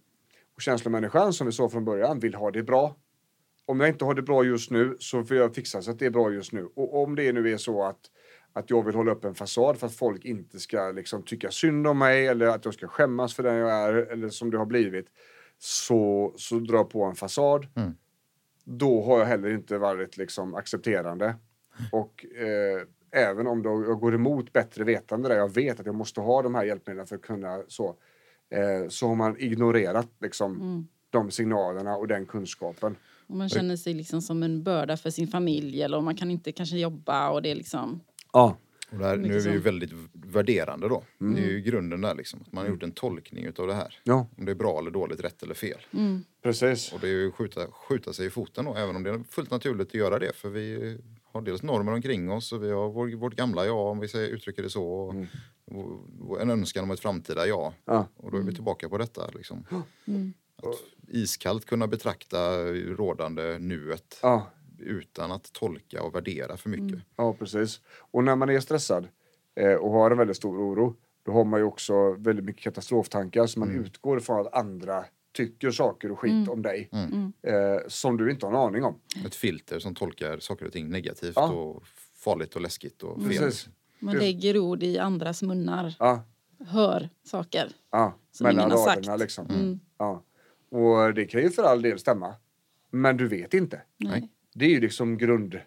Och 0.55 0.63
känslomänniskan 0.63 1.33
som 1.33 1.47
vi 1.47 1.53
sa 1.53 1.69
från 1.69 1.85
början 1.85 2.19
vill 2.19 2.35
ha 2.35 2.51
det 2.51 2.63
bra. 2.63 2.97
Om 3.67 3.81
jag 3.81 3.89
inte 3.89 4.05
har 4.05 4.15
det 4.15 4.23
bra 4.23 4.45
just 4.45 4.71
nu 4.71 4.97
så 5.01 5.25
får 5.25 5.37
jag 5.37 5.55
fixa 5.55 5.83
så 5.83 5.91
att 5.91 5.99
det 5.99 6.07
är 6.07 6.11
bra 6.11 6.33
just 6.33 6.53
nu. 6.53 6.69
Och 6.75 7.03
om 7.03 7.15
det 7.15 7.33
nu 7.33 7.53
är 7.53 7.57
så 7.57 7.83
att, 7.85 8.01
att 8.53 8.71
jag 8.71 8.85
vill 8.85 8.95
hålla 8.95 9.13
upp 9.13 9.25
en 9.25 9.35
fasad 9.35 9.79
för 9.79 9.87
att 9.87 9.95
folk 9.95 10.25
inte 10.25 10.61
ska 10.61 10.91
liksom 10.91 11.23
tycka 11.23 11.51
synd 11.51 11.87
om 11.87 11.99
mig 11.99 12.27
eller 12.27 12.47
att 12.47 12.65
jag 12.65 12.75
ska 12.75 12.89
skämmas 12.89 13.35
för 13.35 13.43
den 13.43 13.55
jag 13.55 13.71
är 13.71 13.93
eller 13.95 14.29
som 14.29 14.51
det 14.51 14.59
har 14.59 14.67
blivit. 14.67 15.07
Så, 15.59 16.33
så 16.37 16.55
drar 16.59 16.77
jag 16.77 16.91
på 16.91 17.05
en 17.05 17.15
fasad. 17.15 17.67
Då 18.65 19.05
har 19.05 19.19
jag 19.19 19.27
heller 19.27 19.51
inte 19.51 19.79
varit 19.79 20.17
liksom 20.17 20.55
accepterande. 20.55 21.37
Och 21.93 22.27
eh, 22.37 22.83
även 23.11 23.47
om 23.47 23.63
då 23.63 23.85
jag 23.89 24.01
går 24.01 24.15
emot 24.15 24.53
bättre 24.53 24.85
vetande 24.85 25.29
där 25.29 25.37
jag 25.37 25.55
vet 25.55 25.81
att 25.81 25.87
jag 25.87 25.95
måste 25.95 26.21
ha 26.21 26.43
de 26.43 26.55
här 26.55 26.65
hjälpmedlen 26.65 27.07
för 27.07 27.17
att 27.17 27.23
kunna 27.23 27.63
så. 27.69 27.97
Eh, 28.51 28.89
så 28.89 29.09
har 29.09 29.15
man 29.15 29.37
ignorerat 29.39 30.09
liksom 30.21 30.89
de 31.11 31.31
signalerna 31.31 31.97
och 31.97 32.09
den 32.09 32.27
kunskapen. 32.27 32.97
Och 33.27 33.37
man 33.37 33.49
känner 33.49 33.77
sig 33.77 33.95
liksom 33.95 34.23
som 34.23 34.43
en 34.43 34.63
börda 34.63 34.97
för 34.97 35.11
sin 35.11 35.29
familj 35.29 35.83
eller 35.83 36.01
man 36.01 36.17
kan 36.17 36.31
inte 36.31 36.53
kanske 36.53 36.79
jobba 36.79 37.31
och 37.31 37.43
det 37.43 37.51
är 37.51 37.55
liksom... 37.55 38.01
Ja. 38.33 38.57
Och 38.91 38.99
där, 38.99 39.17
nu 39.17 39.37
är 39.37 39.41
vi 39.41 39.51
ju 39.51 39.59
väldigt 39.59 39.91
värderande 40.13 40.89
då. 40.89 41.05
Det 41.19 41.41
är 41.41 41.51
ju 41.51 41.61
grunden 41.61 42.01
där 42.01 42.15
liksom. 42.15 42.41
Att 42.41 42.53
man 42.53 42.65
har 42.65 42.71
gjort 42.71 42.83
en 42.83 42.93
tolkning 42.93 43.45
utav 43.45 43.67
det 43.67 43.75
här. 43.75 43.99
Ja. 44.05 44.29
Om 44.37 44.45
det 44.45 44.51
är 44.51 44.55
bra 44.55 44.79
eller 44.79 44.91
dåligt, 44.91 45.25
rätt 45.25 45.43
eller 45.43 45.55
fel. 45.55 45.79
Precis. 46.43 46.93
Och 46.93 47.01
det 47.01 47.09
är 47.09 47.13
ju 47.13 47.33
skjuta, 47.33 47.67
skjuta 47.71 48.13
sig 48.13 48.27
i 48.27 48.31
foten 48.31 48.65
då, 48.65 48.75
även 48.75 48.97
om 48.97 49.03
det 49.03 49.11
är 49.11 49.23
fullt 49.29 49.51
naturligt 49.51 49.89
att 49.89 49.95
göra 49.95 50.19
det. 50.19 50.37
För 50.37 50.49
vi 50.49 50.99
har 51.39 51.45
dels 51.45 51.63
normer 51.63 51.93
omkring 51.93 52.31
oss 52.31 52.53
och 52.53 52.63
vi 52.63 52.71
har 52.71 52.89
vår, 52.91 53.17
vårt 53.17 53.35
gamla 53.35 53.67
jag, 53.67 53.87
om 53.87 54.01
vi 54.01 54.09
säger, 54.09 54.29
uttrycker 54.29 54.63
det 54.63 54.71
så. 54.71 54.85
Och 54.85 55.15
vår- 55.65 55.99
vår- 56.21 56.41
en 56.41 56.51
önskan 56.51 56.85
om 56.85 56.91
ett 56.91 57.01
framtida 57.01 57.47
jag. 57.47 57.73
Ja. 57.85 58.07
Och 58.17 58.31
då 58.31 58.37
är 58.39 58.43
vi 58.43 58.55
tillbaka 58.55 58.89
på 58.89 58.99
detta. 58.99 59.31
Liksom. 59.35 59.65
Att 60.63 60.75
iskallt 61.09 61.65
kunna 61.65 61.87
betrakta 61.87 62.65
rådande 62.73 63.59
nuet 63.59 64.19
Ja. 64.23 64.47
utan 64.79 65.33
att 65.33 65.53
tolka 65.53 66.03
och 66.03 66.15
värdera 66.15 66.57
för 66.57 66.69
mycket. 66.71 67.01
Ja, 67.17 67.33
precis. 67.35 67.81
Och 67.99 68.25
när 68.25 68.37
man 68.37 68.51
är 68.51 68.61
stressad 68.61 69.09
eh, 69.55 69.73
och 69.75 69.91
har 69.93 70.11
en 70.11 70.19
väldigt 70.19 70.37
stor 70.37 70.59
oro, 70.59 70.97
då 71.23 71.33
har 71.33 71.45
man 71.45 71.61
ju 71.61 71.65
också 71.65 72.13
väldigt 72.13 72.45
mycket 72.45 72.63
katastroftankar 72.63 73.47
så 73.47 73.59
man 73.61 73.71
utgår 73.71 74.19
ifrån 74.19 74.41
att 74.47 74.55
andra 74.55 75.05
tycker 75.47 75.71
saker 75.71 76.11
och 76.13 76.19
skit 76.19 76.49
om 76.49 76.63
dig 76.63 76.91
eh, 77.43 77.55
som 77.89 78.17
du 78.17 78.31
inte 78.31 78.47
har 78.47 78.53
en 78.53 78.59
aning 78.59 78.85
om. 78.85 79.01
Ett 79.27 79.35
filter 79.35 79.79
som 79.79 79.95
tolkar 79.95 80.39
saker 80.39 80.67
och 80.67 80.73
ting 80.73 80.91
negativt 80.91 81.33
Ja. 81.37 81.53
och 81.53 81.83
farligt 82.15 82.55
och 82.57 82.61
läskigt 82.63 83.03
och 83.03 83.23
fel. 83.23 83.29
Precis. 83.29 83.69
Man 83.99 84.17
lägger 84.17 84.59
ord 84.59 84.83
i 84.83 84.99
andras 84.99 85.43
munnar. 85.43 85.95
Ja, 85.99 86.25
Hör 86.67 87.09
saker. 87.25 87.71
ja. 87.91 88.19
Som 88.33 88.45
mellan 88.45 88.65
ingen 88.69 88.79
har 88.79 88.87
raderna 88.87 89.03
sagt. 89.07 89.21
liksom. 89.21 89.81
Ja. 89.99 90.23
Och 90.71 91.15
det 91.15 91.25
kan 91.25 91.41
ju 91.43 91.51
för 91.51 91.63
all 91.63 91.83
del 91.83 91.99
stämma. 91.99 92.35
Men 92.91 93.17
du 93.17 93.29
vet 93.29 93.55
inte. 93.55 93.83
Nej. 93.97 94.29
Det 94.55 94.65
är 94.65 94.71
ju 94.71 94.81
liksom 94.81 95.19
grund... 95.19 95.61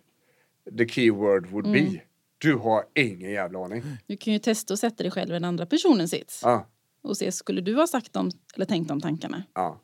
The 0.78 0.88
keyword 0.88 1.48
would 1.48 1.72
be. 1.72 2.02
Du 2.38 2.54
har 2.56 2.84
ingen 2.96 3.32
jävla 3.32 3.66
aning. 3.66 3.84
Du 4.08 4.18
kan 4.18 4.34
ju 4.34 4.40
testa 4.40 4.74
att 4.74 4.80
sätta 4.80 5.04
dig 5.04 5.12
själv 5.12 5.30
i 5.30 5.34
den 5.34 5.46
andra 5.46 5.66
personens 5.66 6.12
sits. 6.12 6.42
Ja, 6.44 6.68
Och 7.02 7.18
se, 7.18 7.32
skulle 7.32 7.62
du 7.62 7.76
ha 7.76 7.88
sagt 7.88 8.14
dem 8.14 8.32
eller 8.56 8.66
tänkt 8.66 8.88
de 8.88 9.02
tankarna? 9.02 9.44
ja. 9.54 9.82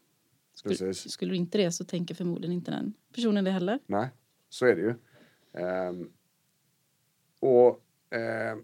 Skulle, 0.53 0.75
Precis. 0.75 1.11
skulle 1.11 1.31
du 1.31 1.35
inte 1.35 1.57
det 1.57 1.71
så 1.71 1.83
tänker 1.83 2.15
förmodligen 2.15 2.53
inte 2.53 2.71
den 2.71 2.93
personen 3.15 3.43
det 3.43 3.51
heller. 3.51 3.79
Nej, 3.85 4.09
så 4.49 4.65
är 4.65 4.75
det 4.75 4.81
ju. 4.81 4.93
Ehm, 5.61 6.09
och 7.39 7.81
ehm, 8.11 8.63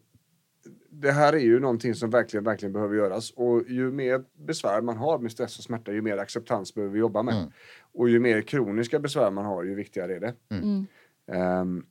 det 0.89 1.11
här 1.11 1.33
är 1.33 1.39
ju 1.39 1.59
någonting 1.59 1.95
som 1.95 2.09
verkligen, 2.09 2.43
verkligen 2.43 2.73
behöver 2.73 2.95
göras. 2.95 3.31
Och 3.31 3.63
ju 3.69 3.91
mer 3.91 4.23
besvär 4.33 4.81
man 4.81 4.97
har 4.97 5.19
med 5.19 5.31
stress 5.31 5.57
och 5.57 5.63
smärta, 5.63 5.91
ju 5.93 6.01
mer 6.01 6.17
acceptans 6.17 6.75
behöver 6.75 6.93
vi 6.93 6.99
jobba 6.99 7.23
med. 7.23 7.35
Mm. 7.35 7.51
Och 7.91 8.09
ju 8.09 8.19
mer 8.19 8.41
kroniska 8.41 8.99
besvär 8.99 9.31
man 9.31 9.45
har, 9.45 9.63
ju 9.63 9.75
viktigare 9.75 10.15
är 10.15 10.19
det. 10.19 10.35
Mm. 10.49 10.85
Ehm, 11.27 11.85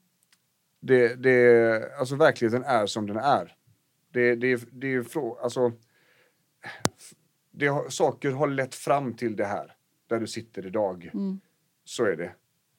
det, 0.80 1.14
det, 1.14 1.98
alltså 1.98 2.16
verkligheten 2.16 2.64
är 2.64 2.86
som 2.86 3.06
den 3.06 3.16
är. 3.16 3.56
Det, 4.12 4.34
det, 4.34 4.64
det 4.72 4.94
är 4.94 5.02
frå, 5.02 5.38
alltså, 5.42 5.72
det 7.50 7.66
har, 7.66 7.88
saker 7.88 8.30
har 8.30 8.48
lett 8.48 8.74
fram 8.74 9.14
till 9.14 9.36
det 9.36 9.44
här, 9.44 9.76
där 10.06 10.20
du 10.20 10.26
sitter 10.26 10.66
idag. 10.66 11.10
Mm. 11.14 11.40
Så 11.84 12.04
är 12.04 12.16
det. 12.16 12.34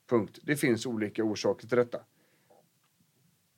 Punkt. 0.09 0.39
Det 0.43 0.55
finns 0.55 0.85
olika 0.85 1.23
orsaker 1.23 1.67
till 1.67 1.77
detta. 1.77 1.99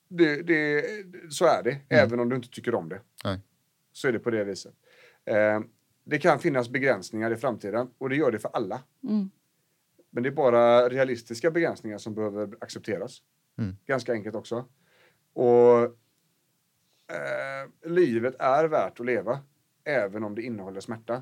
Det, 0.07 0.41
det, 0.41 0.85
så 1.29 1.45
är 1.45 1.63
det, 1.63 1.81
även 1.89 2.19
om 2.19 2.29
du 2.29 2.35
inte 2.35 2.49
tycker 2.49 2.75
om 2.75 2.89
det. 2.89 3.01
Nej. 3.23 3.39
Så 3.91 4.07
är 4.07 4.11
det 4.11 4.19
på 4.19 4.31
det 4.31 4.43
viset. 4.43 4.73
Eh, 5.25 5.59
det 6.03 6.19
kan 6.19 6.39
finnas 6.39 6.69
begränsningar 6.69 7.31
i 7.31 7.35
framtiden 7.35 7.89
och 7.97 8.09
det 8.09 8.15
gör 8.15 8.31
det 8.31 8.39
för 8.39 8.49
alla. 8.53 8.83
Mm. 9.03 9.29
Men 10.09 10.23
det 10.23 10.29
är 10.29 10.31
bara 10.31 10.89
realistiska 10.89 11.51
begränsningar 11.51 11.97
som 11.97 12.15
behöver 12.15 12.57
accepteras. 12.61 13.21
Mm. 13.57 13.75
Ganska 13.85 14.13
enkelt 14.13 14.35
också. 14.35 14.65
Och 15.33 15.83
eh, 17.13 17.89
livet 17.89 18.35
är 18.39 18.65
värt 18.65 18.99
att 18.99 19.05
leva, 19.05 19.39
även 19.85 20.23
om 20.23 20.35
det 20.35 20.41
innehåller 20.41 20.79
smärta. 20.79 21.21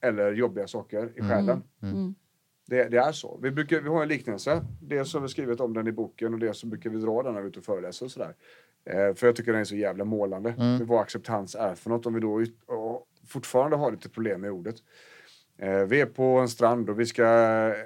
Eller 0.00 0.32
jobbiga 0.32 0.66
saker 0.66 1.12
i 1.16 1.20
själen. 1.20 1.62
Mm. 1.82 2.14
Det, 2.66 2.88
det 2.88 2.98
är 2.98 3.12
så. 3.12 3.38
Vi, 3.42 3.50
brukar, 3.50 3.80
vi 3.80 3.88
har 3.88 4.02
en 4.02 4.08
liknelse. 4.08 4.64
Dels 4.80 5.14
har 5.14 5.20
vi 5.20 5.28
skrivit 5.28 5.60
om 5.60 5.74
den 5.74 5.86
i 5.86 5.92
boken 5.92 6.34
och 6.34 6.40
dels 6.40 6.58
så 6.58 6.66
brukar 6.66 6.90
vi 6.90 6.98
dra 6.98 7.22
den 7.22 7.34
när 7.34 7.40
vi 7.40 7.46
är 7.46 7.50
ute 7.50 7.58
och 7.58 7.64
föreläser 7.64 8.06
och 8.06 8.10
sådär. 8.10 8.34
Eh, 8.84 9.14
för 9.14 9.26
jag 9.26 9.36
tycker 9.36 9.52
den 9.52 9.60
är 9.60 9.64
så 9.64 9.76
jävla 9.76 10.04
målande. 10.04 10.54
Mm. 10.58 10.86
Vad 10.86 11.00
acceptans 11.00 11.54
är 11.54 11.74
för 11.74 11.90
något 11.90 12.06
om 12.06 12.14
vi 12.14 12.20
då 12.20 12.44
fortfarande 13.26 13.76
har 13.76 13.90
lite 13.90 14.08
problem 14.08 14.40
med 14.40 14.50
ordet. 14.50 14.76
Eh, 15.58 15.84
vi 15.84 16.00
är 16.00 16.06
på 16.06 16.24
en 16.24 16.48
strand 16.48 16.90
och 16.90 17.00
vi 17.00 17.06
ska 17.06 17.24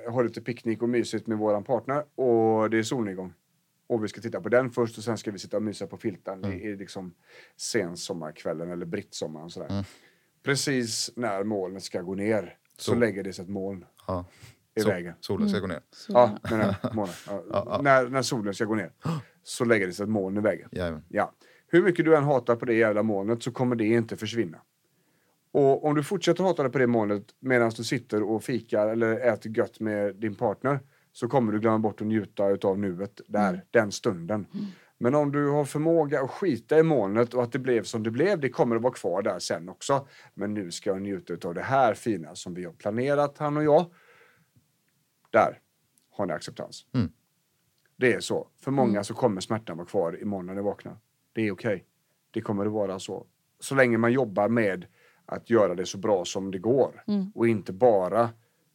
ha 0.09 0.23
lite 0.23 0.41
picknick 0.41 0.83
och 0.83 0.89
mysigt 0.89 1.27
med 1.27 1.39
våran 1.39 1.65
partner 1.65 2.05
och 2.15 2.71
det 2.71 2.79
är 2.79 2.83
solnedgång. 2.83 3.33
Och 3.87 4.05
vi 4.05 4.09
ska 4.09 4.21
titta 4.21 4.41
på 4.41 4.49
den 4.49 4.71
först 4.71 4.99
och 4.99 5.05
sen 5.05 5.19
ska 5.19 5.31
vi 5.31 5.39
sitta 5.39 5.57
och 5.57 5.63
mysa 5.63 5.87
på 5.87 5.97
filten. 5.97 6.43
Det 6.43 6.67
är 6.67 6.77
liksom 6.77 7.15
sensommarkvällen 7.57 8.71
eller 8.71 8.87
brittsommaren 8.87 9.51
sådär. 9.51 9.69
Mm. 9.71 9.85
Precis 10.43 11.11
när 11.17 11.45
molnet 11.45 11.83
ska 11.83 12.01
gå 12.03 12.15
ner 12.15 12.57
så, 12.79 12.91
Så. 12.93 12.95
lägger 12.99 13.23
det 13.23 13.33
sig 13.33 13.43
ett 13.43 13.49
moln 13.49 13.85
Ja. 14.07 14.25
i 14.75 14.81
Så, 14.81 14.89
vägen. 14.89 15.15
solen 15.21 15.49
ska 15.49 15.59
gå 15.59 15.67
ner. 15.67 15.81
Ja, 16.09 16.39
nej, 16.51 16.75
månen. 16.93 17.15
Ja. 17.27 17.43
Ja, 17.51 17.65
ja. 17.67 17.81
När, 17.83 18.09
när 18.09 18.23
solen 18.23 18.55
ska 18.55 18.65
gå 18.65 18.75
ner 18.75 18.93
så 19.43 19.65
lägger 19.65 19.87
det 19.87 19.93
sig 19.93 20.03
ett 20.05 20.09
moln 20.11 20.37
i 20.37 20.41
vägen. 20.41 20.69
Jajamän. 20.73 21.03
Ja. 21.09 21.33
Hur 21.69 21.83
mycket 21.83 22.05
du 22.05 22.17
än 22.17 22.25
hatar 22.25 22.57
på 22.57 22.65
det 22.65 22.75
jävla 22.75 23.03
molnet 23.03 23.43
så 23.43 23.51
kommer 23.53 23.77
det 23.77 23.85
inte 23.87 24.17
försvinna. 24.17 24.59
Och 25.53 25.85
om 25.85 25.95
du 25.95 26.03
fortsätter 26.03 26.45
hata 26.45 26.63
det 26.63 26.71
på 26.71 26.79
det 26.79 26.87
molnet 26.87 27.25
medan 27.41 27.71
du 27.77 27.85
sitter 27.85 28.23
och 28.23 28.45
fikar 28.45 28.89
eller 28.89 29.21
äter 29.21 29.59
gött 29.59 29.81
med 29.81 30.17
din 30.17 30.35
partner 30.35 30.81
så 31.17 31.29
kommer 31.29 31.53
du 31.53 31.61
glömma 31.61 31.79
bort 31.79 32.01
att 32.01 32.07
njuta 32.07 32.49
utav 32.49 32.79
nuet 32.79 33.21
där, 33.27 33.65
den 33.71 33.93
stunden. 33.93 34.47
Men 34.99 35.15
om 35.15 35.33
du 35.33 35.49
har 35.49 35.65
förmåga 35.65 36.21
att 36.21 36.31
skita 36.31 36.79
i 36.79 36.83
molnet 36.83 37.35
och 37.35 37.43
att 37.43 37.53
det 37.53 37.59
blev 37.59 37.83
som 37.83 38.03
det 38.03 38.11
blev, 38.11 38.41
det 38.41 38.49
kommer 38.49 38.77
att 38.77 38.83
vara 38.83 38.93
kvar 38.93 39.23
där 39.23 39.39
sen 39.39 39.69
också. 39.69 40.09
Men 40.35 40.55
nu 40.55 40.71
ska 40.71 40.91
jag 40.91 41.03
njuta 41.03 41.33
utav 41.33 41.55
det 41.55 41.63
här 41.63 41.95
fina 41.95 42.35
som 42.35 42.55
vi 42.55 42.65
har 42.65 42.73
planerat, 42.73 43.39
han 43.39 43.57
och 43.57 43.65
jag. 43.65 43.87
Där 45.31 45.61
har 46.11 46.27
ni 46.27 46.33
acceptans. 46.33 46.87
Mm. 46.95 47.11
Det 47.97 48.13
är 48.13 48.21
så. 48.21 48.49
För 48.61 48.71
många 48.71 49.05
så 49.05 49.15
kommer 49.15 49.41
smärtan 49.41 49.77
vara 49.77 49.87
kvar 49.87 50.23
imorgon 50.23 50.47
när 50.47 50.55
ni 50.55 50.63
vaknar. 50.63 50.97
Det 51.33 51.47
är 51.47 51.53
okej. 51.53 51.85
Det 52.31 52.41
kommer 52.41 52.67
att 52.67 52.73
vara 52.73 52.99
så. 52.99 53.27
Så 53.61 53.75
länge 53.75 53.99
man 53.99 54.13
jobbar 54.13 54.49
med 54.49 54.87
att 55.27 55.51
göra 55.51 55.75
det 55.75 55.87
så 55.87 55.99
bra 55.99 56.25
som 56.25 56.51
det 56.51 56.59
går. 56.59 57.05
Och 57.35 57.49
inte 57.49 57.73
bara 57.73 58.31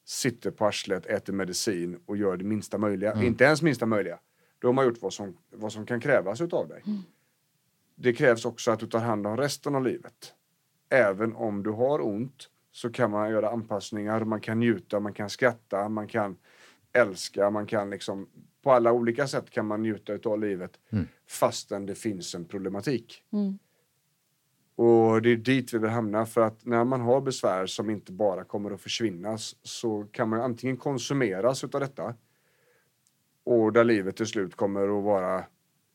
sitter 0.06 0.52
på 0.52 0.66
arslet, 0.66 1.06
äter 1.06 1.34
medicin 1.34 2.00
och 2.06 2.18
gör 2.18 2.38
det 2.38 2.44
minsta 2.44 2.78
möjliga. 2.78 3.12
Inte 3.24 3.44
ens 3.44 3.62
minsta 3.62 3.86
möjliga. 3.86 4.20
Då 4.60 4.68
har 4.68 4.74
man 4.74 4.86
gjort 4.86 5.02
vad 5.02 5.14
som, 5.14 5.38
vad 5.50 5.74
som 5.74 5.86
kan 5.86 6.00
krävas 6.00 6.42
utav 6.42 6.68
dig. 6.68 6.84
Det 7.96 8.14
krävs 8.14 8.46
också 8.46 8.72
att 8.72 8.80
du 8.80 8.88
tar 8.88 9.00
hand 9.00 9.28
om 9.28 9.38
resten 9.38 9.76
av 9.76 9.84
livet. 9.84 10.34
Även 10.90 11.36
om 11.36 11.64
du 11.64 11.70
har 11.70 12.06
ont 12.06 12.50
så 12.72 12.90
kan 12.90 13.12
man 13.12 13.30
göra 13.30 13.50
anpassningar, 13.50 14.24
man 14.24 14.42
kan 14.42 14.60
njuta, 14.60 15.00
man 15.00 15.14
kan 15.14 15.30
skratta, 15.30 15.90
man 15.90 16.08
kan 16.08 16.38
älska, 16.94 17.50
man 17.50 17.66
kan 17.66 17.90
liksom 17.90 18.30
på 18.64 18.72
alla 18.72 18.92
olika 18.92 19.28
sätt 19.28 19.50
kan 19.50 19.66
man 19.66 19.82
njuta 19.82 20.14
utav 20.14 20.40
livet 20.40 20.80
fastän 21.28 21.86
det 21.86 21.96
finns 21.96 22.36
en 22.36 22.46
problematik. 22.46 23.24
Mm. 23.34 23.60
Och 24.76 25.22
det 25.22 25.30
är 25.30 25.36
dit 25.36 25.74
vi 25.74 25.78
vill 25.78 25.90
hamna 25.90 26.26
för 26.26 26.42
att 26.42 26.66
när 26.66 26.84
man 26.84 27.02
har 27.02 27.22
besvär 27.22 27.66
som 27.66 27.90
inte 27.90 28.12
bara 28.12 28.44
kommer 28.44 28.72
att 28.72 28.82
försvinnas 28.82 29.56
så 29.64 30.08
kan 30.12 30.30
man 30.30 30.42
antingen 30.42 30.78
konsumeras 30.78 31.64
utav 31.64 31.82
detta 31.82 32.16
och 33.44 33.74
där 33.74 33.84
livet 33.84 34.16
till 34.16 34.26
slut 34.26 34.56
kommer 34.56 34.98
att 34.98 35.04
vara 35.04 35.46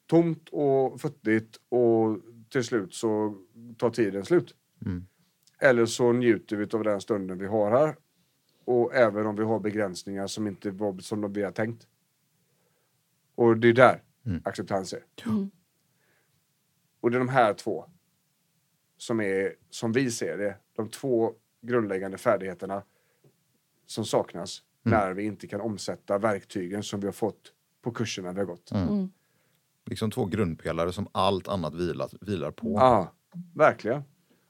tomt 0.07 0.49
och 0.53 1.01
futtigt 1.01 1.61
och 1.69 2.19
till 2.49 2.65
slut 2.65 2.95
så 2.95 3.39
tar 3.79 3.91
tiden 3.91 4.25
slut. 4.25 4.55
Mm. 4.87 5.07
Eller 5.59 5.87
så 5.87 6.13
njuter 6.13 6.57
vi 6.57 6.69
av 6.73 6.85
den 6.85 7.01
stunden 7.01 7.39
vi 7.39 7.47
har 7.47 7.71
här 7.71 7.97
och 8.65 8.95
även 8.95 9.27
om 9.27 9.37
vi 9.37 9.43
har 9.45 9.61
begränsningar 9.61 10.27
som 10.27 10.47
inte 10.47 10.71
var 10.71 10.99
som 10.99 11.33
vi 11.33 11.43
har 11.43 11.53
tänkt. 11.53 11.87
Och 13.35 13.57
det 13.57 13.69
är 13.69 13.73
där 13.73 14.03
Mm. 14.27 14.41
acceptans 14.45 14.93
är. 14.93 15.05
Mm. 15.27 15.51
Och 17.01 17.11
det 17.11 17.17
är 17.17 17.19
de 17.19 17.29
här 17.29 17.55
två 17.55 17.91
som 18.99 19.21
är, 19.21 19.55
som 19.71 19.93
vi 19.93 20.11
ser 20.11 20.39
det, 20.39 20.57
de 20.77 20.89
två 20.89 21.33
grundläggande 21.63 22.19
färdigheterna 22.19 22.83
som 23.87 24.05
saknas 24.05 24.63
Mm. 24.87 24.99
när 24.99 25.13
vi 25.15 25.23
inte 25.25 25.47
kan 25.47 25.61
omsätta 25.61 26.19
verktygen 26.19 26.83
som 26.83 27.01
vi 27.01 27.07
har 27.07 27.13
fått 27.13 27.53
på 27.83 27.91
kurserna 27.91 28.33
vi 28.33 28.39
har 28.39 28.47
gått. 28.47 28.71
Mm. 28.73 29.09
Liksom 29.87 30.11
två 30.11 30.25
grundpelare 30.25 30.93
som 30.93 31.09
allt 31.13 31.49
annat 31.49 31.75
vilar, 31.75 32.09
vilar 32.21 32.51
på. 32.51 32.73
Ja, 32.73 33.13
verkligen. 33.55 34.03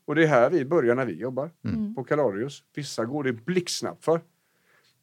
Och 0.04 0.14
det 0.14 0.22
är 0.22 0.26
här 0.26 0.50
vi 0.50 0.64
börjar 0.64 0.94
när 0.94 1.06
vi 1.06 1.12
jobbar 1.20 1.50
Mm. 1.64 1.94
på 1.94 2.04
Kalarius. 2.04 2.62
Vissa 2.74 3.04
går 3.04 3.24
det 3.24 3.32
blixtsnabbt 3.32 4.04
för. 4.04 4.20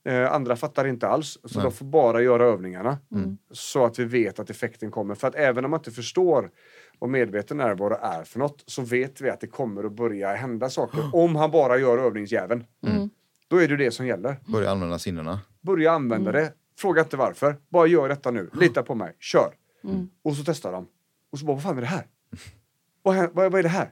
Eh, 0.04 0.32
andra 0.34 0.56
fattar 0.56 0.86
inte 0.88 1.08
alls, 1.08 1.40
så 1.44 1.60
Nej. 1.60 1.64
de 1.64 1.72
får 1.72 1.86
bara 1.86 2.22
göra 2.22 2.44
övningarna. 2.46 2.98
Mm. 3.12 3.38
Så 3.52 3.86
att 3.86 4.00
vi 4.00 4.06
vet 4.06 4.40
att 4.40 4.50
effekten 4.50 4.92
kommer. 4.92 5.16
För 5.16 5.28
att 5.28 5.36
även 5.36 5.66
om 5.66 5.72
man 5.72 5.80
inte 5.80 5.92
förstår 5.92 6.52
vad 7.00 7.10
medveten 7.10 7.58
närvaro 7.58 7.98
är 8.02 8.24
för 8.24 8.40
något 8.40 8.64
så 8.68 8.82
vet 8.82 9.22
vi 9.22 9.30
att 9.30 9.40
det 9.42 9.48
kommer 9.48 9.84
att 9.84 9.92
börja 9.92 10.36
hända 10.36 10.70
saker 10.70 11.10
om 11.16 11.36
han 11.36 11.52
bara 11.52 11.78
gör 11.78 11.98
övningsjäveln. 11.98 12.64
Mm. 12.88 13.10
Då 13.48 13.62
är 13.62 13.68
det 13.68 13.78
det 13.78 13.92
som 13.92 14.08
gäller. 14.08 14.36
Börja 14.46 14.72
använda 14.72 15.00
sinnena. 15.00 15.40
Börja 15.62 15.92
använda 15.92 16.30
Mm. 16.30 16.42
det. 16.44 16.54
Fråga 16.78 17.02
inte 17.02 17.18
varför. 17.18 17.58
Bara 17.70 17.88
gör 17.88 18.10
detta 18.10 18.32
nu. 18.32 18.50
Lita 18.60 18.84
på 18.84 18.96
mig. 18.96 19.16
Kör. 19.20 19.54
Mm. 19.84 20.10
Och 20.22 20.36
så 20.36 20.44
testar 20.46 20.72
de. 20.72 20.88
Och 21.32 21.40
så 21.40 21.46
bara, 21.46 21.54
vad 21.54 21.64
fan 21.64 21.78
är 21.78 21.82
det 21.82 21.88
här? 21.88 22.08
vad, 23.04 23.16
vad, 23.16 23.52
vad 23.52 23.60
är 23.60 23.64
det 23.64 23.70
här? 23.70 23.92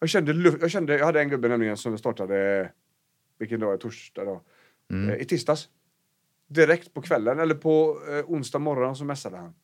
Jag 0.00 0.08
kände, 0.08 0.32
jag 0.60 0.70
kände, 0.70 0.98
jag 0.98 1.06
hade 1.06 1.20
en 1.20 1.28
gubbe 1.28 1.48
nämligen 1.48 1.76
som 1.76 1.98
startade, 1.98 2.70
vilken 3.38 3.60
dag 3.60 3.80
torsdag 3.80 4.24
då? 4.24 4.40
Mm. 4.90 5.10
Eh, 5.10 5.16
I 5.16 5.24
tisdags. 5.24 5.68
Direkt 6.48 6.94
på 6.94 7.02
kvällen, 7.02 7.38
eller 7.38 7.54
på 7.54 7.98
eh, 8.10 8.24
onsdag 8.30 8.58
morgon 8.58 8.96
så 8.96 9.04
messade 9.04 9.36
han. 9.36 9.54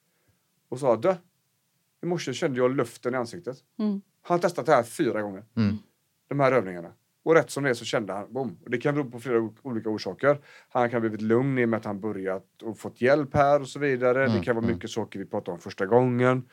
Och 0.69 0.79
sa, 0.81 0.97
du, 0.97 1.14
i 2.07 2.09
morse 2.09 2.33
kände 2.35 2.59
jag 2.59 2.77
luften 2.77 3.15
i 3.15 3.17
ansiktet. 3.17 3.57
Mm. 3.79 3.91
Han 4.23 4.35
har 4.35 4.39
testat 4.39 4.67
det 4.67 4.73
här 4.73 4.83
fyra 4.83 5.23
gånger. 5.23 5.45
Mm. 5.57 5.77
De 6.29 6.41
här 6.41 6.53
övningarna. 6.53 6.93
Och 7.23 7.35
rätt 7.35 7.51
som 7.51 7.65
det 7.65 7.71
är 7.71 7.75
så 7.75 7.85
kände 7.85 8.13
han, 8.13 8.33
boom. 8.33 8.59
Och 8.65 8.71
det 8.71 8.79
kan 8.79 8.95
bero 8.95 9.11
på 9.11 9.21
flera 9.21 9.51
olika 9.63 9.89
orsaker. 9.91 10.39
Han 10.69 10.91
kan 10.91 10.97
ha 10.97 11.01
blivit 11.01 11.21
lugn 11.23 11.59
i 11.59 11.65
och 11.65 11.69
med 11.69 11.77
att 11.79 11.85
han 11.85 12.01
börjat 12.01 12.63
och 12.63 12.79
fått 12.79 13.01
hjälp 13.01 13.35
här 13.35 13.61
och 13.61 13.69
så 13.69 13.79
vidare. 13.79 14.25
Mm, 14.25 14.39
Det 14.39 14.45
kan 14.45 14.57
vara 14.57 14.67
mycket 14.67 14.91
saker 14.91 15.19
vi 15.19 15.25
pratade 15.25 15.53
om 15.55 15.61
första 15.61 15.87
gången. 15.87 16.49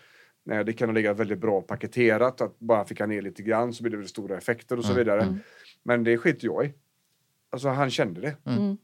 Eh, 0.51 0.59
Det 0.59 0.73
kan 0.73 0.89
ha 0.89 0.93
legat 0.93 1.19
väldigt 1.19 1.39
bra 1.39 1.61
paketerat, 1.61 2.41
att 2.41 2.59
bara 2.59 2.85
fick 2.85 2.99
han 2.99 3.09
ner 3.09 3.21
lite 3.21 3.43
grann 3.43 3.73
så 3.73 3.83
blir 3.83 3.91
det 3.91 3.97
väl 3.97 4.07
stora 4.07 4.37
effekter 4.37 4.77
och 4.77 4.85
så 4.85 4.93
vidare. 4.93 5.37
Men 5.83 6.03
det 6.03 6.17
skiter 6.17 6.45
jag 6.47 6.65
i. 6.65 6.73
Alltså 7.49 7.67
han 7.67 7.89
kände 7.89 8.21
det. 8.21 8.35
Mm. 8.45 8.77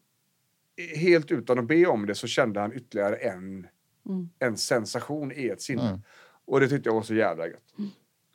Helt 0.95 1.32
utan 1.32 1.59
att 1.59 1.67
be 1.67 1.86
om 1.86 2.05
det 2.05 2.15
så 2.15 2.28
kände 2.28 2.59
han 2.59 2.74
ytterligare 2.74 3.15
en, 3.15 3.67
Mm. 4.09 4.30
en 4.39 4.57
sensation 4.57 5.32
i 5.32 5.47
ett 5.47 5.61
sinne. 5.61 5.99
Mm. 6.49 6.53
Och 6.53 6.59
det 6.59 6.67
tyckte 6.69 6.89
jag 6.89 6.95
var 6.95 7.01
så 7.01 7.13
jävla 7.13 7.47
gött. 7.47 7.73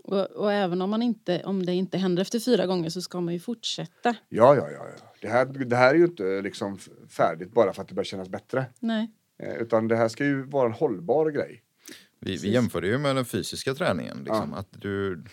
Och, 0.05 0.31
och 0.31 0.53
även 0.53 0.83
om, 0.83 0.91
man 0.91 1.03
inte, 1.03 1.43
om 1.45 1.67
det 1.67 1.73
inte 1.73 1.99
händer 1.99 2.23
efter 2.23 2.41
fyra 2.41 2.67
gånger 2.67 2.91
så 2.91 3.03
ska 3.03 3.21
man 3.21 3.35
ju 3.35 3.41
fortsätta. 3.41 4.17
Ja, 4.29 4.57
ja, 4.57 4.71
ja. 4.71 4.87
ja. 4.99 5.13
Det, 5.21 5.29
här, 5.29 5.47
det 5.47 5.77
här 5.77 5.95
är 5.95 5.99
ju 5.99 6.05
inte 6.05 6.43
liksom 6.43 6.79
färdigt 7.09 7.53
bara 7.53 7.73
för 7.73 7.83
att 7.83 7.89
det 7.89 7.95
börjar 7.95 8.05
kännas 8.05 8.29
bättre. 8.29 8.67
Nej. 8.81 9.11
Eh, 9.39 9.55
utan 9.55 9.89
det 9.89 9.97
här 9.97 10.09
ska 10.09 10.25
ju 10.25 10.43
vara 10.43 10.67
en 10.67 10.73
hållbar 10.73 11.31
grej. 11.31 11.63
Vi, 12.21 12.37
vi 12.37 12.53
jämför 12.53 12.81
det 12.81 12.87
ju 12.87 12.99
med 12.99 13.17
den 13.17 13.25
fysiska 13.25 13.75
träningen. 13.75 14.19
Liksom, 14.25 14.55
att 14.55 14.69
du, 14.71 15.25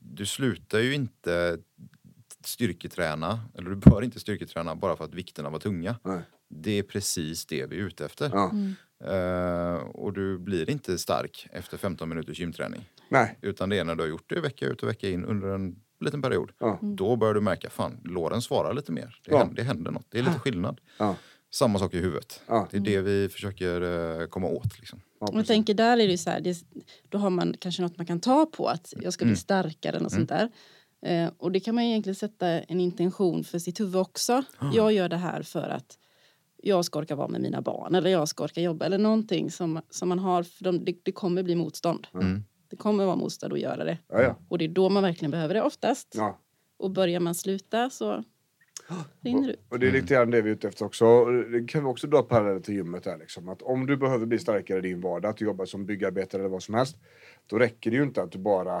du 0.00 0.26
slutar 0.26 0.78
ju 0.78 0.94
inte 0.94 1.58
styrketräna, 2.44 3.40
eller 3.58 3.70
du 3.70 3.76
bör 3.76 4.02
inte 4.02 4.20
styrketräna 4.20 4.76
bara 4.76 4.96
för 4.96 5.04
att 5.04 5.14
vikterna 5.14 5.50
var 5.50 5.58
tunga. 5.58 5.96
Nej. 6.02 6.20
Det 6.48 6.78
är 6.78 6.82
precis 6.82 7.46
det 7.46 7.66
vi 7.66 7.76
är 7.76 7.80
ute 7.80 8.04
efter. 8.04 8.30
Ja. 8.32 8.44
Eh, 8.46 8.70
och 9.94 10.12
du 10.12 10.38
blir 10.38 10.70
inte 10.70 10.98
stark 10.98 11.46
efter 11.52 11.76
15 11.78 12.08
minuters 12.08 12.38
gymträning. 12.40 12.88
Nej. 13.08 13.38
Utan 13.42 13.68
det 13.68 13.78
är 13.78 13.84
när 13.84 13.94
du 13.94 14.02
har 14.02 14.08
gjort 14.08 14.30
det 14.30 14.40
vecka 14.40 14.66
ut 14.66 14.82
och 14.82 14.88
vecka 14.88 15.08
in 15.08 15.24
under 15.24 15.48
en 15.48 15.76
liten 16.00 16.22
period. 16.22 16.50
Ja. 16.58 16.78
Då 16.82 17.16
börjar 17.16 17.34
du 17.34 17.40
märka, 17.40 17.70
fan, 17.70 18.00
låren 18.04 18.42
svarar 18.42 18.74
lite 18.74 18.92
mer. 18.92 19.18
Det, 19.24 19.30
Ja. 19.32 19.38
händer, 19.38 19.54
det 19.56 19.62
händer 19.62 19.90
något. 19.90 20.06
Det 20.10 20.18
är 20.18 20.22
lite 20.22 20.38
skillnad. 20.38 20.80
Ja. 20.98 21.16
Samma 21.50 21.78
sak 21.78 21.94
i 21.94 21.98
huvudet. 21.98 22.42
Ja. 22.46 22.68
Det 22.70 22.76
är 22.76 22.80
det 22.80 23.00
vi 23.00 23.28
försöker 23.28 23.80
eh, 24.20 24.26
komma 24.26 24.46
åt. 24.48 24.78
Liksom. 24.78 25.00
Ja, 25.20 25.28
Jag 25.32 25.46
tänker 25.46 25.74
där 25.74 25.98
är 25.98 26.08
det 26.08 26.18
så 26.18 26.30
här, 26.30 26.40
det, 26.40 26.56
då 27.08 27.18
har 27.18 27.30
man 27.30 27.54
kanske 27.60 27.82
något 27.82 27.96
man 27.96 28.06
kan 28.06 28.20
ta 28.20 28.46
på 28.46 28.66
att 28.68 28.94
jag 29.00 29.12
ska 29.12 29.24
bli 29.24 29.36
starkare 29.36 29.98
och 29.98 30.12
sånt 30.12 30.28
där. 30.28 30.50
Eh, 31.06 31.30
och 31.38 31.52
det 31.52 31.60
kan 31.60 31.74
man 31.74 31.84
egentligen 31.84 32.14
sätta 32.14 32.48
en 32.48 32.80
intention 32.80 33.44
för 33.44 33.58
sitt 33.58 33.80
huvud 33.80 33.96
också. 33.96 34.42
Jag 34.72 34.92
gör 34.92 35.08
det 35.08 35.16
här 35.16 35.42
för 35.42 35.68
att 35.68 35.98
jag 36.62 36.84
ska 36.84 36.98
orka 36.98 37.16
vara 37.16 37.28
med 37.28 37.40
mina 37.40 37.60
barn 37.60 37.94
eller 37.94 38.10
jag 38.10 38.28
ska 38.28 38.44
orka 38.44 38.60
jobba 38.60 38.84
eller 38.84 38.98
någonting 38.98 39.50
som, 39.50 39.80
som 39.90 40.08
man 40.08 40.18
har. 40.18 40.42
För 40.42 40.64
de, 40.64 40.84
det, 40.84 40.96
det 41.02 41.12
kommer 41.12 41.42
bli 41.42 41.54
motstånd. 41.54 42.06
Det 42.70 42.76
kommer 42.76 43.04
vara 43.04 43.16
motstånd 43.16 43.52
att 43.52 43.60
göra 43.60 43.84
det. 43.84 43.98
Ja, 44.08 44.22
ja. 44.22 44.36
Och 44.48 44.58
det 44.58 44.64
är 44.64 44.68
då 44.68 44.88
man 44.88 45.02
verkligen 45.02 45.30
behöver 45.30 45.54
det 45.54 45.62
oftast. 45.62 46.14
Ja. 46.16 46.38
Och 46.76 46.90
börjar 46.90 47.20
man 47.20 47.34
sluta 47.34 47.90
så 47.90 48.24
rinner 49.20 49.46
det 49.46 49.52
ut. 49.52 49.60
Och 49.68 49.78
det 49.78 49.88
är 49.88 49.92
lite 49.92 50.14
grann 50.14 50.30
det 50.30 50.42
vi 50.42 50.50
är 50.50 50.54
ute 50.54 50.68
efter 50.68 50.84
också. 50.84 51.24
Det 51.24 51.68
kan 51.68 51.84
vi 51.84 51.90
också 51.90 52.06
dra 52.06 52.22
paralleller 52.22 52.60
till 52.60 52.74
gymmet 52.74 53.04
där 53.04 53.18
liksom. 53.18 53.48
Att 53.48 53.62
om 53.62 53.86
du 53.86 53.96
behöver 53.96 54.26
bli 54.26 54.38
starkare 54.38 54.78
i 54.78 54.80
din 54.80 55.00
vardag, 55.00 55.30
att 55.30 55.36
du 55.36 55.44
jobbar 55.44 55.64
som 55.64 55.86
byggarbetare 55.86 56.42
eller 56.42 56.50
vad 56.50 56.62
som 56.62 56.74
helst. 56.74 56.96
Då 57.46 57.58
räcker 57.58 57.90
det 57.90 57.96
ju 57.96 58.02
inte 58.02 58.22
att 58.22 58.32
du 58.32 58.38
bara 58.38 58.76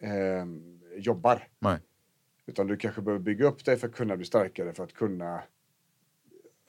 eh, 0.00 0.46
jobbar. 0.96 1.48
Nej. 1.58 1.78
Utan 2.46 2.66
du 2.66 2.76
kanske 2.76 3.02
behöver 3.02 3.24
bygga 3.24 3.46
upp 3.46 3.64
dig 3.64 3.76
för 3.76 3.88
att 3.88 3.94
kunna 3.94 4.16
bli 4.16 4.26
starkare 4.26 4.72
för 4.72 4.84
att 4.84 4.92
kunna, 4.92 5.42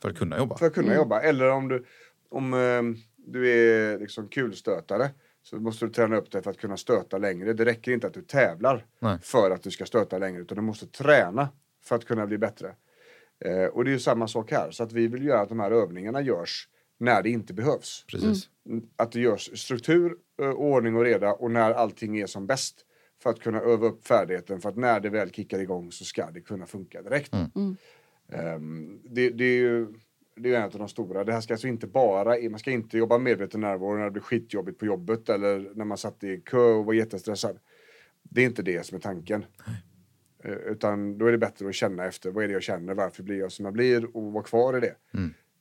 För 0.06 0.12
att 0.12 0.18
kunna 0.18 0.38
jobba. 0.38 0.58
för 0.58 0.66
att 0.66 0.74
kunna 0.74 0.96
jobba. 0.96 1.22
Eller 1.22 1.50
om 1.50 1.68
du, 1.68 1.86
om, 2.30 2.54
eh, 2.54 2.82
du 3.18 3.50
är 3.50 4.00
liksom 4.00 4.28
kulstötare 4.28 5.10
så 5.44 5.56
måste 5.56 5.86
du 5.86 5.92
träna 5.92 6.18
upp 6.18 6.32
dig 6.32 6.44
för 6.44 6.52
att 6.52 6.58
kunna 6.58 6.78
stöta 6.78 7.18
längre. 7.18 7.54
Det 7.54 7.66
räcker 7.66 7.92
inte 7.92 8.08
att 8.08 8.14
du 8.14 8.22
tävlar 8.22 8.86
Nej. 9.00 9.18
för 9.22 9.52
att 9.52 9.64
du 9.64 9.72
ska 9.72 9.86
stöta 9.86 10.18
längre 10.18 10.42
utan 10.42 10.56
du 10.56 10.62
måste 10.62 10.88
träna 10.88 11.50
för 11.84 11.96
att 11.96 12.06
kunna 12.06 12.28
bli 12.28 12.38
bättre. 12.38 12.76
Eh, 13.46 13.66
och 13.66 13.84
det 13.84 13.90
är 13.90 13.94
ju 13.94 14.00
samma 14.00 14.28
sak 14.28 14.52
här. 14.52 14.72
Så 14.72 14.84
att 14.84 14.92
vi 14.92 15.08
vill 15.08 15.26
göra 15.26 15.42
att 15.42 15.50
de 15.50 15.60
här 15.60 15.72
övningarna 15.72 16.22
görs 16.22 16.70
när 16.98 17.24
det 17.24 17.30
inte 17.30 17.54
behövs. 17.54 18.06
Precis. 18.08 18.50
Mm, 18.70 18.84
Att 18.96 19.12
det 19.12 19.20
görs 19.20 19.60
struktur, 19.60 20.16
eh, 20.42 20.50
ordning 20.50 20.96
och 20.96 21.04
reda 21.04 21.34
och 21.34 21.52
när 21.52 21.72
allting 21.72 22.18
är 22.18 22.26
som 22.28 22.48
bäst. 22.48 22.86
För 23.24 23.30
att 23.30 23.40
kunna 23.40 23.60
öva 23.62 23.88
upp 23.88 24.08
färdigheten 24.08 24.62
för 24.62 24.70
att 24.70 24.78
när 24.78 25.00
det 25.00 25.10
väl 25.10 25.32
kickar 25.32 25.60
igång 25.60 25.92
så 25.92 26.06
ska 26.06 26.32
det 26.32 26.42
kunna 26.42 26.66
funka 26.66 27.02
direkt. 27.02 27.34
Ehm, 27.34 27.78
det, 29.04 29.30
det 29.30 29.44
är 29.44 29.58
ju 29.58 29.94
det 30.36 30.54
är 30.54 30.58
en 30.58 30.64
av 30.64 30.72
de 30.72 30.88
stora. 30.88 31.24
Det 31.24 31.34
här 31.34 31.42
ska 31.42 31.54
alltså 31.54 31.68
inte 31.68 31.88
bara, 31.88 32.50
man 32.50 32.60
ska 32.60 32.72
inte 32.72 32.98
jobba 32.98 33.18
medveten 33.18 33.62
närvaro 33.62 33.98
när 33.98 34.06
det 34.06 34.12
blir 34.12 34.22
skitjobbigt 34.22 34.80
på 34.80 34.86
jobbet 34.86 35.30
eller 35.30 35.72
när 35.76 35.86
man 35.86 35.98
satt 35.98 36.24
i 36.24 36.42
kö 36.42 36.74
och 36.74 36.86
var 36.86 36.94
jättestressad. 36.94 37.60
Det 38.24 38.42
är 38.42 38.46
inte 38.46 38.62
det 38.62 38.86
som 38.86 38.96
är 38.96 39.02
tanken. 39.02 39.46
Eh, 40.44 40.52
Utan 40.52 41.18
då 41.18 41.26
är 41.26 41.32
det 41.32 41.38
bättre 41.38 41.68
att 41.68 41.76
känna 41.76 42.06
efter, 42.06 42.32
vad 42.32 42.44
är 42.44 42.48
det 42.48 42.54
jag 42.54 42.64
känner, 42.64 42.94
varför 42.94 43.24
blir 43.24 43.40
jag 43.40 43.52
som 43.52 43.66
jag 43.66 43.74
blir 43.74 44.18
och 44.18 44.32
vara 44.34 44.44
kvar 44.44 44.78
i 44.78 44.80
det. 44.80 44.96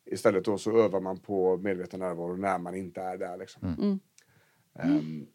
Istället 0.06 0.44
då 0.44 0.58
så 0.58 0.78
övar 0.84 1.00
man 1.00 1.18
på 1.18 1.56
medveten 1.56 2.00
närvaro 2.00 2.36
när 2.36 2.58
man 2.58 2.74
inte 2.74 3.00
är 3.00 3.18
där. 3.18 3.36
Liksom. 3.36 3.60
Ehm, 4.78 5.26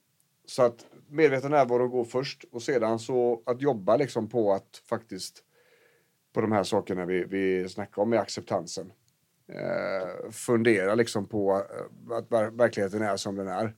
så 0.45 0.63
att 0.63 0.85
medveten 1.07 1.51
närvaro 1.51 1.87
går 1.87 2.05
först 2.05 2.45
och 2.51 2.61
sedan 2.61 2.99
så 2.99 3.43
att 3.45 3.61
jobba 3.61 3.97
liksom 3.97 4.29
på 4.29 4.53
att 4.53 4.81
faktiskt 4.89 5.43
på 6.33 6.41
de 6.41 6.51
här 6.51 6.63
sakerna 6.63 7.05
vi, 7.05 7.23
vi 7.23 7.69
snackar 7.69 8.01
om 8.01 8.09
med 8.09 8.19
acceptansen. 8.19 8.91
Eh, 9.47 10.31
fundera 10.31 10.95
liksom 10.95 11.25
på 11.27 11.51
eh, 11.53 12.17
att 12.17 12.29
ver- 12.29 12.57
verkligheten 12.57 13.01
är 13.01 13.17
som 13.17 13.35
den 13.35 13.47
är. 13.47 13.75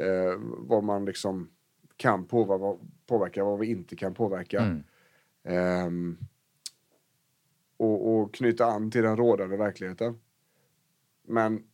Eh, 0.00 0.34
vad 0.58 0.84
man 0.84 1.04
liksom 1.04 1.50
kan 1.96 2.24
påverka, 2.26 2.84
påverka 3.06 3.44
vad 3.44 3.58
vi 3.58 3.66
inte 3.66 3.96
kan 3.96 4.14
påverka. 4.14 4.60
Ehm, 5.44 6.18
och, 7.76 8.14
och 8.14 8.34
knyta 8.34 8.66
an 8.66 8.90
till 8.90 9.02
den 9.02 9.16
rådande 9.16 9.56
verkligheten. 9.56 10.20
Men 11.22 11.64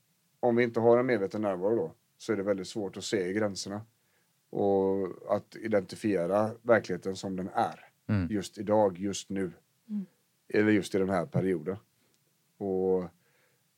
om 0.40 0.56
vi 0.56 0.64
inte 0.64 0.80
har 0.80 0.98
en 0.98 1.06
medveten 1.06 1.42
närvaro 1.42 1.76
då 1.76 1.92
så 2.18 2.32
är 2.32 2.36
det 2.36 2.42
väldigt 2.42 2.68
svårt 2.68 2.96
att 2.96 3.04
se 3.04 3.32
gränserna. 3.32 3.80
Och 4.50 5.08
att 5.36 5.56
identifiera 5.56 6.50
verkligheten 6.62 7.16
som 7.16 7.36
den 7.36 7.48
är. 7.48 7.88
Just 8.30 8.58
idag, 8.58 8.98
just 8.98 9.30
nu. 9.30 9.52
Eller 10.54 10.70
just 10.72 10.94
i 10.94 10.98
den 10.98 11.08
här 11.10 11.26
perioden. 11.26 11.76
Och 12.58 13.04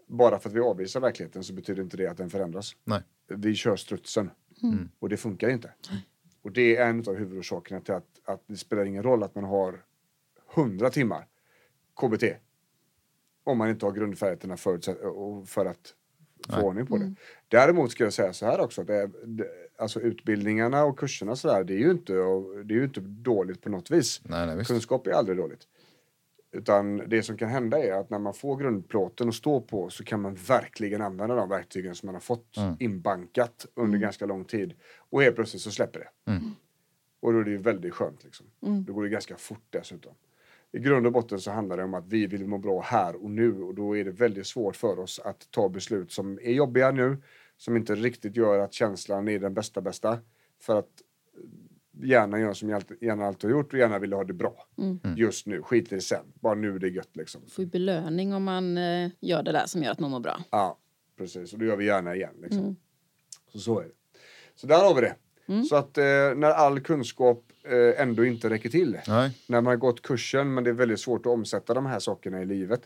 bara 0.06 0.38
för 0.38 0.48
att 0.48 0.54
vi 0.54 0.60
avvisar 0.60 1.00
verkligheten 1.00 1.44
så 1.44 1.52
betyder 1.52 1.82
inte 1.82 1.96
det 1.96 2.06
att 2.06 2.16
den 2.16 2.30
förändras. 2.30 2.76
Nej. 2.84 3.02
Vi 3.28 3.54
kör 3.54 3.76
strutsen. 3.76 4.30
Och 4.98 5.08
det 5.08 5.16
funkar 5.16 5.48
inte. 5.48 5.70
Och 6.42 6.52
det 6.52 6.76
är 6.76 6.86
en 6.88 6.98
av 7.08 7.14
huvudorsakerna 7.14 7.80
till 7.80 7.94
att, 7.94 8.20
att 8.24 8.42
det 8.46 8.56
spelar 8.56 8.84
ingen 8.84 9.02
roll 9.02 9.22
att 9.22 9.34
man 9.34 9.44
har 9.44 9.82
100 10.54 10.90
timmar 10.90 11.26
KBT. 12.00 12.24
Om 13.44 13.58
man 13.58 13.68
inte 13.70 13.86
har 13.86 13.92
grundfärdigheterna 13.92 14.56
och 15.08 15.48
för 15.48 15.66
att 15.66 15.94
få 16.48 16.60
ordning 16.62 16.86
på 16.86 16.96
det. 16.96 17.14
Däremot 17.48 17.90
ska 17.92 18.04
jag 18.04 18.12
säga 18.12 18.32
så 18.32 18.46
här 18.46 18.60
också. 18.60 18.80
Att 18.80 18.86
det, 18.86 18.94
är- 18.96 19.26
det, 19.26 19.48
alltså 19.78 20.00
utbildningarna 20.00 20.84
och 20.84 20.98
kurserna 20.98 21.36
så 21.36 21.48
där, 21.48 21.64
det 21.64 21.74
är 21.74 21.78
ju 21.78 21.90
inte, 21.90 22.12
det 22.64 22.74
är 22.74 22.78
ju 22.78 22.84
inte 22.84 23.00
dåligt 23.00 23.60
på 23.62 23.68
något 23.68 23.90
vis. 23.90 24.20
Nej, 24.24 24.46
nej. 24.56 24.64
Kunskap 24.64 25.06
är 25.06 25.10
aldrig 25.12 25.36
dåligt. 25.38 25.68
Utan 26.54 26.96
det 26.96 27.22
som 27.22 27.36
kan 27.36 27.48
hända 27.48 27.78
är 27.78 27.92
att 27.92 28.10
när 28.10 28.18
man 28.18 28.34
får 28.34 28.56
grundplåten 28.56 29.28
att 29.28 29.34
stå 29.34 29.60
på 29.60 29.90
så 29.90 30.04
kan 30.04 30.20
man 30.20 30.34
verkligen 30.34 31.02
använda 31.02 31.34
de 31.34 31.48
verktygen 31.48 31.94
som 31.94 32.06
man 32.06 32.14
har 32.14 32.20
fått 32.20 32.56
inbankat 32.78 33.66
under 33.74 33.98
ganska 33.98 34.26
lång 34.26 34.44
tid. 34.44 34.74
Och 35.10 35.22
helt 35.22 35.36
plötsligt 35.36 35.62
så 35.62 35.70
släpper 35.70 36.00
det. 36.00 36.32
Och 37.20 37.32
då 37.32 37.38
är 37.38 37.44
det 37.44 37.50
ju 37.50 37.58
väldigt 37.58 37.94
skönt. 37.94 38.24
Liksom. 38.24 38.46
Då 38.86 38.92
går 38.92 39.02
det 39.02 39.08
ganska 39.08 39.36
fort 39.36 39.66
dessutom. 39.70 40.14
I 40.72 40.78
grund 40.78 41.06
och 41.06 41.12
botten 41.12 41.40
så 41.40 41.50
handlar 41.50 41.76
det 41.76 41.84
om 41.84 41.94
att 41.94 42.06
vi 42.06 42.26
vill 42.26 42.46
må 42.46 42.58
bra 42.58 42.80
här 42.80 43.24
och 43.24 43.30
nu 43.30 43.62
och 43.62 43.74
då 43.74 43.96
är 43.96 44.04
det 44.04 44.10
väldigt 44.10 44.46
svårt 44.46 44.76
för 44.76 44.98
oss 44.98 45.18
att 45.24 45.50
ta 45.50 45.68
beslut 45.68 46.12
som 46.12 46.38
är 46.42 46.52
jobbiga 46.52 46.90
nu, 46.90 47.16
som 47.56 47.76
inte 47.76 47.94
riktigt 47.94 48.36
gör 48.36 48.58
att 48.58 48.72
känslan 48.72 49.28
är 49.28 49.38
den 49.38 49.54
bästa 49.54 49.80
bästa. 49.80 50.18
För 50.60 50.78
att 50.78 50.90
gärna 52.02 52.40
göra 52.40 52.54
som 52.54 52.68
jag 52.68 52.82
gärna 53.00 53.26
alltid 53.26 53.50
har 53.50 53.58
gjort 53.58 53.72
och 53.72 53.78
gärna 53.78 53.98
vill 53.98 54.12
ha 54.12 54.24
det 54.24 54.32
bra. 54.32 54.66
Just 55.16 55.46
nu, 55.46 55.62
skit 55.62 55.92
i 55.92 55.94
det 55.94 56.00
sen. 56.00 56.24
Bara 56.40 56.54
nu 56.54 56.74
är 56.74 56.78
det 56.78 56.88
gött 56.88 57.16
liksom. 57.16 57.40
Får 57.48 57.64
ju 57.64 57.70
belöning 57.70 58.34
om 58.34 58.44
man 58.44 58.78
eh, 58.78 59.10
gör 59.20 59.42
det 59.42 59.52
där 59.52 59.66
som 59.66 59.82
gör 59.82 59.90
att 59.90 60.00
man 60.00 60.10
mår 60.10 60.20
bra. 60.20 60.40
Ja, 60.50 60.78
precis. 61.18 61.52
Och 61.52 61.58
det 61.58 61.64
gör 61.64 61.76
vi 61.76 61.84
gärna 61.84 62.14
igen. 62.14 62.34
Liksom. 62.42 62.76
Så, 63.52 63.58
så 63.58 63.80
är 63.80 63.84
det. 63.84 63.90
Så 64.54 64.66
där 64.66 64.84
har 64.84 64.94
vi 64.94 65.00
det. 65.00 65.14
Så 65.68 65.76
att 65.76 65.98
eh, 65.98 66.04
när 66.36 66.50
all 66.50 66.80
kunskap 66.80 67.44
eh, 67.64 68.02
ändå 68.02 68.24
inte 68.24 68.50
räcker 68.50 68.68
till. 68.68 68.98
Nej. 69.08 69.38
När 69.48 69.60
man 69.60 69.66
har 69.66 69.76
gått 69.76 70.02
kursen 70.02 70.54
men 70.54 70.64
det 70.64 70.70
är 70.70 70.74
väldigt 70.74 71.00
svårt 71.00 71.26
att 71.26 71.32
omsätta 71.32 71.74
de 71.74 71.86
här 71.86 71.98
sakerna 71.98 72.42
i 72.42 72.46
livet. 72.46 72.80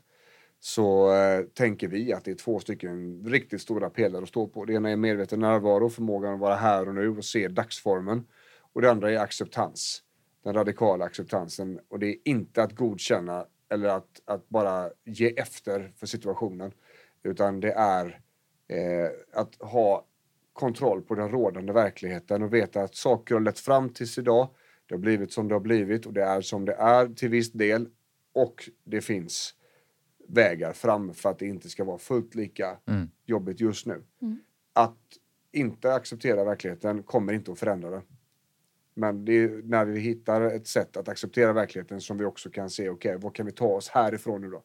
Så 0.60 1.14
eh, 1.14 1.44
tänker 1.44 1.88
vi 1.88 2.12
att 2.12 2.24
det 2.24 2.30
är 2.30 2.34
två 2.34 2.58
stycken 2.58 3.24
riktigt 3.26 3.60
stora 3.60 3.90
pelare 3.90 4.22
att 4.22 4.28
stå 4.28 4.46
på. 4.46 4.64
Det 4.64 4.72
ena 4.72 4.90
är 4.90 4.96
medveten 4.96 5.40
närvaro, 5.40 5.88
förmågan 5.88 6.34
att 6.34 6.40
vara 6.40 6.54
här 6.54 6.88
och 6.88 6.94
nu 6.94 7.08
och 7.08 7.24
se 7.24 7.48
dagsformen. 7.48 8.26
Och 8.72 8.82
det 8.82 8.90
andra 8.90 9.12
är 9.12 9.18
acceptans. 9.18 10.02
Den 10.44 10.54
radikala 10.54 11.04
acceptansen. 11.04 11.80
Och 11.88 11.98
det 11.98 12.06
är 12.06 12.16
inte 12.24 12.62
att 12.62 12.72
godkänna 12.72 13.46
eller 13.68 13.88
att, 13.88 14.22
att 14.24 14.48
bara 14.48 14.90
ge 15.04 15.28
efter 15.28 15.92
för 15.96 16.06
situationen. 16.06 16.72
Utan 17.22 17.60
det 17.60 17.72
är 17.72 18.20
eh, 18.68 19.10
att 19.32 19.54
ha 19.54 20.04
kontroll 20.52 21.02
på 21.02 21.14
den 21.14 21.30
rådande 21.30 21.72
verkligheten 21.72 22.42
och 22.42 22.54
veta 22.54 22.82
att 22.82 22.94
saker 22.94 23.34
har 23.34 23.42
lett 23.42 23.58
fram 23.58 23.88
tills 23.88 24.18
idag. 24.18 24.48
Det 24.86 24.94
har 24.94 25.00
blivit 25.00 25.32
som 25.32 25.48
det 25.48 25.54
har 25.54 25.60
blivit 25.60 26.06
och 26.06 26.12
det 26.12 26.22
är 26.22 26.40
som 26.40 26.64
det 26.64 26.74
är 26.74 27.06
till 27.06 27.28
viss 27.28 27.52
del. 27.52 27.88
Och 28.32 28.68
det 28.84 29.00
finns 29.00 29.54
vägar 30.28 30.72
fram 30.72 31.14
för 31.14 31.30
att 31.30 31.38
det 31.38 31.46
inte 31.46 31.68
ska 31.68 31.84
vara 31.84 31.98
fullt 31.98 32.34
lika 32.34 32.78
jobbigt 33.26 33.60
just 33.60 33.86
nu. 33.86 34.02
Att 34.72 34.98
inte 35.52 35.94
acceptera 35.94 36.44
verkligheten 36.44 37.02
kommer 37.02 37.32
inte 37.32 37.52
att 37.52 37.58
förändra 37.58 37.90
den. 37.90 38.02
Men 38.98 39.24
det 39.24 39.32
är 39.32 39.62
när 39.64 39.84
vi 39.84 40.00
hittar 40.00 40.40
ett 40.40 40.66
sätt 40.66 40.96
att 40.96 41.08
acceptera 41.08 41.52
verkligheten 41.52 42.00
som 42.00 42.18
vi 42.18 42.24
också 42.24 42.50
kan 42.50 42.70
se, 42.70 42.88
okej, 42.88 43.16
vad 43.20 43.34
kan 43.34 43.46
vi 43.46 43.52
ta 43.52 43.66
oss 43.66 43.88
härifrån 43.88 44.40
nu 44.40 44.50
då? 44.50 44.62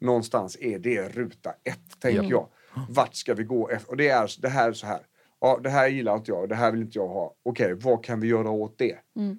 Någonstans 0.00 0.56
är 0.60 0.78
det 0.78 1.08
ruta 1.08 1.50
ett, 1.64 2.00
tänker 2.00 2.18
jag. 2.30 2.48
Vart 2.88 3.14
ska 3.14 3.34
vi 3.34 3.44
gå? 3.44 3.68
efter? 3.68 3.90
Och 3.90 3.96
det 3.96 4.08
är 4.08 4.40
det 4.42 4.48
här 4.48 4.68
är 4.68 4.72
så 4.72 4.86
här. 4.86 5.00
Ja, 5.40 5.60
det 5.62 5.70
här 5.70 5.88
gillar 5.88 6.16
inte 6.16 6.30
jag, 6.30 6.48
det 6.48 6.54
här 6.54 6.72
vill 6.72 6.80
inte 6.82 6.98
jag 6.98 7.08
ha. 7.08 7.34
Okej, 7.42 7.74
vad 7.74 8.04
kan 8.04 8.20
vi 8.20 8.28
göra 8.28 8.50
åt 8.50 8.78
det? 8.78 8.96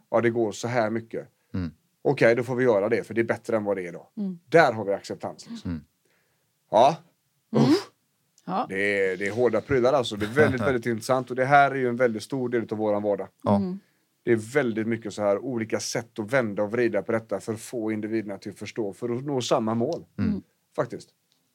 Ja, 0.09 0.21
det 0.21 0.29
går 0.29 0.51
så 0.51 0.67
här 0.67 0.89
mycket. 0.89 1.27
Okej, 2.01 2.35
då 2.35 2.43
får 2.43 2.55
vi 2.55 2.63
göra 2.63 2.89
det, 2.89 3.03
för 3.03 3.13
det 3.13 3.21
är 3.21 3.25
bättre 3.25 3.57
än 3.57 3.63
vad 3.63 3.77
det 3.77 3.83
är 3.83 3.87
idag. 3.87 4.07
Där 4.49 4.73
har 4.73 4.85
vi 4.85 4.93
acceptans. 4.93 5.49
Liksom. 5.49 5.85
Ja, 6.71 6.97
Uff. 7.51 7.91
Ja. 8.45 8.65
Det 8.69 9.05
är, 9.05 9.17
det 9.17 9.27
är 9.27 9.31
hårda 9.31 9.61
prylar 9.61 9.93
alltså. 9.93 10.15
Det 10.15 10.25
är 10.25 10.29
väldigt, 10.29 10.61
väldigt 10.67 10.85
intressant 10.85 11.29
och 11.29 11.35
det 11.35 11.45
här 11.45 11.71
är 11.71 11.75
ju 11.75 11.89
en 11.89 11.95
väldigt 11.95 12.23
stor 12.23 12.49
del 12.49 12.67
av 12.71 12.77
våran 12.77 13.03
vardag. 13.03 13.27
Det 14.28 14.34
är 14.34 14.53
väldigt 14.53 14.88
mycket 14.88 15.13
så 15.13 15.21
här 15.21 15.38
olika 15.38 15.80
sätt 15.80 16.19
att 16.19 16.34
vända 16.34 16.63
och 16.63 16.71
vrida 16.71 17.01
på 17.01 17.11
detta 17.11 17.39
för 17.39 17.53
att 17.53 17.59
få 17.59 17.91
individerna 17.91 18.38
till 18.38 18.51
att 18.51 18.59
förstå, 18.59 18.93
för 18.93 19.09
att 19.09 19.25
nå 19.25 19.41
samma 19.41 19.75
mål. 19.75 20.05
Faktiskt. 20.75 21.09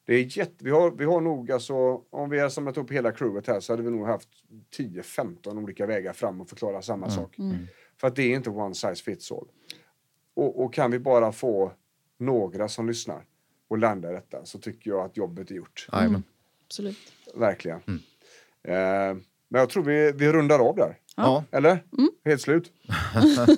Det 0.07 0.15
är 0.15 0.39
jätte, 0.39 0.65
vi, 0.65 0.71
har, 0.71 0.91
vi 0.91 1.05
har 1.05 1.21
nog 1.21 1.53
alltså, 1.53 1.75
om 2.11 2.31
vi 2.31 2.39
hade 2.39 2.51
samlat 2.51 2.77
upp 2.77 2.91
hela 2.93 3.13
crewet 3.13 3.47
här 3.47 3.61
så 3.61 3.73
hade 3.73 3.83
vi 3.83 3.91
nog 3.91 4.07
haft 4.07 4.29
10-15 4.77 5.63
olika 5.63 5.87
vägar 5.87 6.13
fram 6.13 6.41
och 6.41 6.49
förklara 6.49 6.83
samma 6.83 7.11
sak. 7.11 7.37
För 8.01 8.09
att 8.09 8.17
det 8.17 8.23
är 8.23 8.37
inte 8.37 8.51
one 8.51 8.75
size 8.75 9.05
fits 9.05 9.33
all. 9.33 9.49
Och, 10.35 10.65
och 10.65 10.75
kan 10.75 10.91
vi 10.91 10.99
bara 10.99 11.33
få 11.33 11.73
några 12.19 12.69
som 12.69 12.89
lyssnar 12.89 13.25
och 13.69 13.79
landa 13.79 14.11
i 14.11 14.13
detta 14.13 14.45
så 14.45 14.59
tycker 14.59 14.91
jag 14.91 15.05
att 15.05 15.17
jobbet 15.17 15.51
är 15.51 15.55
gjort. 15.55 15.89
Jajamän. 15.93 16.23
Absolut. 16.67 17.13
Verkligen. 17.35 17.81
Eh, 18.63 19.17
men 19.53 19.59
jag 19.61 19.69
tror 19.71 19.83
vi, 19.85 20.13
vi 20.13 20.33
rundar 20.33 20.59
av 20.59 20.77
där. 20.77 20.97
Ja. 21.17 21.45
Eller? 21.51 21.85
Helt 22.25 22.41
slut. 22.41 22.73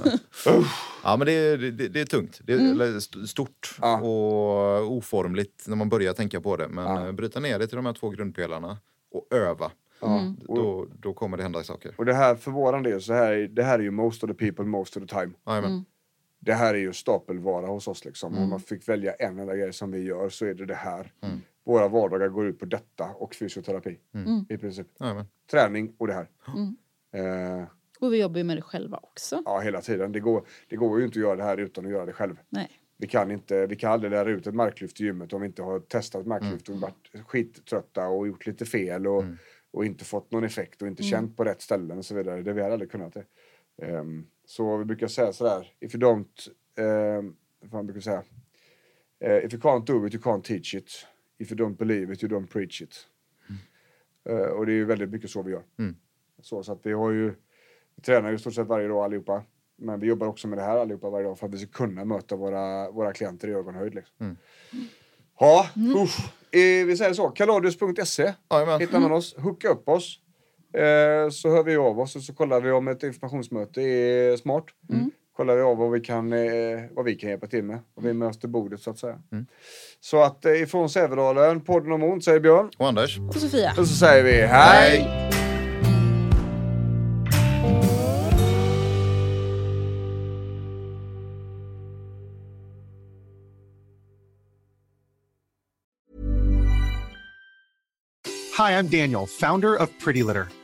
Ja, 1.04 1.16
men 1.16 1.26
det, 1.26 1.32
är- 1.32 1.58
det, 1.58 1.88
det 1.88 2.00
är 2.00 2.04
tungt. 2.04 2.40
Det 2.44 2.52
är 2.52 2.96
st- 2.96 3.26
stort 3.26 3.76
Ja. 3.80 4.00
och 4.00 4.92
oformligt 4.92 5.64
när 5.68 5.76
man 5.76 5.88
börjar 5.88 6.12
tänka 6.12 6.40
på 6.40 6.56
det. 6.56 6.68
Men 6.68 6.84
Ja. 6.84 7.06
eh, 7.06 7.12
bryta 7.12 7.40
ner 7.40 7.58
det 7.58 7.66
till 7.66 7.76
de 7.76 7.86
här 7.86 7.92
två 7.92 8.10
grundpelarna 8.10 8.78
och 9.12 9.26
öva. 9.36 9.70
Ja. 10.00 10.34
Och, 10.48 10.56
Då, 10.56 10.86
då 10.98 11.12
kommer 11.14 11.36
det 11.36 11.42
hända 11.42 11.62
saker. 11.62 11.94
och 11.96 12.04
det 12.04 12.14
här 12.14 12.34
för 12.34 12.50
våran 12.50 12.82
del, 12.82 13.00
så 13.02 13.12
här, 13.12 13.34
det 13.36 13.62
här 13.62 13.78
är 13.78 13.82
ju 13.82 13.90
most 13.90 14.24
of 14.24 14.30
the 14.30 14.34
people 14.34 14.64
most 14.64 14.96
of 14.96 15.02
the 15.02 15.08
time. 15.08 15.32
Jajamän. 15.46 15.84
Det 16.40 16.54
här 16.54 16.74
är 16.74 16.78
ju 16.78 16.92
stapelvara 16.92 17.66
hos 17.66 17.88
oss 17.88 18.04
liksom. 18.04 18.38
Om 18.38 18.48
man 18.50 18.60
fick 18.60 18.88
välja 18.88 19.12
en 19.12 19.38
enda 19.38 19.56
grej 19.56 19.72
som 19.72 19.90
vi 19.90 20.02
gör 20.02 20.28
så 20.28 20.46
är 20.46 20.54
det 20.54 20.66
det 20.66 20.74
här. 20.74 21.12
Våra 21.64 21.88
vardagar 21.88 22.28
går 22.28 22.46
ut 22.46 22.58
på 22.58 22.64
detta 22.64 23.04
och 23.14 23.34
fysioterapi. 23.34 23.98
I 24.48 24.56
princip. 24.58 24.86
Jajamän. 25.00 25.26
Träning 25.50 25.94
och 25.98 26.06
det 26.06 26.12
här. 26.14 26.28
Eh, 27.12 27.64
Och 28.00 28.12
vi 28.12 28.20
jobbar 28.20 28.38
ju 28.38 28.44
med 28.44 28.56
det 28.56 28.62
själva 28.62 29.00
också. 29.02 29.42
ja, 29.44 29.60
hela 29.60 29.80
tiden. 29.80 30.12
Det 30.12 30.20
går, 30.20 30.46
det 30.68 30.76
går 30.76 30.98
ju 30.98 31.04
inte 31.06 31.18
att 31.18 31.22
göra 31.22 31.36
det 31.36 31.42
här 31.42 31.56
utan 31.56 31.84
att 31.86 31.90
göra 31.90 32.06
det 32.06 32.12
själv. 32.12 32.36
Nej. 32.48 32.70
Vi 32.96 33.06
kan, 33.06 33.30
inte, 33.30 33.66
vi 33.66 33.76
kan 33.76 33.92
aldrig 33.92 34.10
lära 34.10 34.30
ut 34.30 34.46
ett 34.46 34.54
marklyft 34.54 35.00
i 35.00 35.04
gymmet 35.04 35.32
om 35.32 35.40
vi 35.40 35.46
inte 35.46 35.62
har 35.62 35.80
testat 35.80 36.26
marklyft 36.26 36.68
och 36.68 36.76
varit 36.80 37.10
skittrötta 37.26 38.08
och 38.08 38.26
gjort 38.28 38.46
lite 38.46 38.64
fel 38.64 39.06
och, 39.06 39.24
och 39.70 39.84
inte 39.84 40.04
fått 40.04 40.30
någon 40.32 40.44
effekt 40.44 40.82
och 40.82 40.88
inte 40.88 41.02
känt 41.02 41.36
på 41.36 41.44
rätt 41.44 41.62
ställen 41.62 41.98
och 41.98 42.04
så 42.04 42.14
vidare. 42.14 42.42
Det 42.42 42.52
vi 42.52 42.60
har 42.62 42.70
aldrig 42.70 42.90
kunnat 42.90 43.14
det. 43.14 43.24
Ehm, 43.86 44.26
så 44.46 44.76
vi 44.76 44.84
brukar 44.84 45.06
säga 45.08 45.32
sådär, 45.32 45.72
if 45.80 45.94
you 45.94 46.02
don't, 46.04 46.48
um, 47.18 47.36
vad 47.60 47.72
man 47.72 47.86
brukar 47.86 48.00
säga, 48.00 48.22
Eh, 49.20 49.36
if 49.44 49.52
you 49.54 49.62
can't 49.62 49.86
do 49.86 50.06
it 50.06 50.14
you 50.14 50.22
can't 50.22 50.42
teach 50.42 50.74
it. 50.74 51.06
If 51.38 51.52
you 51.52 51.60
don't 51.60 51.76
believe 51.76 52.12
it 52.12 52.22
you 52.22 52.32
don't 52.32 52.46
preach 52.46 52.82
it. 52.82 53.06
Eh, 54.28 54.36
och 54.36 54.66
det 54.66 54.72
är 54.72 54.76
ju 54.76 54.84
väldigt 54.84 55.10
mycket 55.10 55.30
så 55.30 55.42
vi 55.42 55.52
gör. 55.52 55.62
Så, 56.42 56.62
så 56.62 56.72
att 56.72 56.80
vi 56.82 56.92
har 56.92 57.10
ju, 57.10 57.34
vi 57.96 58.02
tränar 58.02 58.30
ju 58.30 58.38
stort 58.38 58.54
sett 58.54 58.66
varje 58.66 58.88
dag 58.88 59.04
allihopa. 59.04 59.42
Men 59.76 60.00
vi 60.00 60.06
jobbar 60.06 60.26
också 60.26 60.48
med 60.48 60.58
det 60.58 60.62
här 60.62 60.76
allihopa 60.76 61.10
varje 61.10 61.26
dag 61.26 61.38
för 61.38 61.46
att 61.46 61.54
vi 61.54 61.58
ska 61.58 61.66
kunna 61.66 62.04
möta 62.04 62.36
våra, 62.36 62.90
våra 62.90 63.12
klienter 63.12 63.48
i 63.48 63.52
ögonhöjd. 63.52 63.94
Liksom. 63.94 64.14
Ja, 65.40 65.68
usch. 65.76 66.18
Eh, 66.50 66.86
vi 66.86 66.96
säger 66.96 67.12
så. 67.14 67.28
Kaladius.se 67.28 68.32
hittar 68.80 69.00
man 69.00 69.12
oss. 69.12 69.34
Hooka 69.36 69.68
upp 69.68 69.88
oss. 69.88 70.20
Eh, 70.72 71.30
så 71.30 71.50
hör 71.50 71.64
vi 71.64 71.76
av 71.76 72.00
oss 72.00 72.16
och 72.16 72.22
så 72.22 72.34
kollar 72.34 72.60
vi 72.60 72.70
om 72.70 72.88
ett 72.88 73.02
informationsmöte 73.02 73.82
är 73.82 74.36
smart. 74.36 74.64
Kollar 75.36 75.56
vi 75.56 75.62
av 75.62 75.76
vad 75.76 75.90
vi 75.90 76.00
kan, 76.00 76.32
eh, 76.32 76.80
vad 76.90 77.04
vi 77.04 77.14
kan 77.14 77.30
hjälpa 77.30 77.46
till 77.46 77.64
med. 77.64 77.78
Och 77.94 78.06
vi 78.06 78.12
möter 78.12 78.48
bordet 78.48 78.80
så 78.80 78.90
att 78.90 78.98
säga. 78.98 79.18
Så 80.00 80.22
att 80.22 80.44
eh, 80.44 80.62
ifrån 80.62 80.90
Sävedalen, 80.90 81.60
podden 81.60 81.92
om 81.92 82.02
ont, 82.02 82.24
säger 82.24 82.40
Björn. 82.40 82.70
Och 82.78 82.88
Anders? 82.88 83.18
Och 83.18 83.34
Sofia. 83.34 83.70
Och 83.78 83.88
så 83.88 83.94
säger 83.94 84.24
vi 84.24 84.32
hej! 84.32 85.30
Hi, 98.56 98.70
I'm 98.78 98.88
Daniel, 98.88 99.26
founder 99.26 99.82
of 99.82 99.88
Pretty 100.04 100.22
Litter. 100.22 100.63